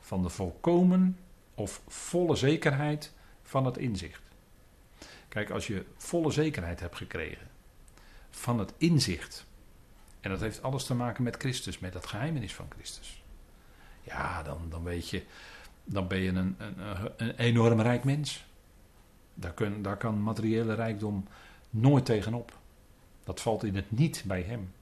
van 0.00 0.22
de 0.22 0.28
volkomen 0.28 1.18
of 1.54 1.82
volle 1.88 2.36
zekerheid 2.36 3.12
van 3.42 3.64
het 3.66 3.76
inzicht. 3.76 4.22
Kijk, 5.28 5.50
als 5.50 5.66
je 5.66 5.84
volle 5.96 6.30
zekerheid 6.30 6.80
hebt 6.80 6.96
gekregen 6.96 7.50
van 8.30 8.58
het 8.58 8.72
inzicht, 8.76 9.46
en 10.22 10.30
dat 10.30 10.40
heeft 10.40 10.62
alles 10.62 10.84
te 10.84 10.94
maken 10.94 11.22
met 11.22 11.36
Christus, 11.36 11.78
met 11.78 11.92
dat 11.92 12.06
geheimenis 12.06 12.54
van 12.54 12.66
Christus. 12.68 13.22
Ja, 14.02 14.42
dan, 14.42 14.66
dan 14.68 14.82
weet 14.82 15.08
je, 15.08 15.22
dan 15.84 16.08
ben 16.08 16.18
je 16.18 16.28
een, 16.28 16.56
een, 16.58 16.74
een 17.16 17.36
enorm 17.36 17.80
rijk 17.80 18.04
mens. 18.04 18.44
Daar, 19.34 19.52
kun, 19.52 19.82
daar 19.82 19.96
kan 19.96 20.22
materiële 20.22 20.74
rijkdom 20.74 21.26
nooit 21.70 22.04
tegenop. 22.04 22.58
Dat 23.24 23.40
valt 23.40 23.64
in 23.64 23.76
het 23.76 23.90
niet 23.90 24.24
bij 24.26 24.42
hem. 24.42 24.72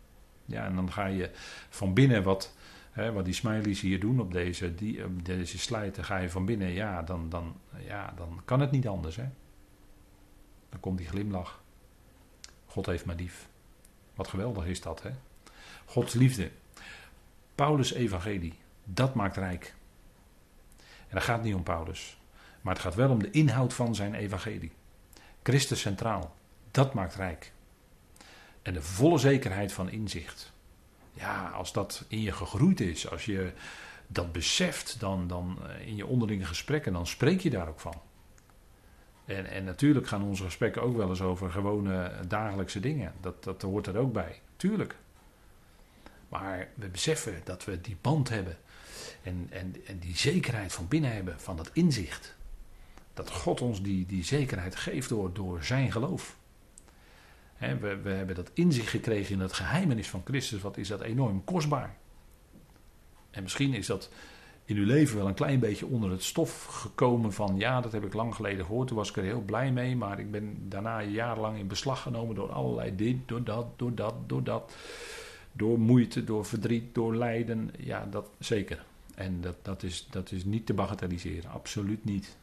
Ja, 0.44 0.64
en 0.64 0.74
dan 0.74 0.92
ga 0.92 1.06
je 1.06 1.30
van 1.68 1.94
binnen 1.94 2.22
wat, 2.22 2.54
hè, 2.90 3.12
wat 3.12 3.24
die 3.24 3.34
smileys 3.34 3.80
hier 3.80 4.00
doen 4.00 4.20
op 4.20 4.32
deze, 4.32 4.74
die, 4.74 5.22
deze 5.22 5.58
slide, 5.58 6.02
ga 6.02 6.16
je 6.16 6.30
van 6.30 6.44
binnen, 6.44 6.68
ja 6.68 7.02
dan, 7.02 7.28
dan, 7.28 7.56
ja, 7.84 8.12
dan 8.16 8.40
kan 8.44 8.60
het 8.60 8.70
niet 8.70 8.88
anders. 8.88 9.16
Hè? 9.16 9.28
Dan 10.68 10.80
komt 10.80 10.98
die 10.98 11.08
glimlach. 11.08 11.62
God 12.66 12.86
heeft 12.86 13.06
me 13.06 13.14
lief. 13.14 13.48
Wat 14.14 14.28
geweldig 14.28 14.66
is 14.66 14.80
dat, 14.80 15.02
hè? 15.02 15.10
Gods 15.90 16.14
liefde. 16.14 16.50
Paulus' 17.54 17.92
evangelie, 17.92 18.54
dat 18.84 19.14
maakt 19.14 19.36
rijk. 19.36 19.74
En 20.78 21.14
dat 21.14 21.22
gaat 21.22 21.42
niet 21.42 21.54
om 21.54 21.62
Paulus, 21.62 22.18
maar 22.60 22.74
het 22.74 22.82
gaat 22.82 22.94
wel 22.94 23.10
om 23.10 23.22
de 23.22 23.30
inhoud 23.30 23.74
van 23.74 23.94
zijn 23.94 24.14
evangelie. 24.14 24.72
Christus 25.42 25.80
centraal, 25.80 26.36
dat 26.70 26.94
maakt 26.94 27.14
rijk. 27.14 27.52
En 28.62 28.74
de 28.74 28.82
volle 28.82 29.18
zekerheid 29.18 29.72
van 29.72 29.90
inzicht. 29.90 30.52
Ja, 31.12 31.48
als 31.48 31.72
dat 31.72 32.04
in 32.08 32.20
je 32.20 32.32
gegroeid 32.32 32.80
is, 32.80 33.10
als 33.10 33.24
je 33.24 33.52
dat 34.06 34.32
beseft, 34.32 35.00
dan, 35.00 35.26
dan 35.26 35.58
eh, 35.66 35.86
in 35.86 35.96
je 35.96 36.06
onderlinge 36.06 36.44
gesprekken, 36.44 36.92
dan 36.92 37.06
spreek 37.06 37.40
je 37.40 37.50
daar 37.50 37.68
ook 37.68 37.80
van. 37.80 38.00
En, 39.24 39.46
en 39.46 39.64
natuurlijk 39.64 40.06
gaan 40.06 40.22
onze 40.22 40.44
gesprekken 40.44 40.82
ook 40.82 40.96
wel 40.96 41.08
eens 41.08 41.22
over 41.22 41.50
gewone 41.50 42.12
dagelijkse 42.28 42.80
dingen. 42.80 43.12
Dat, 43.20 43.44
dat 43.44 43.62
hoort 43.62 43.86
er 43.86 43.96
ook 43.96 44.12
bij, 44.12 44.40
tuurlijk. 44.56 44.96
Maar 46.30 46.68
we 46.74 46.88
beseffen 46.88 47.40
dat 47.44 47.64
we 47.64 47.80
die 47.80 47.96
band 48.00 48.28
hebben 48.28 48.58
en, 49.22 49.46
en, 49.50 49.74
en 49.86 49.98
die 49.98 50.16
zekerheid 50.16 50.72
van 50.72 50.88
binnen 50.88 51.12
hebben, 51.12 51.40
van 51.40 51.56
dat 51.56 51.70
inzicht. 51.72 52.36
Dat 53.14 53.30
God 53.30 53.60
ons 53.60 53.82
die, 53.82 54.06
die 54.06 54.24
zekerheid 54.24 54.76
geeft 54.76 55.08
door, 55.08 55.32
door 55.32 55.64
zijn 55.64 55.92
geloof. 55.92 56.36
we, 57.58 58.00
we 58.02 58.10
hebben 58.10 58.34
dat 58.34 58.50
inzicht 58.54 58.88
gekregen 58.88 59.34
in 59.34 59.40
het 59.40 59.52
geheimenis 59.52 60.08
van 60.08 60.22
Christus. 60.24 60.60
Wat 60.60 60.76
is 60.76 60.88
dat 60.88 61.00
enorm 61.00 61.44
kostbaar. 61.44 61.96
En 63.30 63.42
misschien 63.42 63.74
is 63.74 63.86
dat 63.86 64.10
in 64.64 64.76
uw 64.76 64.86
leven 64.86 65.16
wel 65.16 65.26
een 65.26 65.34
klein 65.34 65.60
beetje 65.60 65.86
onder 65.86 66.10
het 66.10 66.22
stof 66.22 66.64
gekomen 66.64 67.32
van 67.32 67.56
ja, 67.56 67.80
dat 67.80 67.92
heb 67.92 68.04
ik 68.04 68.14
lang 68.14 68.34
geleden 68.34 68.64
gehoord. 68.64 68.88
Toen 68.88 68.96
was 68.96 69.10
ik 69.10 69.16
er 69.16 69.22
heel 69.22 69.40
blij 69.40 69.72
mee, 69.72 69.96
maar 69.96 70.18
ik 70.18 70.30
ben 70.30 70.68
daarna 70.68 71.02
jarenlang 71.02 71.58
in 71.58 71.66
beslag 71.66 72.02
genomen 72.02 72.34
door 72.34 72.52
allerlei 72.52 72.96
dit, 72.96 73.16
door 73.26 73.44
dat, 73.44 73.66
door 73.76 73.94
dat, 73.94 74.14
door 74.26 74.44
dat. 74.44 74.76
Door 75.52 75.78
moeite, 75.78 76.24
door 76.24 76.44
verdriet, 76.44 76.94
door 76.94 77.16
lijden. 77.16 77.70
Ja, 77.78 78.06
dat 78.06 78.30
zeker. 78.38 78.84
En 79.14 79.40
dat, 79.40 79.56
dat, 79.62 79.82
is, 79.82 80.06
dat 80.10 80.32
is 80.32 80.44
niet 80.44 80.66
te 80.66 80.74
bagatelliseren, 80.74 81.50
absoluut 81.50 82.04
niet. 82.04 82.36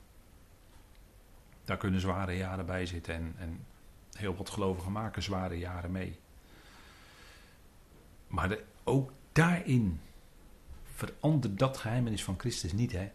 Daar 1.65 1.77
kunnen 1.77 2.01
zware 2.01 2.37
jaren 2.37 2.65
bij 2.65 2.85
zitten 2.85 3.13
en, 3.13 3.35
en 3.37 3.59
heel 4.11 4.35
wat 4.35 4.49
gelovigen 4.49 4.91
maken 4.91 5.23
zware 5.23 5.57
jaren 5.57 5.91
mee. 5.91 6.17
Maar 8.27 8.57
ook 8.83 9.11
daarin 9.31 9.99
verandert 10.93 11.59
dat 11.59 11.77
geheimenis 11.77 12.23
van 12.23 12.39
Christus 12.39 12.73
niet, 12.73 12.91
hè? 12.91 13.11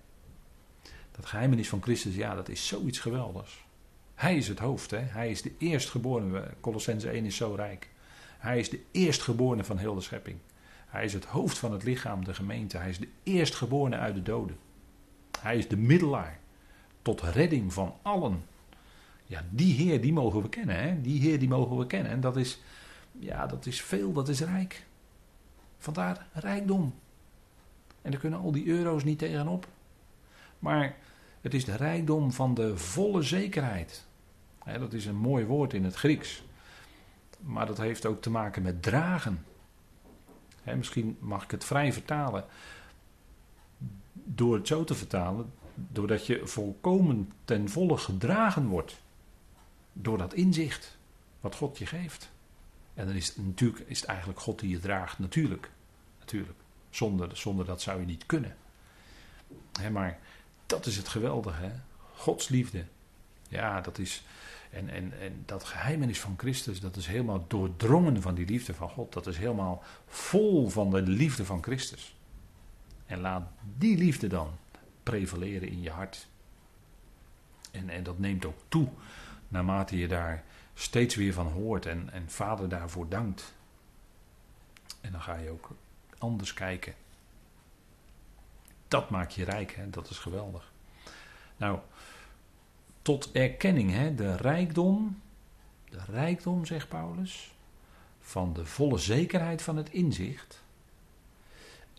Dat 1.11 1.27
geheimenis 1.27 1.69
van 1.69 1.83
Christus, 1.83 2.15
ja, 2.15 2.35
dat 2.35 2.49
is 2.49 2.67
zoiets 2.67 2.99
geweldigs. 2.99 3.65
Hij 4.15 4.37
is 4.37 4.49
het 4.49 4.59
hoofd, 4.59 4.91
hè? 4.91 4.99
Hij 4.99 5.31
is 5.31 5.43
de 5.43 5.53
eerstgeborene. 5.59 6.55
Colossense 6.61 7.11
1 7.11 7.25
is 7.25 7.37
zo 7.37 7.55
rijk. 7.55 7.89
Hij 8.43 8.59
is 8.59 8.71
de 8.71 8.81
eerstgeborene 8.91 9.65
van 9.65 9.77
heel 9.77 9.95
de 9.95 10.01
schepping. 10.01 10.37
Hij 10.87 11.05
is 11.05 11.13
het 11.13 11.25
hoofd 11.25 11.59
van 11.59 11.73
het 11.73 11.83
lichaam, 11.83 12.25
de 12.25 12.35
gemeente. 12.35 12.79
Hij 12.79 12.89
is 12.89 12.99
de 12.99 13.09
eerstgeborene 13.23 13.97
uit 13.97 14.15
de 14.15 14.23
doden. 14.23 14.57
Hij 15.41 15.59
is 15.59 15.69
de 15.69 15.77
middelaar 15.77 16.39
tot 17.03 17.21
redding 17.21 17.73
van 17.73 17.95
allen. 18.03 18.45
Ja, 19.27 19.45
die 19.51 19.75
Heer, 19.75 20.01
die 20.01 20.13
mogen 20.13 20.43
we 20.43 20.49
kennen, 20.49 20.77
hè? 20.77 21.01
Die 21.01 21.21
Heer, 21.21 21.39
die 21.39 21.49
mogen 21.49 21.77
we 21.77 21.87
kennen. 21.87 22.13
En 22.13 22.21
dat 22.21 22.37
is, 22.37 22.61
ja, 23.19 23.47
dat 23.47 23.67
is 23.67 23.83
veel, 23.83 24.13
dat 24.13 24.29
is 24.29 24.41
rijk. 24.41 24.87
Vandaar 25.79 26.27
rijkdom. 26.33 26.95
En 28.03 28.11
daar 28.11 28.21
kunnen 28.21 28.39
al 28.39 28.53
die 28.53 28.67
euro's 28.67 29.05
niet 29.05 29.19
tegenop. 29.19 29.67
Maar 30.59 30.97
het 31.41 31.55
is 31.55 31.65
de 31.65 31.77
rijkdom 31.77 32.33
van 32.33 32.55
de 32.55 32.77
volle 32.77 33.23
zekerheid. 33.23 34.07
dat 34.79 34.93
is 34.93 35.07
een 35.07 35.17
mooi 35.17 35.45
woord 35.45 35.73
in 35.73 35.85
het 35.85 35.95
Grieks. 35.95 36.43
Maar 37.43 37.67
dat 37.67 37.79
heeft 37.79 38.07
ook 38.07 38.23
te 38.23 38.31
maken 38.31 38.63
met 38.63 38.83
dragen. 38.83 39.45
misschien 40.65 41.17
mag 41.21 41.45
ik 41.45 41.51
het 41.51 41.65
vrij 41.65 41.93
vertalen. 41.93 42.45
Door 44.13 44.55
het 44.55 44.67
zo 44.67 44.85
te 44.85 44.95
vertalen, 44.95 45.53
doordat 45.75 46.27
je 46.27 46.47
volkomen 46.47 47.33
ten 47.45 47.69
volle 47.69 47.97
gedragen 47.97 48.67
wordt. 48.67 49.01
Door 49.93 50.19
dat 50.19 50.35
inzicht 50.35 50.99
wat 51.41 51.55
God 51.55 51.79
je 51.79 51.87
geeft. 51.87 52.31
En 52.95 53.07
dan 53.07 53.17
is 53.17 53.27
het 53.27 53.47
natuurlijk 53.47 53.85
is 53.87 54.01
het 54.01 54.09
eigenlijk 54.09 54.41
God 54.41 54.59
die 54.59 54.71
je 54.71 54.79
draagt, 54.79 55.19
natuurlijk. 55.19 55.71
Natuurlijk. 56.19 56.59
Zonder, 56.91 57.37
zonder 57.37 57.65
dat 57.65 57.83
zou 57.83 58.01
je 58.01 58.07
niet 58.07 58.27
kunnen. 58.27 58.57
maar 59.93 60.19
dat 60.67 60.87
is 60.87 60.97
het 60.97 61.09
geweldige. 61.09 61.63
Hè? 61.63 61.73
Gods 62.15 62.49
liefde. 62.49 62.85
Ja, 63.49 63.81
dat 63.81 63.99
is. 63.99 64.25
En, 64.73 64.89
en, 64.89 65.21
en 65.21 65.43
dat 65.47 65.65
geheimenis 65.65 66.21
van 66.21 66.35
Christus, 66.37 66.81
dat 66.81 66.97
is 66.97 67.07
helemaal 67.07 67.45
doordrongen 67.49 68.23
van 68.23 68.35
die 68.35 68.47
liefde 68.47 68.75
van 68.75 68.89
God. 68.89 69.13
Dat 69.13 69.27
is 69.27 69.39
helemaal 69.39 69.83
vol 70.07 70.69
van 70.69 70.91
de 70.91 71.03
liefde 71.03 71.45
van 71.45 71.63
Christus. 71.63 72.17
En 73.07 73.21
laat 73.21 73.49
die 73.77 73.97
liefde 73.97 74.27
dan 74.27 74.51
prevaleren 75.03 75.69
in 75.69 75.83
je 75.83 75.91
hart. 75.91 76.29
En, 77.71 77.89
en 77.89 78.03
dat 78.03 78.19
neemt 78.19 78.45
ook 78.45 78.59
toe 78.69 78.89
naarmate 79.49 79.99
je 79.99 80.09
daar 80.09 80.45
steeds 80.75 81.15
weer 81.15 81.33
van 81.33 81.47
hoort 81.47 81.87
en, 81.87 82.13
en 82.13 82.31
vader 82.31 82.69
daarvoor 82.69 83.09
dankt. 83.09 83.55
En 85.01 85.13
dan 85.13 85.21
ga 85.21 85.37
je 85.37 85.51
ook 85.51 85.71
anders 86.19 86.55
kijken. 86.55 86.95
Dat 88.89 89.11
maakt 89.11 89.35
je 89.35 89.45
rijk, 89.45 89.75
hè? 89.75 89.91
dat 89.91 90.11
is 90.11 90.19
geweldig. 90.19 90.73
Nou, 91.57 91.79
tot 93.03 93.33
erkenning, 93.33 93.91
hè? 93.91 94.15
de 94.15 94.37
rijkdom, 94.37 95.21
de 95.91 96.01
rijkdom, 96.11 96.65
zegt 96.65 96.89
Paulus, 96.89 97.53
van 98.21 98.53
de 98.53 98.67
volle 98.67 98.99
zekerheid 98.99 99.63
van 99.63 99.77
het 99.77 99.91
inzicht. 99.91 100.63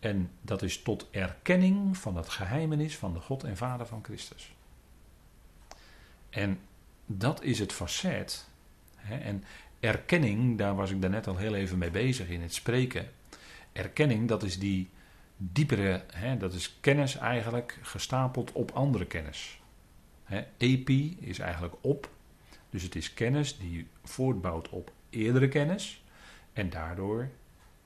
En 0.00 0.30
dat 0.40 0.62
is 0.62 0.82
tot 0.82 1.06
erkenning 1.10 1.96
van 1.96 2.16
het 2.16 2.28
geheimenis 2.28 2.96
van 2.96 3.12
de 3.12 3.20
God 3.20 3.44
en 3.44 3.56
Vader 3.56 3.86
van 3.86 4.04
Christus. 4.04 4.54
En 6.30 6.58
dat 7.06 7.42
is 7.42 7.58
het 7.58 7.72
facet. 7.72 8.48
Hè? 8.96 9.16
En 9.16 9.44
erkenning, 9.80 10.58
daar 10.58 10.74
was 10.74 10.90
ik 10.90 11.00
daarnet 11.00 11.26
al 11.26 11.36
heel 11.36 11.54
even 11.54 11.78
mee 11.78 11.90
bezig 11.90 12.28
in 12.28 12.42
het 12.42 12.54
spreken 12.54 13.08
erkenning, 13.74 14.28
dat 14.28 14.42
is 14.42 14.58
die 14.58 14.90
diepere, 15.36 16.04
hè, 16.12 16.36
dat 16.36 16.52
is 16.52 16.76
kennis 16.80 17.16
eigenlijk 17.16 17.78
gestapeld 17.82 18.52
op 18.52 18.70
andere 18.70 19.06
kennis. 19.06 19.60
Hè, 20.24 20.44
epi 20.56 21.16
is 21.20 21.38
eigenlijk 21.38 21.74
op, 21.80 22.10
dus 22.70 22.82
het 22.82 22.94
is 22.94 23.14
kennis 23.14 23.58
die 23.58 23.86
voortbouwt 24.02 24.68
op 24.68 24.92
eerdere 25.10 25.48
kennis 25.48 26.02
en 26.52 26.70
daardoor 26.70 27.28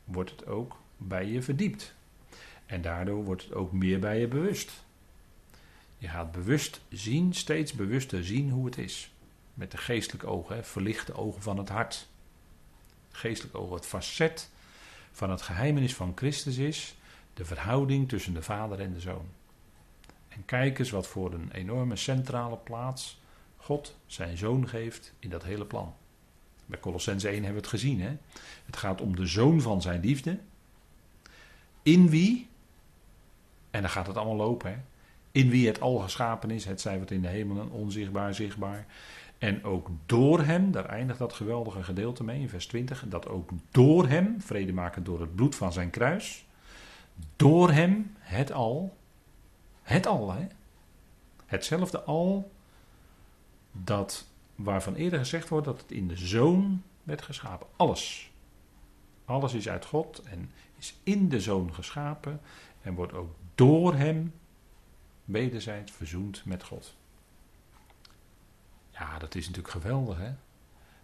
wordt 0.05 0.30
het 0.30 0.47
ook 0.47 0.76
bij 0.97 1.26
je 1.26 1.43
verdiept. 1.43 1.95
En 2.66 2.82
daardoor 2.82 3.24
wordt 3.24 3.43
het 3.43 3.55
ook 3.55 3.72
meer 3.72 3.99
bij 3.99 4.20
je 4.20 4.28
bewust. 4.28 4.84
Je 5.99 6.09
gaat 6.09 6.32
bewust 6.32 6.80
zien, 6.89 7.34
steeds 7.34 7.72
bewuster 7.72 8.24
zien 8.24 8.51
hoe 8.51 8.66
het 8.66 8.78
is. 8.78 9.12
Met 9.55 9.70
de 9.70 9.76
geestelijke 9.76 10.26
ogen, 10.26 10.64
verlichte 10.64 11.14
ogen 11.14 11.43
van 11.43 11.59
het 11.59 11.68
hart. 11.68 12.09
Geestelijke 13.11 13.59
ogen, 13.59 13.76
het 13.76 13.86
facet 13.86 14.51
van 15.12 15.30
het 15.30 15.43
geheimenis 15.43 15.95
van 15.95 16.12
Christus 16.14 16.57
is 16.57 16.97
de 17.34 17.45
verhouding 17.45 18.09
tussen 18.09 18.34
de 18.34 18.43
Vader 18.43 18.80
en 18.80 18.93
de 18.93 19.01
Zoon. 19.01 19.26
Kijk 20.49 20.78
eens 20.78 20.90
wat 20.90 21.07
voor 21.07 21.32
een 21.32 21.51
enorme 21.53 21.96
centrale 21.96 22.57
plaats 22.57 23.20
God 23.57 23.96
zijn 24.07 24.36
Zoon 24.36 24.68
geeft 24.68 25.14
in 25.18 25.30
dat 25.30 25.44
hele 25.44 25.64
plan. 25.64 25.94
Bij 26.66 26.80
Colossens 26.80 27.24
1 27.24 27.34
hebben 27.34 27.53
we 27.53 27.59
het 27.59 27.66
gezien. 27.66 28.01
Hè? 28.01 28.16
Het 28.66 28.76
gaat 28.76 29.01
om 29.01 29.16
de 29.16 29.26
zoon 29.26 29.61
van 29.61 29.82
zijn 29.82 30.01
liefde. 30.01 30.38
In 31.82 32.09
wie, 32.09 32.49
en 33.70 33.80
dan 33.80 33.90
gaat 33.90 34.07
het 34.07 34.16
allemaal 34.16 34.36
lopen, 34.36 34.70
hè? 34.70 34.76
in 35.32 35.51
wie 35.51 35.66
het 35.66 35.80
al 35.80 35.99
geschapen 35.99 36.51
is, 36.51 36.64
het 36.64 36.80
zij 36.80 36.99
wat 36.99 37.11
in 37.11 37.22
de 37.22 37.28
hemelen, 37.28 37.70
onzichtbaar, 37.70 38.34
zichtbaar. 38.34 38.86
En 39.38 39.64
ook 39.64 39.90
door 40.07 40.44
hem, 40.44 40.70
daar 40.70 40.86
eindigt 40.86 41.18
dat 41.18 41.32
geweldige 41.32 41.82
gedeelte 41.82 42.24
mee 42.24 42.40
in 42.40 42.49
vers 42.49 42.66
20, 42.66 43.05
dat 43.09 43.28
ook 43.28 43.51
door 43.70 44.09
hem, 44.09 44.40
vrede 44.40 44.72
maken 44.72 45.05
door 45.05 45.20
het 45.20 45.34
bloed 45.34 45.55
van 45.55 45.72
zijn 45.72 45.90
kruis, 45.90 46.46
door 47.36 47.70
hem 47.70 48.14
het 48.18 48.53
al, 48.53 48.97
het 49.89 50.07
al, 50.07 50.32
hè? 50.32 50.47
hetzelfde 51.47 52.03
al 52.03 52.51
dat 53.72 54.26
waarvan 54.55 54.95
eerder 54.95 55.18
gezegd 55.18 55.49
wordt 55.49 55.66
dat 55.66 55.80
het 55.80 55.91
in 55.91 56.09
de 56.09 56.16
zoon 56.16 56.82
werd 57.03 57.22
geschapen. 57.22 57.66
Alles. 57.76 58.30
Alles 59.24 59.55
is 59.55 59.68
uit 59.68 59.84
God 59.84 60.22
en 60.22 60.51
is 60.76 60.95
in 61.03 61.28
de 61.28 61.41
zoon 61.41 61.74
geschapen 61.74 62.41
en 62.82 62.95
wordt 62.95 63.12
ook 63.12 63.34
door 63.55 63.95
hem 63.95 64.34
wederzijds 65.24 65.93
verzoend 65.93 66.45
met 66.45 66.62
God. 66.64 66.97
Ja, 68.91 69.18
dat 69.18 69.34
is 69.34 69.47
natuurlijk 69.47 69.74
geweldig, 69.74 70.18
hè? 70.18 70.32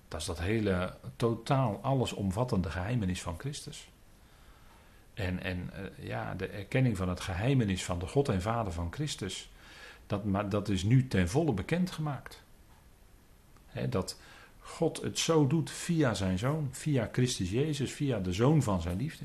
Dat 0.09 0.21
is 0.21 0.27
dat 0.27 0.39
hele 0.39 0.97
totaal 1.17 1.79
allesomvattende 1.83 2.71
geheimenis 2.71 3.23
van 3.23 3.39
Christus. 3.39 3.89
En, 5.15 5.43
en 5.43 5.71
uh, 5.73 6.07
ja, 6.07 6.35
de 6.35 6.47
erkenning 6.47 6.97
van 6.97 7.09
het 7.09 7.21
geheimenis 7.21 7.85
van 7.85 7.99
de 7.99 8.07
God 8.07 8.29
en 8.29 8.43
Vader 8.43 8.73
van 8.73 8.93
Christus, 8.93 9.51
dat, 10.07 10.51
dat 10.51 10.69
is 10.69 10.83
nu 10.83 11.09
ten 11.09 11.29
volle 11.29 11.53
bekendgemaakt. 11.53 12.43
He, 13.67 13.89
dat 13.89 14.21
God 14.59 15.03
het 15.03 15.19
zo 15.19 15.47
doet 15.47 15.71
via 15.71 16.15
zijn 16.15 16.39
zoon, 16.39 16.69
via 16.71 17.09
Christus 17.13 17.51
Jezus, 17.51 17.93
via 17.93 18.19
de 18.21 18.33
zoon 18.33 18.63
van 18.63 18.81
zijn 18.81 18.97
liefde. 18.97 19.25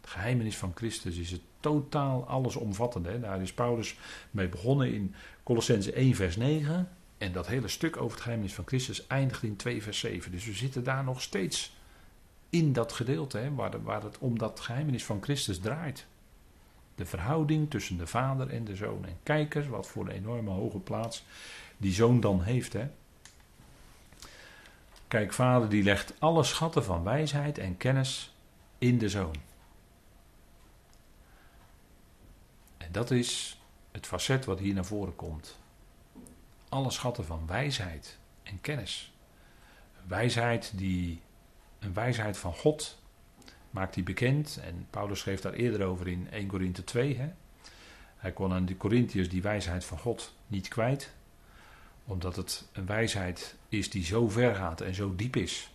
Het 0.00 0.10
geheimenis 0.10 0.56
van 0.56 0.72
Christus 0.74 1.16
is 1.16 1.30
het 1.30 1.40
totaal 1.60 2.26
allesomvattende. 2.26 3.20
Daar 3.20 3.42
is 3.42 3.52
Paulus 3.52 3.96
mee 4.30 4.48
begonnen 4.48 4.94
in 4.94 5.14
Colossense 5.42 5.92
1 5.92 6.14
vers 6.14 6.36
9. 6.36 6.88
En 7.18 7.32
dat 7.32 7.46
hele 7.46 7.68
stuk 7.68 7.96
over 7.96 8.12
het 8.12 8.20
geheimenis 8.20 8.54
van 8.54 8.66
Christus 8.66 9.06
eindigt 9.06 9.42
in 9.42 9.56
2 9.56 9.82
vers 9.82 9.98
7. 9.98 10.30
Dus 10.30 10.44
we 10.44 10.52
zitten 10.52 10.84
daar 10.84 11.04
nog 11.04 11.22
steeds 11.22 11.73
in 12.54 12.72
dat 12.72 12.92
gedeelte 12.92 13.38
hè, 13.38 13.54
waar, 13.54 13.82
waar 13.82 14.02
het 14.02 14.18
om 14.18 14.38
dat 14.38 14.60
geheimenis 14.60 15.04
van 15.04 15.22
Christus 15.22 15.58
draait. 15.58 16.06
De 16.94 17.06
verhouding 17.06 17.70
tussen 17.70 17.96
de 17.96 18.06
vader 18.06 18.50
en 18.50 18.64
de 18.64 18.76
zoon. 18.76 19.04
En 19.04 19.18
kijk 19.22 19.54
eens 19.54 19.66
wat 19.66 19.86
voor 19.86 20.04
een 20.04 20.14
enorme 20.14 20.50
hoge 20.50 20.78
plaats 20.78 21.24
die 21.76 21.92
zoon 21.92 22.20
dan 22.20 22.42
heeft. 22.42 22.72
Hè. 22.72 22.88
Kijk, 25.08 25.32
vader 25.32 25.68
die 25.68 25.82
legt 25.82 26.14
alle 26.18 26.44
schatten 26.44 26.84
van 26.84 27.04
wijsheid 27.04 27.58
en 27.58 27.76
kennis 27.76 28.34
in 28.78 28.98
de 28.98 29.08
zoon. 29.08 29.36
En 32.76 32.92
dat 32.92 33.10
is 33.10 33.60
het 33.92 34.06
facet 34.06 34.44
wat 34.44 34.58
hier 34.58 34.74
naar 34.74 34.84
voren 34.84 35.16
komt. 35.16 35.58
Alle 36.68 36.90
schatten 36.90 37.24
van 37.24 37.46
wijsheid 37.46 38.18
en 38.42 38.60
kennis. 38.60 39.12
Wijsheid 40.06 40.72
die, 40.74 41.20
een 41.84 41.94
wijsheid 41.94 42.36
van 42.36 42.54
God 42.54 42.98
maakt 43.70 43.94
hij 43.94 44.04
bekend. 44.04 44.60
En 44.64 44.86
Paulus 44.90 45.18
schreef 45.18 45.40
daar 45.40 45.52
eerder 45.52 45.86
over 45.86 46.08
in 46.08 46.28
1 46.30 46.46
Korinthe 46.46 46.84
2. 46.84 47.16
Hè. 47.16 47.28
Hij 48.16 48.32
kon 48.32 48.52
aan 48.52 48.66
de 48.66 48.76
Corinthiërs 48.76 49.28
die 49.28 49.42
wijsheid 49.42 49.84
van 49.84 49.98
God 49.98 50.34
niet 50.46 50.68
kwijt. 50.68 51.12
Omdat 52.04 52.36
het 52.36 52.68
een 52.72 52.86
wijsheid 52.86 53.54
is 53.68 53.90
die 53.90 54.04
zo 54.04 54.28
ver 54.28 54.54
gaat 54.54 54.80
en 54.80 54.94
zo 54.94 55.16
diep 55.16 55.36
is. 55.36 55.72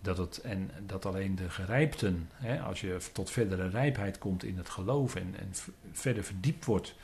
Dat, 0.00 0.18
het, 0.18 0.40
en 0.40 0.70
dat 0.86 1.06
alleen 1.06 1.36
de 1.36 1.50
gerijpten, 1.50 2.30
hè, 2.34 2.60
als 2.60 2.80
je 2.80 2.98
tot 3.12 3.30
verdere 3.30 3.68
rijpheid 3.68 4.18
komt 4.18 4.44
in 4.44 4.56
het 4.56 4.68
geloof 4.68 5.14
en, 5.14 5.34
en 5.38 5.52
verder 5.92 6.24
verdiept 6.24 6.64
wordt 6.64 6.94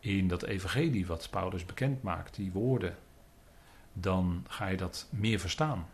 in 0.00 0.28
dat 0.28 0.42
evangelie 0.42 1.06
wat 1.06 1.28
Paulus 1.30 1.66
bekend 1.66 2.02
maakt, 2.02 2.34
die 2.34 2.52
woorden, 2.52 2.96
dan 3.92 4.44
ga 4.48 4.66
je 4.66 4.76
dat 4.76 5.06
meer 5.10 5.38
verstaan. 5.38 5.86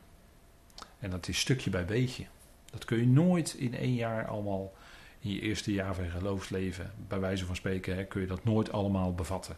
En 1.07 1.13
dat 1.13 1.29
is 1.29 1.39
stukje 1.39 1.71
bij 1.71 1.85
beetje. 1.85 2.25
Dat 2.71 2.85
kun 2.85 2.99
je 2.99 3.07
nooit 3.07 3.55
in 3.55 3.75
één 3.75 3.95
jaar 3.95 4.27
allemaal, 4.27 4.73
in 5.21 5.31
je 5.31 5.41
eerste 5.41 5.73
jaar 5.73 5.95
van 5.95 6.05
je 6.05 6.11
geloofsleven, 6.11 6.93
bij 7.09 7.21
wijze 7.21 7.47
van 7.47 7.57
spreken, 7.57 7.97
hè, 7.97 8.05
kun 8.05 8.21
je 8.21 8.27
dat 8.27 8.45
nooit 8.45 8.73
allemaal 8.73 9.15
bevatten. 9.15 9.57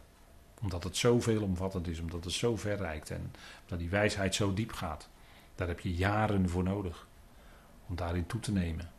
Omdat 0.60 0.84
het 0.84 0.96
zo 0.96 1.20
veelomvattend 1.20 1.88
is, 1.88 2.00
omdat 2.00 2.24
het 2.24 2.32
zo 2.32 2.56
ver 2.56 2.76
reikt 2.76 3.10
en 3.10 3.32
omdat 3.62 3.78
die 3.78 3.88
wijsheid 3.88 4.34
zo 4.34 4.54
diep 4.54 4.72
gaat. 4.72 5.08
Daar 5.54 5.68
heb 5.68 5.80
je 5.80 5.94
jaren 5.94 6.48
voor 6.48 6.62
nodig 6.62 7.06
om 7.86 7.96
daarin 7.96 8.26
toe 8.26 8.40
te 8.40 8.52
nemen. 8.52 8.90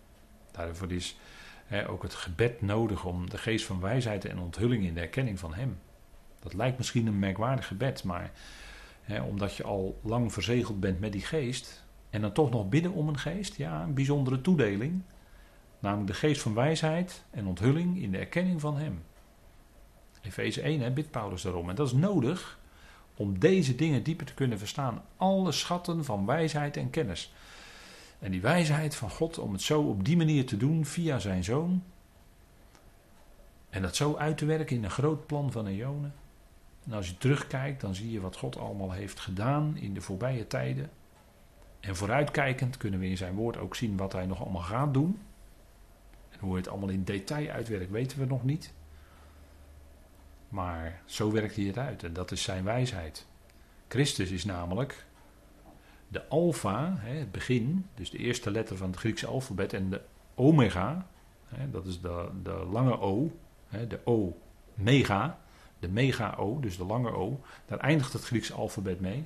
Daarvoor 0.52 0.92
is 0.92 1.18
hè, 1.66 1.90
ook 1.90 2.04
het 2.04 2.14
gebed 2.14 2.62
nodig 2.62 3.06
om 3.06 3.30
de 3.30 3.38
geest 3.38 3.66
van 3.66 3.80
wijsheid 3.80 4.26
en 4.26 4.40
onthulling 4.40 4.84
in 4.84 4.94
de 4.94 5.02
erkenning 5.02 5.40
van 5.40 5.54
Hem. 5.54 5.80
Dat 6.40 6.54
lijkt 6.54 6.78
misschien 6.78 7.08
een 7.08 7.20
merkwaardig 7.20 7.68
gebed, 7.68 8.04
maar 8.04 8.32
hè, 9.02 9.22
omdat 9.22 9.56
je 9.56 9.64
al 9.64 10.00
lang 10.04 10.34
verzegeld 10.34 10.80
bent 10.80 11.00
met 11.00 11.12
die 11.12 11.26
geest, 11.26 11.88
en 12.10 12.22
dan 12.22 12.32
toch 12.32 12.50
nog 12.50 12.70
bidden 12.70 12.92
om 12.92 13.08
een 13.08 13.18
geest, 13.18 13.56
ja, 13.56 13.84
een 13.84 13.94
bijzondere 13.94 14.42
toedeling. 14.42 15.02
Namelijk 15.80 16.08
de 16.08 16.18
geest 16.18 16.42
van 16.42 16.54
wijsheid 16.54 17.24
en 17.30 17.46
onthulling 17.46 18.02
in 18.02 18.12
de 18.12 18.18
erkenning 18.18 18.62
van 18.62 18.78
Hem. 18.78 19.04
Efeze 20.22 20.62
1 20.62 20.82
hè, 20.82 20.92
bidt 20.92 21.12
Paulus 21.12 21.42
daarom. 21.42 21.70
En 21.70 21.76
dat 21.76 21.88
is 21.88 21.94
nodig 21.94 22.60
om 23.16 23.40
deze 23.40 23.76
dingen 23.76 24.04
dieper 24.04 24.26
te 24.26 24.34
kunnen 24.34 24.58
verstaan. 24.58 25.04
Alle 25.18 25.52
schatten 25.52 26.06
van 26.06 26.26
wijsheid 26.26 26.78
en 26.78 26.90
kennis. 26.90 27.34
En 28.20 28.32
die 28.32 28.42
wijsheid 28.42 28.96
van 28.96 29.10
God 29.10 29.38
om 29.38 29.52
het 29.52 29.62
zo 29.62 29.82
op 29.82 30.06
die 30.06 30.18
manier 30.18 30.46
te 30.46 30.58
doen 30.58 30.86
via 30.86 31.20
zijn 31.20 31.44
zoon. 31.44 31.84
En 33.70 33.82
dat 33.82 33.96
zo 33.96 34.16
uit 34.16 34.38
te 34.38 34.46
werken 34.46 34.76
in 34.76 34.84
een 34.84 34.90
groot 34.90 35.26
plan 35.26 35.52
van 35.52 35.68
eonen. 35.68 36.14
En 36.86 36.94
als 36.94 37.08
je 37.08 37.18
terugkijkt, 37.18 37.82
dan 37.82 37.96
zie 37.96 38.12
je 38.12 38.20
wat 38.20 38.36
God 38.36 38.58
allemaal 38.58 38.92
heeft 38.92 39.20
gedaan 39.20 39.78
in 39.78 39.94
de 39.94 40.02
voorbije 40.02 40.48
tijden. 40.48 40.90
En 41.80 41.96
vooruitkijkend 41.96 42.78
kunnen 42.78 43.00
we 43.00 43.08
in 43.08 43.18
zijn 43.18 43.36
woord 43.36 43.58
ook 43.58 43.76
zien 43.76 43.98
wat 43.98 44.14
hij 44.14 44.26
nog 44.26 44.42
allemaal 44.42 44.62
gaat 44.62 44.94
doen. 44.94 45.20
En 46.30 46.40
hoe 46.40 46.56
het 46.56 46.68
allemaal 46.68 46.90
in 46.90 47.04
detail 47.04 47.50
uitwerkt, 47.50 47.92
weten 47.92 48.20
we 48.20 48.26
nog 48.26 48.44
niet. 48.44 48.74
Maar 50.50 51.02
zo 51.06 51.32
werkt 51.32 51.56
hij 51.56 51.66
het 51.66 51.78
uit 51.78 52.04
en 52.04 52.14
dat 52.14 52.32
is 52.32 52.44
zijn 52.44 52.64
wijsheid. 52.64 53.28
Christus 53.88 54.32
is 54.32 54.46
namelijk 54.46 55.06
de 56.08 56.28
alfa, 56.28 56.96
het 56.98 57.32
begin, 57.32 57.86
dus 57.96 58.10
de 58.10 58.18
eerste 58.18 58.52
letter 58.52 58.78
van 58.78 58.90
het 58.90 59.00
Griekse 59.00 59.28
alfabet, 59.28 59.74
en 59.74 59.90
de 59.90 60.02
omega, 60.36 61.08
dat 61.72 61.86
is 61.86 62.02
de, 62.02 62.30
de 62.44 62.68
lange 62.72 63.00
O, 63.00 63.32
de 63.88 64.00
O 64.04 64.38
mega, 64.74 65.40
de 65.80 65.90
mega 65.90 66.36
O, 66.38 66.60
dus 66.60 66.78
de 66.78 66.86
lange 66.86 67.12
O, 67.12 67.40
daar 67.66 67.80
eindigt 67.80 68.14
het 68.14 68.24
Griekse 68.24 68.54
alfabet 68.54 69.00
mee. 69.00 69.24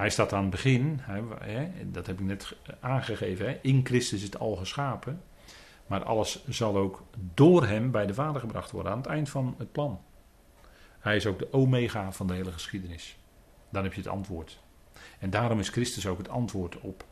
Hij 0.00 0.10
staat 0.10 0.32
aan 0.32 0.42
het 0.42 0.50
begin, 0.50 1.00
dat 1.84 2.06
heb 2.06 2.20
ik 2.20 2.26
net 2.26 2.56
aangegeven, 2.80 3.62
in 3.62 3.80
Christus 3.86 4.18
is 4.18 4.24
het 4.24 4.38
al 4.38 4.56
geschapen. 4.56 5.22
Maar 5.86 6.04
alles 6.04 6.44
zal 6.48 6.76
ook 6.76 7.02
door 7.34 7.66
hem 7.66 7.90
bij 7.90 8.06
de 8.06 8.14
Vader 8.14 8.40
gebracht 8.40 8.70
worden 8.70 8.92
aan 8.92 8.98
het 8.98 9.06
eind 9.06 9.28
van 9.28 9.54
het 9.58 9.72
plan. 9.72 10.00
Hij 10.98 11.16
is 11.16 11.26
ook 11.26 11.38
de 11.38 11.52
omega 11.52 12.12
van 12.12 12.26
de 12.26 12.34
hele 12.34 12.52
geschiedenis. 12.52 13.18
Dan 13.70 13.82
heb 13.82 13.92
je 13.92 14.00
het 14.00 14.10
antwoord. 14.10 14.60
En 15.18 15.30
daarom 15.30 15.58
is 15.58 15.68
Christus 15.68 16.06
ook 16.06 16.18
het 16.18 16.28
antwoord 16.28 16.80
op 16.80 17.04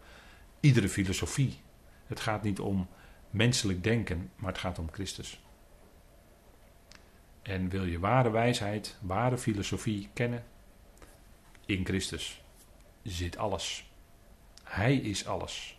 iedere 0.61 0.89
filosofie. 0.89 1.61
Het 2.07 2.20
gaat 2.20 2.43
niet 2.43 2.61
om 2.61 2.89
menselijk 3.30 3.84
denken, 3.84 4.30
maar 4.36 4.53
het 4.53 4.61
gaat 4.61 4.78
om 4.78 4.93
Christus. 4.93 5.41
En 7.43 7.68
wil 7.68 7.84
je 7.84 7.99
ware 7.99 8.30
wijsheid, 8.30 8.97
ware 9.01 9.39
filosofie 9.39 10.09
kennen? 10.12 10.45
In 11.66 11.84
Christus 11.84 12.43
zit 13.09 13.39
alles. 13.39 13.91
Hij 14.65 14.97
is 14.97 15.27
alles. 15.27 15.79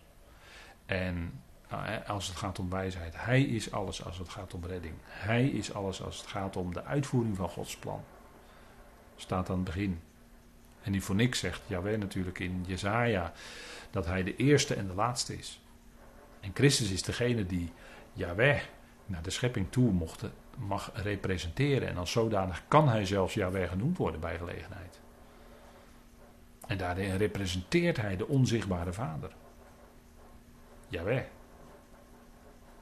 En 0.86 1.42
nou, 1.70 2.04
als 2.08 2.28
het 2.28 2.38
gaat 2.38 2.60
om 2.60 2.70
wijsheid. 2.70 3.14
Hij 3.18 3.42
is 3.44 3.72
alles 3.72 4.06
als 4.06 4.18
het 4.18 4.30
gaat 4.30 4.54
om 4.54 4.66
redding. 4.66 4.94
Hij 5.04 5.48
is 5.48 5.74
alles 5.74 6.02
als 6.02 6.18
het 6.18 6.28
gaat 6.28 6.56
om 6.56 6.74
de 6.74 6.84
uitvoering 6.84 7.36
van 7.36 7.50
Gods 7.50 7.78
plan. 7.78 8.04
Staat 9.16 9.50
aan 9.50 9.56
het 9.56 9.66
begin. 9.66 10.02
En 10.82 10.92
die 10.92 11.04
voor 11.04 11.16
niks 11.16 11.40
zegt 11.40 11.62
Jaweh 11.68 12.00
natuurlijk 12.00 12.40
in 12.40 12.64
Jezaja 12.68 13.34
dat 13.92 14.06
hij 14.06 14.24
de 14.24 14.36
eerste 14.36 14.76
en 14.76 14.88
de 14.88 14.94
laatste 14.94 15.38
is. 15.38 15.62
En 16.40 16.52
Christus 16.54 16.92
is 16.92 17.04
degene 17.04 17.46
die 17.46 17.72
Jaweh 18.14 18.62
naar 19.06 19.24
de 19.24 19.30
schepping 19.30 19.72
toe 19.72 19.92
mocht, 19.92 20.24
mag 20.58 20.92
representeren. 20.94 21.88
En 21.88 21.98
als 21.98 22.12
zodanig 22.12 22.64
kan 22.68 22.90
hij 22.90 23.06
zelfs 23.06 23.34
Jaweh 23.34 23.70
genoemd 23.70 23.98
worden 23.98 24.20
bij 24.20 24.38
gelegenheid. 24.38 25.00
En 26.70 26.78
daarin 26.78 27.16
representeert 27.16 27.98
hij 27.98 28.18
de 28.18 28.28
onzichtbare 28.28 28.94
Vader. 28.94 29.32
Jaweh. 30.88 31.24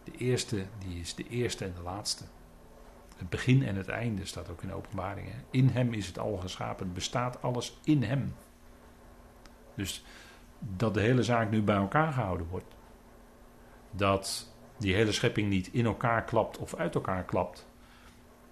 De 0.03 0.11
eerste, 0.17 0.65
die 0.77 0.99
is 0.99 1.15
de 1.15 1.27
eerste 1.27 1.65
en 1.65 1.73
de 1.75 1.81
laatste. 1.81 2.23
Het 3.17 3.29
begin 3.29 3.63
en 3.63 3.75
het 3.75 3.87
einde 3.87 4.25
staat 4.25 4.49
ook 4.49 4.61
in 4.61 4.67
de 4.67 4.73
openbaringen. 4.73 5.43
In 5.51 5.67
hem 5.67 5.93
is 5.93 6.07
het 6.07 6.19
al 6.19 6.37
geschapen. 6.37 6.93
Bestaat 6.93 7.41
alles 7.41 7.79
in 7.83 8.03
hem. 8.03 8.35
Dus 9.75 10.03
dat 10.59 10.93
de 10.93 11.01
hele 11.01 11.23
zaak 11.23 11.49
nu 11.49 11.61
bij 11.61 11.75
elkaar 11.75 12.13
gehouden 12.13 12.47
wordt. 12.47 12.75
Dat 13.91 14.53
die 14.77 14.95
hele 14.95 15.11
schepping 15.11 15.49
niet 15.49 15.67
in 15.67 15.85
elkaar 15.85 16.23
klapt 16.23 16.57
of 16.57 16.75
uit 16.75 16.95
elkaar 16.95 17.23
klapt. 17.23 17.67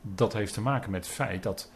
Dat 0.01 0.33
heeft 0.33 0.53
te 0.53 0.61
maken 0.61 0.91
met 0.91 1.05
het 1.05 1.15
feit 1.15 1.43
dat 1.43 1.71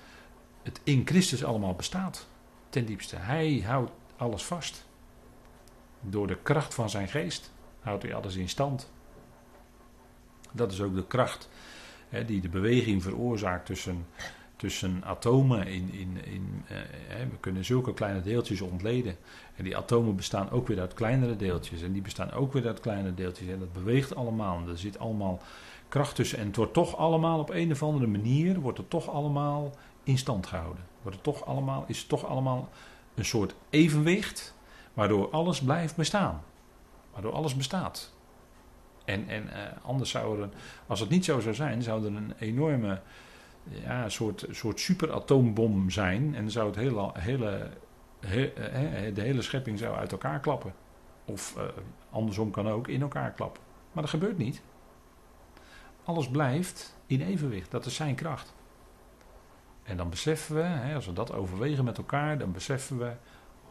het 0.64 0.82
in 0.84 1.01
Christus 1.05 1.43
allemaal 1.43 1.76
bestaat. 1.76 2.28
Ten 2.70 2.86
diepste. 2.86 3.15
Hij 3.15 3.63
houdt 3.65 3.91
alles 4.17 4.43
vast. 4.43 4.88
Door 6.01 6.28
de 6.28 6.38
kracht 6.43 6.74
van 6.74 6.89
zijn 6.89 7.07
geest 7.07 7.51
houdt 7.80 8.03
hij 8.03 8.15
alles 8.15 8.36
in 8.36 8.49
stand. 8.49 8.91
Dat 10.51 10.72
is 10.72 10.82
ook 10.82 10.95
de 10.95 11.07
kracht 11.07 11.49
hè, 12.09 12.26
die 12.26 12.41
de 12.41 12.49
beweging 12.49 13.03
veroorzaakt 13.03 13.65
tussen, 13.65 14.05
tussen 14.55 15.03
atomen. 15.03 15.67
In, 15.67 15.91
in, 15.93 16.26
in, 16.26 16.63
eh, 16.67 16.76
we 17.30 17.38
kunnen 17.39 17.65
zulke 17.65 17.93
kleine 17.93 18.22
deeltjes 18.22 18.61
ontleden. 18.61 19.15
En 19.55 19.63
die 19.63 19.78
atomen 19.78 20.15
bestaan 20.15 20.49
ook 20.49 20.67
weer 20.67 20.80
uit 20.80 20.93
kleinere 20.93 21.36
deeltjes. 21.36 21.82
En 21.82 21.91
die 21.91 22.01
bestaan 22.01 22.32
ook 22.32 22.53
weer 22.53 22.67
uit 22.67 22.80
kleine 22.80 23.13
deeltjes. 23.13 23.47
En 23.47 23.59
dat 23.59 23.74
beweegt 23.74 24.15
allemaal. 24.15 24.67
Er 24.67 24.78
zit 24.78 24.99
allemaal 24.99 25.41
kracht 25.88 26.15
tussen. 26.15 26.39
En 26.39 26.47
het 26.47 26.55
wordt 26.55 26.74
toch 26.74 26.97
allemaal 26.97 27.39
op 27.39 27.49
een 27.49 27.72
of 27.72 27.84
andere 27.84 28.07
manier, 28.07 28.59
wordt 28.59 28.78
het 28.78 28.89
toch 28.89 29.09
allemaal 29.09 29.76
in 30.03 30.17
stand 30.17 30.47
gehouden. 30.47 30.88
Wordt 31.01 31.23
toch 31.23 31.45
allemaal, 31.45 31.83
is 31.87 32.05
toch 32.05 32.25
allemaal 32.25 32.69
een 33.15 33.25
soort 33.25 33.55
evenwicht, 33.69 34.55
waardoor 34.93 35.29
alles 35.29 35.61
blijft 35.61 35.95
bestaan. 35.95 36.43
Waardoor 37.13 37.33
alles 37.33 37.55
bestaat. 37.55 38.13
En, 39.05 39.27
en 39.27 39.53
eh, 39.53 39.85
anders 39.85 40.09
zou 40.09 40.41
er, 40.41 40.49
als 40.87 40.99
het 40.99 41.09
niet 41.09 41.25
zo 41.25 41.39
zou 41.39 41.55
zijn, 41.55 41.81
zou 41.81 42.05
er 42.05 42.15
een 42.15 42.33
enorme 42.39 43.01
ja, 43.63 44.09
soort, 44.09 44.45
soort 44.51 44.79
superatoombom 44.79 45.89
zijn. 45.89 46.35
En 46.35 46.51
zou 46.51 46.67
het 46.67 46.75
hele, 46.75 47.11
hele, 47.13 47.69
he, 48.19 49.11
de 49.13 49.21
hele 49.21 49.41
schepping 49.41 49.79
zou 49.79 49.95
uit 49.95 50.11
elkaar 50.11 50.39
klappen. 50.39 50.73
Of 51.25 51.55
uh, 51.57 51.63
andersom 52.09 52.51
kan 52.51 52.69
ook 52.69 52.87
in 52.87 53.01
elkaar 53.01 53.31
klappen. 53.31 53.61
Maar 53.91 54.03
dat 54.03 54.11
gebeurt 54.11 54.37
niet. 54.37 54.61
Alles 56.03 56.29
blijft 56.29 56.97
in 57.05 57.21
evenwicht. 57.21 57.71
Dat 57.71 57.85
is 57.85 57.95
zijn 57.95 58.15
kracht. 58.15 58.53
En 59.89 59.97
dan 59.97 60.09
beseffen 60.09 60.55
we, 60.55 60.61
hè, 60.61 60.95
als 60.95 61.05
we 61.05 61.13
dat 61.13 61.33
overwegen 61.33 61.83
met 61.83 61.97
elkaar, 61.97 62.37
dan 62.37 62.51
beseffen 62.51 62.97
we 62.97 63.13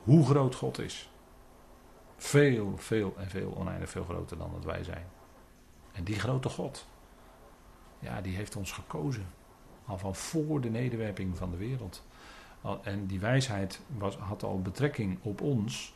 hoe 0.03 0.27
groot 0.27 0.55
God 0.55 0.79
is. 0.79 1.11
Veel, 2.17 2.73
veel 2.77 3.15
en 3.19 3.29
veel 3.29 3.57
oneindig 3.57 3.91
veel 3.91 4.05
groter 4.05 4.39
dan 4.39 4.51
dat 4.53 4.65
wij 4.65 4.85
zijn. 4.85 5.07
En 5.93 6.05
die 6.05 6.19
grote 6.19 6.49
God, 6.49 6.87
ja, 7.99 8.21
die 8.21 8.37
heeft 8.37 8.57
ons 8.57 8.73
gekozen. 8.73 9.27
Al 9.85 9.99
van 9.99 10.15
voor 10.15 10.61
de 10.61 10.71
nederwerping 10.71 11.37
van 11.37 11.51
de 11.51 11.57
wereld. 11.57 12.05
En 12.83 13.07
die 13.07 13.21
wijsheid 13.21 13.81
was, 13.97 14.17
had 14.17 14.43
al 14.43 14.63
betrekking 14.63 15.19
op 15.23 15.41
ons, 15.41 15.95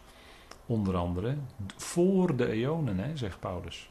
onder 0.66 0.96
andere, 0.96 1.36
voor 1.76 2.36
de 2.36 2.48
eonen, 2.48 3.18
zegt 3.18 3.40
Paulus. 3.40 3.90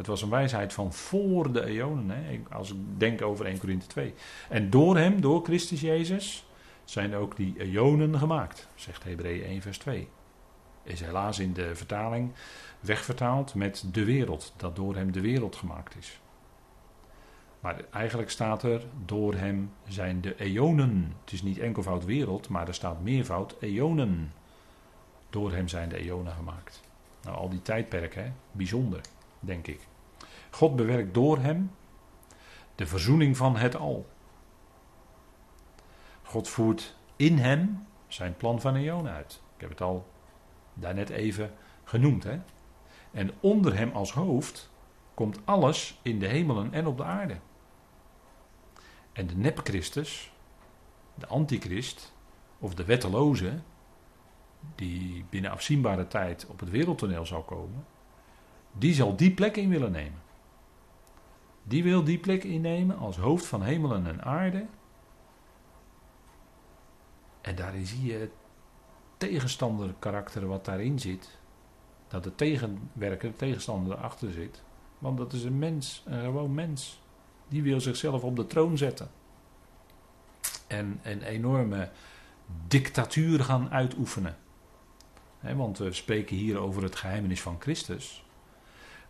Het 0.00 0.08
was 0.08 0.22
een 0.22 0.30
wijsheid 0.30 0.72
van 0.72 0.92
voor 0.92 1.52
de 1.52 1.64
eonen, 1.64 2.46
als 2.50 2.70
ik 2.70 2.76
denk 2.96 3.22
over 3.22 3.46
1 3.46 3.58
Corinthië 3.58 3.86
2. 3.86 4.14
En 4.48 4.70
door 4.70 4.96
hem, 4.96 5.20
door 5.20 5.44
Christus 5.44 5.80
Jezus, 5.80 6.46
zijn 6.84 7.14
ook 7.14 7.36
die 7.36 7.54
eonen 7.58 8.18
gemaakt, 8.18 8.68
zegt 8.74 9.04
Hebreeën 9.04 9.44
1 9.44 9.62
vers 9.62 9.78
2. 9.78 10.08
Is 10.82 11.00
helaas 11.00 11.38
in 11.38 11.52
de 11.52 11.74
vertaling 11.74 12.32
wegvertaald 12.80 13.54
met 13.54 13.84
de 13.92 14.04
wereld, 14.04 14.52
dat 14.56 14.76
door 14.76 14.94
hem 14.94 15.12
de 15.12 15.20
wereld 15.20 15.56
gemaakt 15.56 15.96
is. 15.96 16.20
Maar 17.60 17.84
eigenlijk 17.90 18.30
staat 18.30 18.62
er, 18.62 18.84
door 19.04 19.34
hem 19.34 19.72
zijn 19.88 20.20
de 20.20 20.36
eonen. 20.36 21.14
Het 21.24 21.32
is 21.32 21.42
niet 21.42 21.58
enkelvoud 21.58 22.04
wereld, 22.04 22.48
maar 22.48 22.68
er 22.68 22.74
staat 22.74 23.02
meervoud 23.02 23.56
eonen. 23.60 24.32
Door 25.30 25.52
hem 25.52 25.68
zijn 25.68 25.88
de 25.88 25.96
eonen 25.96 26.32
gemaakt. 26.32 26.80
Nou, 27.22 27.36
al 27.36 27.48
die 27.48 27.62
tijdperken, 27.62 28.24
hè? 28.24 28.30
bijzonder, 28.52 29.00
denk 29.40 29.66
ik. 29.66 29.88
God 30.50 30.76
bewerkt 30.76 31.14
door 31.14 31.38
hem 31.38 31.70
de 32.74 32.86
verzoening 32.86 33.36
van 33.36 33.56
het 33.56 33.76
al. 33.76 34.06
God 36.22 36.48
voert 36.48 36.96
in 37.16 37.38
hem 37.38 37.86
zijn 38.08 38.36
plan 38.36 38.60
van 38.60 38.76
eonen 38.76 39.12
uit. 39.12 39.40
Ik 39.54 39.60
heb 39.60 39.70
het 39.70 39.80
al 39.80 40.08
daarnet 40.74 41.10
even 41.10 41.52
genoemd. 41.84 42.24
Hè? 42.24 42.40
En 43.10 43.30
onder 43.40 43.76
hem 43.76 43.90
als 43.92 44.12
hoofd 44.12 44.70
komt 45.14 45.38
alles 45.44 45.98
in 46.02 46.18
de 46.18 46.26
hemelen 46.26 46.72
en 46.72 46.86
op 46.86 46.96
de 46.96 47.04
aarde. 47.04 47.36
En 49.12 49.26
de 49.26 49.36
nep-Christus, 49.36 50.32
de 51.14 51.26
antichrist, 51.26 52.12
of 52.58 52.74
de 52.74 52.84
wetteloze, 52.84 53.58
die 54.74 55.24
binnen 55.30 55.50
afzienbare 55.50 56.06
tijd 56.06 56.46
op 56.46 56.60
het 56.60 56.70
wereldtoneel 56.70 57.26
zal 57.26 57.42
komen, 57.42 57.86
die 58.72 58.94
zal 58.94 59.16
die 59.16 59.30
plek 59.30 59.56
in 59.56 59.68
willen 59.68 59.92
nemen. 59.92 60.20
Die 61.70 61.82
wil 61.82 62.04
die 62.04 62.18
plek 62.18 62.44
innemen 62.44 62.98
als 62.98 63.16
hoofd 63.16 63.46
van 63.46 63.62
hemelen 63.62 64.06
en 64.06 64.22
aarde. 64.22 64.66
En 67.40 67.56
daarin 67.56 67.86
zie 67.86 68.04
je 68.04 68.12
het 68.12 68.30
tegenstander 69.16 69.94
karakter 69.98 70.46
wat 70.46 70.64
daarin 70.64 70.98
zit. 70.98 71.38
Dat 72.08 72.24
de 72.24 72.34
tegenwerker, 72.34 73.30
de 73.30 73.36
tegenstander 73.36 73.98
erachter 73.98 74.30
zit. 74.30 74.62
Want 74.98 75.18
dat 75.18 75.32
is 75.32 75.44
een 75.44 75.58
mens, 75.58 76.02
een 76.06 76.22
gewoon 76.22 76.54
mens. 76.54 77.00
Die 77.48 77.62
wil 77.62 77.80
zichzelf 77.80 78.22
op 78.22 78.36
de 78.36 78.46
troon 78.46 78.78
zetten. 78.78 79.10
En 80.66 81.00
een 81.02 81.22
enorme 81.22 81.90
dictatuur 82.66 83.40
gaan 83.40 83.70
uitoefenen. 83.70 84.36
want 85.40 85.78
we 85.78 85.92
spreken 85.92 86.36
hier 86.36 86.58
over 86.58 86.82
het 86.82 86.96
geheimenis 86.96 87.42
van 87.42 87.56
Christus. 87.60 88.24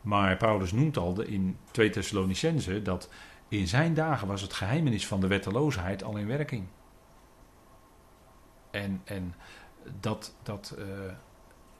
Maar 0.00 0.36
Paulus 0.36 0.72
noemt 0.72 0.96
al 0.96 1.20
in 1.22 1.56
2 1.70 1.90
Thessalonicense 1.90 2.82
dat 2.82 3.08
in 3.48 3.68
zijn 3.68 3.94
dagen 3.94 4.28
was 4.28 4.42
het 4.42 4.52
geheimenis 4.52 5.06
van 5.06 5.20
de 5.20 5.26
wetteloosheid 5.26 6.04
al 6.04 6.16
in 6.16 6.26
werking. 6.26 6.66
En, 8.70 9.00
en 9.04 9.34
dat, 10.00 10.34
dat 10.42 10.76
uh, 10.78 10.84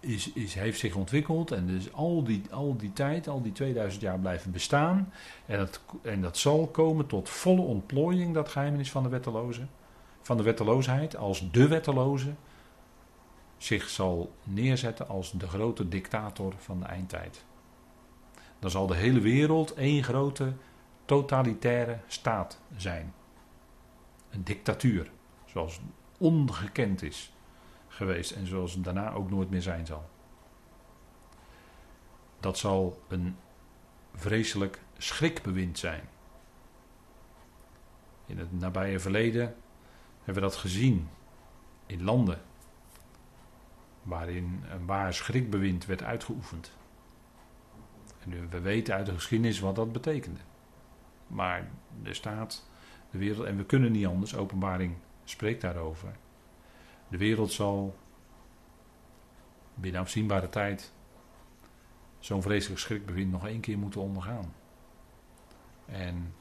is, 0.01 0.33
is, 0.33 0.55
heeft 0.55 0.79
zich 0.79 0.95
ontwikkeld 0.95 1.51
en 1.51 1.67
dus 1.67 1.93
al 1.93 2.25
die, 2.25 2.43
al 2.51 2.77
die 2.77 2.93
tijd, 2.93 3.29
al 3.29 3.43
die 3.43 3.53
2000 3.53 4.03
jaar 4.03 4.19
blijven 4.19 4.53
bestaan. 4.53 5.13
En 5.47 5.59
dat, 5.59 5.81
en 6.03 6.21
dat 6.21 6.37
zal 6.37 6.67
komen 6.67 7.07
tot 7.07 7.29
volle 7.29 7.63
ontplooiing, 7.63 8.35
dat 8.35 8.49
geheimenis 8.49 8.91
van 8.91 9.03
de 9.03 9.09
wetteloze. 9.09 9.67
Van 10.21 10.37
de 10.37 10.43
wetteloosheid, 10.43 11.17
als 11.17 11.51
de 11.51 11.69
wetteloze 11.69 12.35
zich 13.57 13.89
zal 13.89 14.33
neerzetten 14.43 15.09
als 15.09 15.33
de 15.33 15.49
grote 15.49 15.89
dictator 15.89 16.55
van 16.59 16.81
de 16.81 16.87
eindtijd. 16.87 17.45
Dan 18.61 18.71
zal 18.71 18.87
de 18.87 18.95
hele 18.95 19.21
wereld 19.21 19.75
één 19.75 20.03
grote 20.03 20.53
totalitaire 21.05 21.99
staat 22.07 22.61
zijn. 22.77 23.15
Een 24.31 24.45
dictatuur, 24.45 25.11
zoals 25.45 25.81
ongekend 26.19 27.03
is 27.03 27.33
geweest 27.89 28.31
en 28.31 28.47
zoals 28.47 28.73
het 28.73 28.85
daarna 28.85 29.13
ook 29.13 29.31
nooit 29.31 29.51
meer 29.51 29.63
zijn 29.63 29.87
zal. 29.87 30.09
Dat 32.41 32.59
zal 32.59 33.03
een 33.09 33.37
vreselijk 34.15 34.81
schrikbewind 34.99 35.79
zijn. 35.79 36.09
In 38.27 38.39
het 38.39 38.53
nabije 38.53 38.99
verleden 38.99 39.55
hebben 40.17 40.35
we 40.35 40.49
dat 40.49 40.57
gezien 40.57 41.09
in 41.87 42.03
landen 42.03 42.41
waarin 44.03 44.63
een 44.71 44.87
waar 44.87 45.15
schrikbewind 45.15 45.87
werd 45.87 46.03
uitgeoefend. 46.03 46.73
We 48.25 48.61
weten 48.61 48.95
uit 48.95 49.07
de 49.07 49.15
geschiedenis 49.15 49.61
wat 49.61 49.77
dat 49.77 49.93
betekende. 49.93 50.41
Maar 51.27 51.71
er 52.03 52.15
staat 52.15 52.67
de 53.11 53.19
wereld, 53.19 53.47
en 53.47 53.57
we 53.57 53.65
kunnen 53.65 53.93
niet 53.93 54.07
anders, 54.07 54.37
openbaring 54.37 54.95
spreekt 55.25 55.61
daarover. 55.61 56.17
De 57.09 57.17
wereld 57.17 57.53
zal 57.53 57.97
binnen 59.75 60.01
afzienbare 60.01 60.49
tijd 60.49 60.93
zo'n 62.19 62.43
vreselijk 62.43 62.81
schrikbewind 62.81 63.31
nog 63.31 63.47
één 63.47 63.61
keer 63.61 63.79
moeten 63.79 64.01
ondergaan. 64.01 64.55
En 65.87 66.35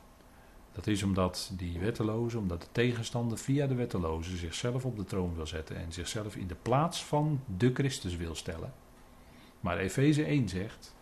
dat 0.71 0.88
is 0.88 1.03
omdat 1.03 1.51
die 1.53 1.80
wetteloze, 1.80 2.38
omdat 2.38 2.61
de 2.61 2.67
tegenstander 2.71 3.38
via 3.38 3.67
de 3.67 3.75
wetteloze 3.75 4.38
zichzelf 4.38 4.86
op 4.86 4.97
de 4.97 5.03
troon 5.03 5.36
wil 5.36 5.47
zetten 5.47 5.75
en 5.75 5.91
zichzelf 5.91 6.36
in 6.36 6.47
de 6.47 6.55
plaats 6.55 7.05
van 7.05 7.41
de 7.57 7.73
Christus 7.73 8.15
wil 8.15 8.36
stellen. 8.36 8.73
Maar 9.59 9.77
Efeze 9.77 10.23
1 10.23 10.49
zegt, 10.49 10.95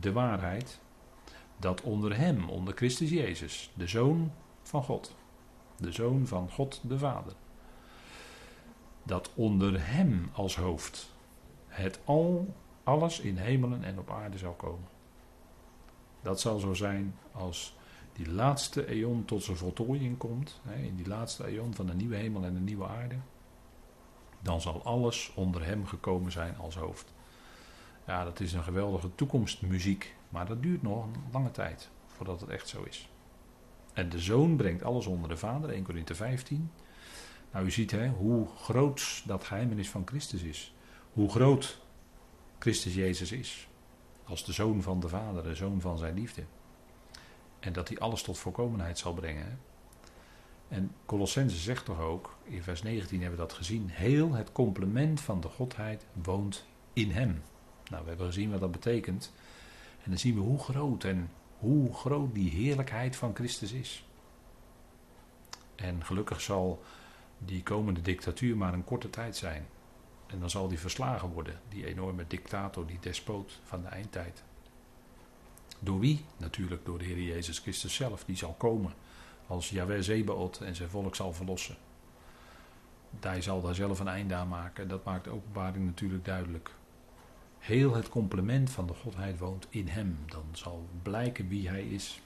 de 0.00 0.12
waarheid, 0.12 0.80
dat 1.56 1.80
onder 1.80 2.16
hem, 2.16 2.48
onder 2.48 2.74
Christus 2.74 3.10
Jezus, 3.10 3.70
de 3.74 3.86
Zoon 3.86 4.32
van 4.62 4.82
God, 4.82 5.14
de 5.76 5.92
Zoon 5.92 6.26
van 6.26 6.50
God 6.50 6.80
de 6.82 6.98
Vader, 6.98 7.32
dat 9.02 9.30
onder 9.34 9.86
hem 9.86 10.30
als 10.32 10.56
hoofd 10.56 11.12
het 11.66 12.00
al, 12.04 12.54
alles 12.82 13.20
in 13.20 13.36
hemelen 13.36 13.84
en 13.84 13.98
op 13.98 14.10
aarde 14.10 14.38
zal 14.38 14.52
komen. 14.52 14.88
Dat 16.22 16.40
zal 16.40 16.58
zo 16.58 16.74
zijn 16.74 17.14
als 17.32 17.76
die 18.12 18.30
laatste 18.30 18.86
eon 18.86 19.24
tot 19.24 19.42
zijn 19.42 19.56
voltooiing 19.56 20.18
komt, 20.18 20.60
in 20.82 20.96
die 20.96 21.08
laatste 21.08 21.46
eon 21.46 21.74
van 21.74 21.86
de 21.86 21.94
nieuwe 21.94 22.16
hemel 22.16 22.44
en 22.44 22.54
de 22.54 22.60
nieuwe 22.60 22.86
aarde. 22.86 23.16
dan 24.42 24.60
zal 24.60 24.82
alles 24.84 25.32
onder 25.34 25.64
hem 25.64 25.86
gekomen 25.86 26.32
zijn 26.32 26.56
als 26.56 26.76
hoofd. 26.76 27.12
Ja, 28.10 28.24
dat 28.24 28.40
is 28.40 28.52
een 28.52 28.62
geweldige 28.62 29.14
toekomstmuziek, 29.14 30.14
maar 30.28 30.46
dat 30.46 30.62
duurt 30.62 30.82
nog 30.82 31.04
een 31.04 31.14
lange 31.32 31.50
tijd 31.50 31.90
voordat 32.06 32.40
het 32.40 32.50
echt 32.50 32.68
zo 32.68 32.82
is. 32.82 33.08
En 33.92 34.08
de 34.08 34.18
zoon 34.18 34.56
brengt 34.56 34.82
alles 34.82 35.06
onder 35.06 35.28
de 35.28 35.36
vader, 35.36 35.70
1 35.70 35.84
Corinthië 35.84 36.14
15. 36.14 36.70
Nou, 37.52 37.66
u 37.66 37.70
ziet 37.70 37.90
hè, 37.90 38.08
hoe 38.08 38.46
groot 38.56 39.22
dat 39.26 39.44
geheimenis 39.44 39.90
van 39.90 40.02
Christus 40.06 40.42
is. 40.42 40.74
Hoe 41.12 41.28
groot 41.28 41.80
Christus 42.58 42.94
Jezus 42.94 43.32
is. 43.32 43.68
Als 44.24 44.44
de 44.44 44.52
zoon 44.52 44.82
van 44.82 45.00
de 45.00 45.08
vader, 45.08 45.42
de 45.42 45.54
zoon 45.54 45.80
van 45.80 45.98
zijn 45.98 46.14
liefde. 46.14 46.44
En 47.60 47.72
dat 47.72 47.88
hij 47.88 47.98
alles 47.98 48.22
tot 48.22 48.38
volkomenheid 48.38 48.98
zal 48.98 49.14
brengen. 49.14 49.60
En 50.68 50.94
Colossense 51.06 51.56
zegt 51.56 51.84
toch 51.84 52.00
ook, 52.00 52.36
in 52.44 52.62
vers 52.62 52.82
19 52.82 53.20
hebben 53.20 53.38
we 53.38 53.46
dat 53.46 53.56
gezien, 53.56 53.88
heel 53.90 54.32
het 54.32 54.52
complement 54.52 55.20
van 55.20 55.40
de 55.40 55.48
Godheid 55.48 56.06
woont 56.22 56.64
in 56.92 57.10
hem. 57.10 57.42
Nou, 57.90 58.02
we 58.02 58.08
hebben 58.08 58.26
gezien 58.26 58.50
wat 58.50 58.60
dat 58.60 58.70
betekent. 58.72 59.32
En 60.02 60.10
dan 60.10 60.18
zien 60.18 60.34
we 60.34 60.40
hoe 60.40 60.58
groot 60.58 61.04
en 61.04 61.30
hoe 61.58 61.94
groot 61.94 62.34
die 62.34 62.50
heerlijkheid 62.50 63.16
van 63.16 63.34
Christus 63.34 63.72
is. 63.72 64.04
En 65.74 66.04
gelukkig 66.04 66.40
zal 66.40 66.82
die 67.38 67.62
komende 67.62 68.02
dictatuur 68.02 68.56
maar 68.56 68.72
een 68.72 68.84
korte 68.84 69.10
tijd 69.10 69.36
zijn. 69.36 69.66
En 70.26 70.40
dan 70.40 70.50
zal 70.50 70.68
die 70.68 70.78
verslagen 70.78 71.28
worden, 71.28 71.60
die 71.68 71.86
enorme 71.86 72.24
dictator, 72.26 72.86
die 72.86 72.98
despoot 73.00 73.60
van 73.64 73.82
de 73.82 73.88
eindtijd. 73.88 74.42
Door 75.78 76.00
wie? 76.00 76.24
Natuurlijk 76.36 76.84
door 76.84 76.98
de 76.98 77.04
Heer 77.04 77.22
Jezus 77.22 77.58
Christus 77.58 77.94
zelf, 77.94 78.24
die 78.24 78.36
zal 78.36 78.52
komen 78.52 78.92
als 79.46 79.70
Yahweh 79.70 80.00
Zebaot 80.00 80.60
en 80.60 80.74
zijn 80.74 80.88
volk 80.88 81.14
zal 81.14 81.32
verlossen. 81.32 81.76
Hij 83.20 83.42
zal 83.42 83.60
daar 83.60 83.74
zelf 83.74 84.00
een 84.00 84.08
einde 84.08 84.34
aan 84.34 84.48
maken. 84.48 84.88
Dat 84.88 85.04
maakt 85.04 85.24
de 85.24 85.30
openbaring 85.30 85.84
natuurlijk 85.84 86.24
duidelijk. 86.24 86.70
Heel 87.60 87.94
het 87.94 88.08
complement 88.08 88.70
van 88.70 88.86
de 88.86 88.94
Godheid 88.94 89.38
woont 89.38 89.66
in 89.70 89.88
hem. 89.88 90.18
Dan 90.26 90.44
zal 90.52 90.88
blijken 91.02 91.48
wie 91.48 91.68
hij 91.68 91.82
is. 91.82 92.20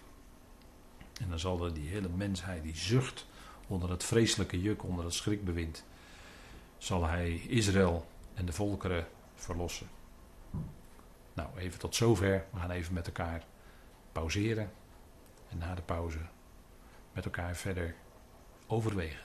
En 1.20 1.28
dan 1.28 1.38
zal 1.38 1.64
er 1.64 1.74
die 1.74 1.88
hele 1.88 2.08
mensheid, 2.08 2.62
die 2.62 2.76
zucht 2.76 3.26
onder 3.66 3.90
het 3.90 4.04
vreselijke 4.04 4.60
juk, 4.60 4.82
onder 4.82 5.04
het 5.04 5.14
schrikbewind, 5.14 5.84
zal 6.78 7.04
hij 7.04 7.34
Israël 7.34 8.06
en 8.34 8.46
de 8.46 8.52
volkeren 8.52 9.06
verlossen. 9.34 9.86
Nou, 11.34 11.48
even 11.56 11.78
tot 11.78 11.94
zover. 11.94 12.44
We 12.52 12.58
gaan 12.58 12.70
even 12.70 12.94
met 12.94 13.06
elkaar 13.06 13.44
pauzeren. 14.12 14.72
En 15.48 15.58
na 15.58 15.74
de 15.74 15.82
pauze 15.82 16.18
met 17.12 17.24
elkaar 17.24 17.56
verder 17.56 17.94
overwegen. 18.66 19.23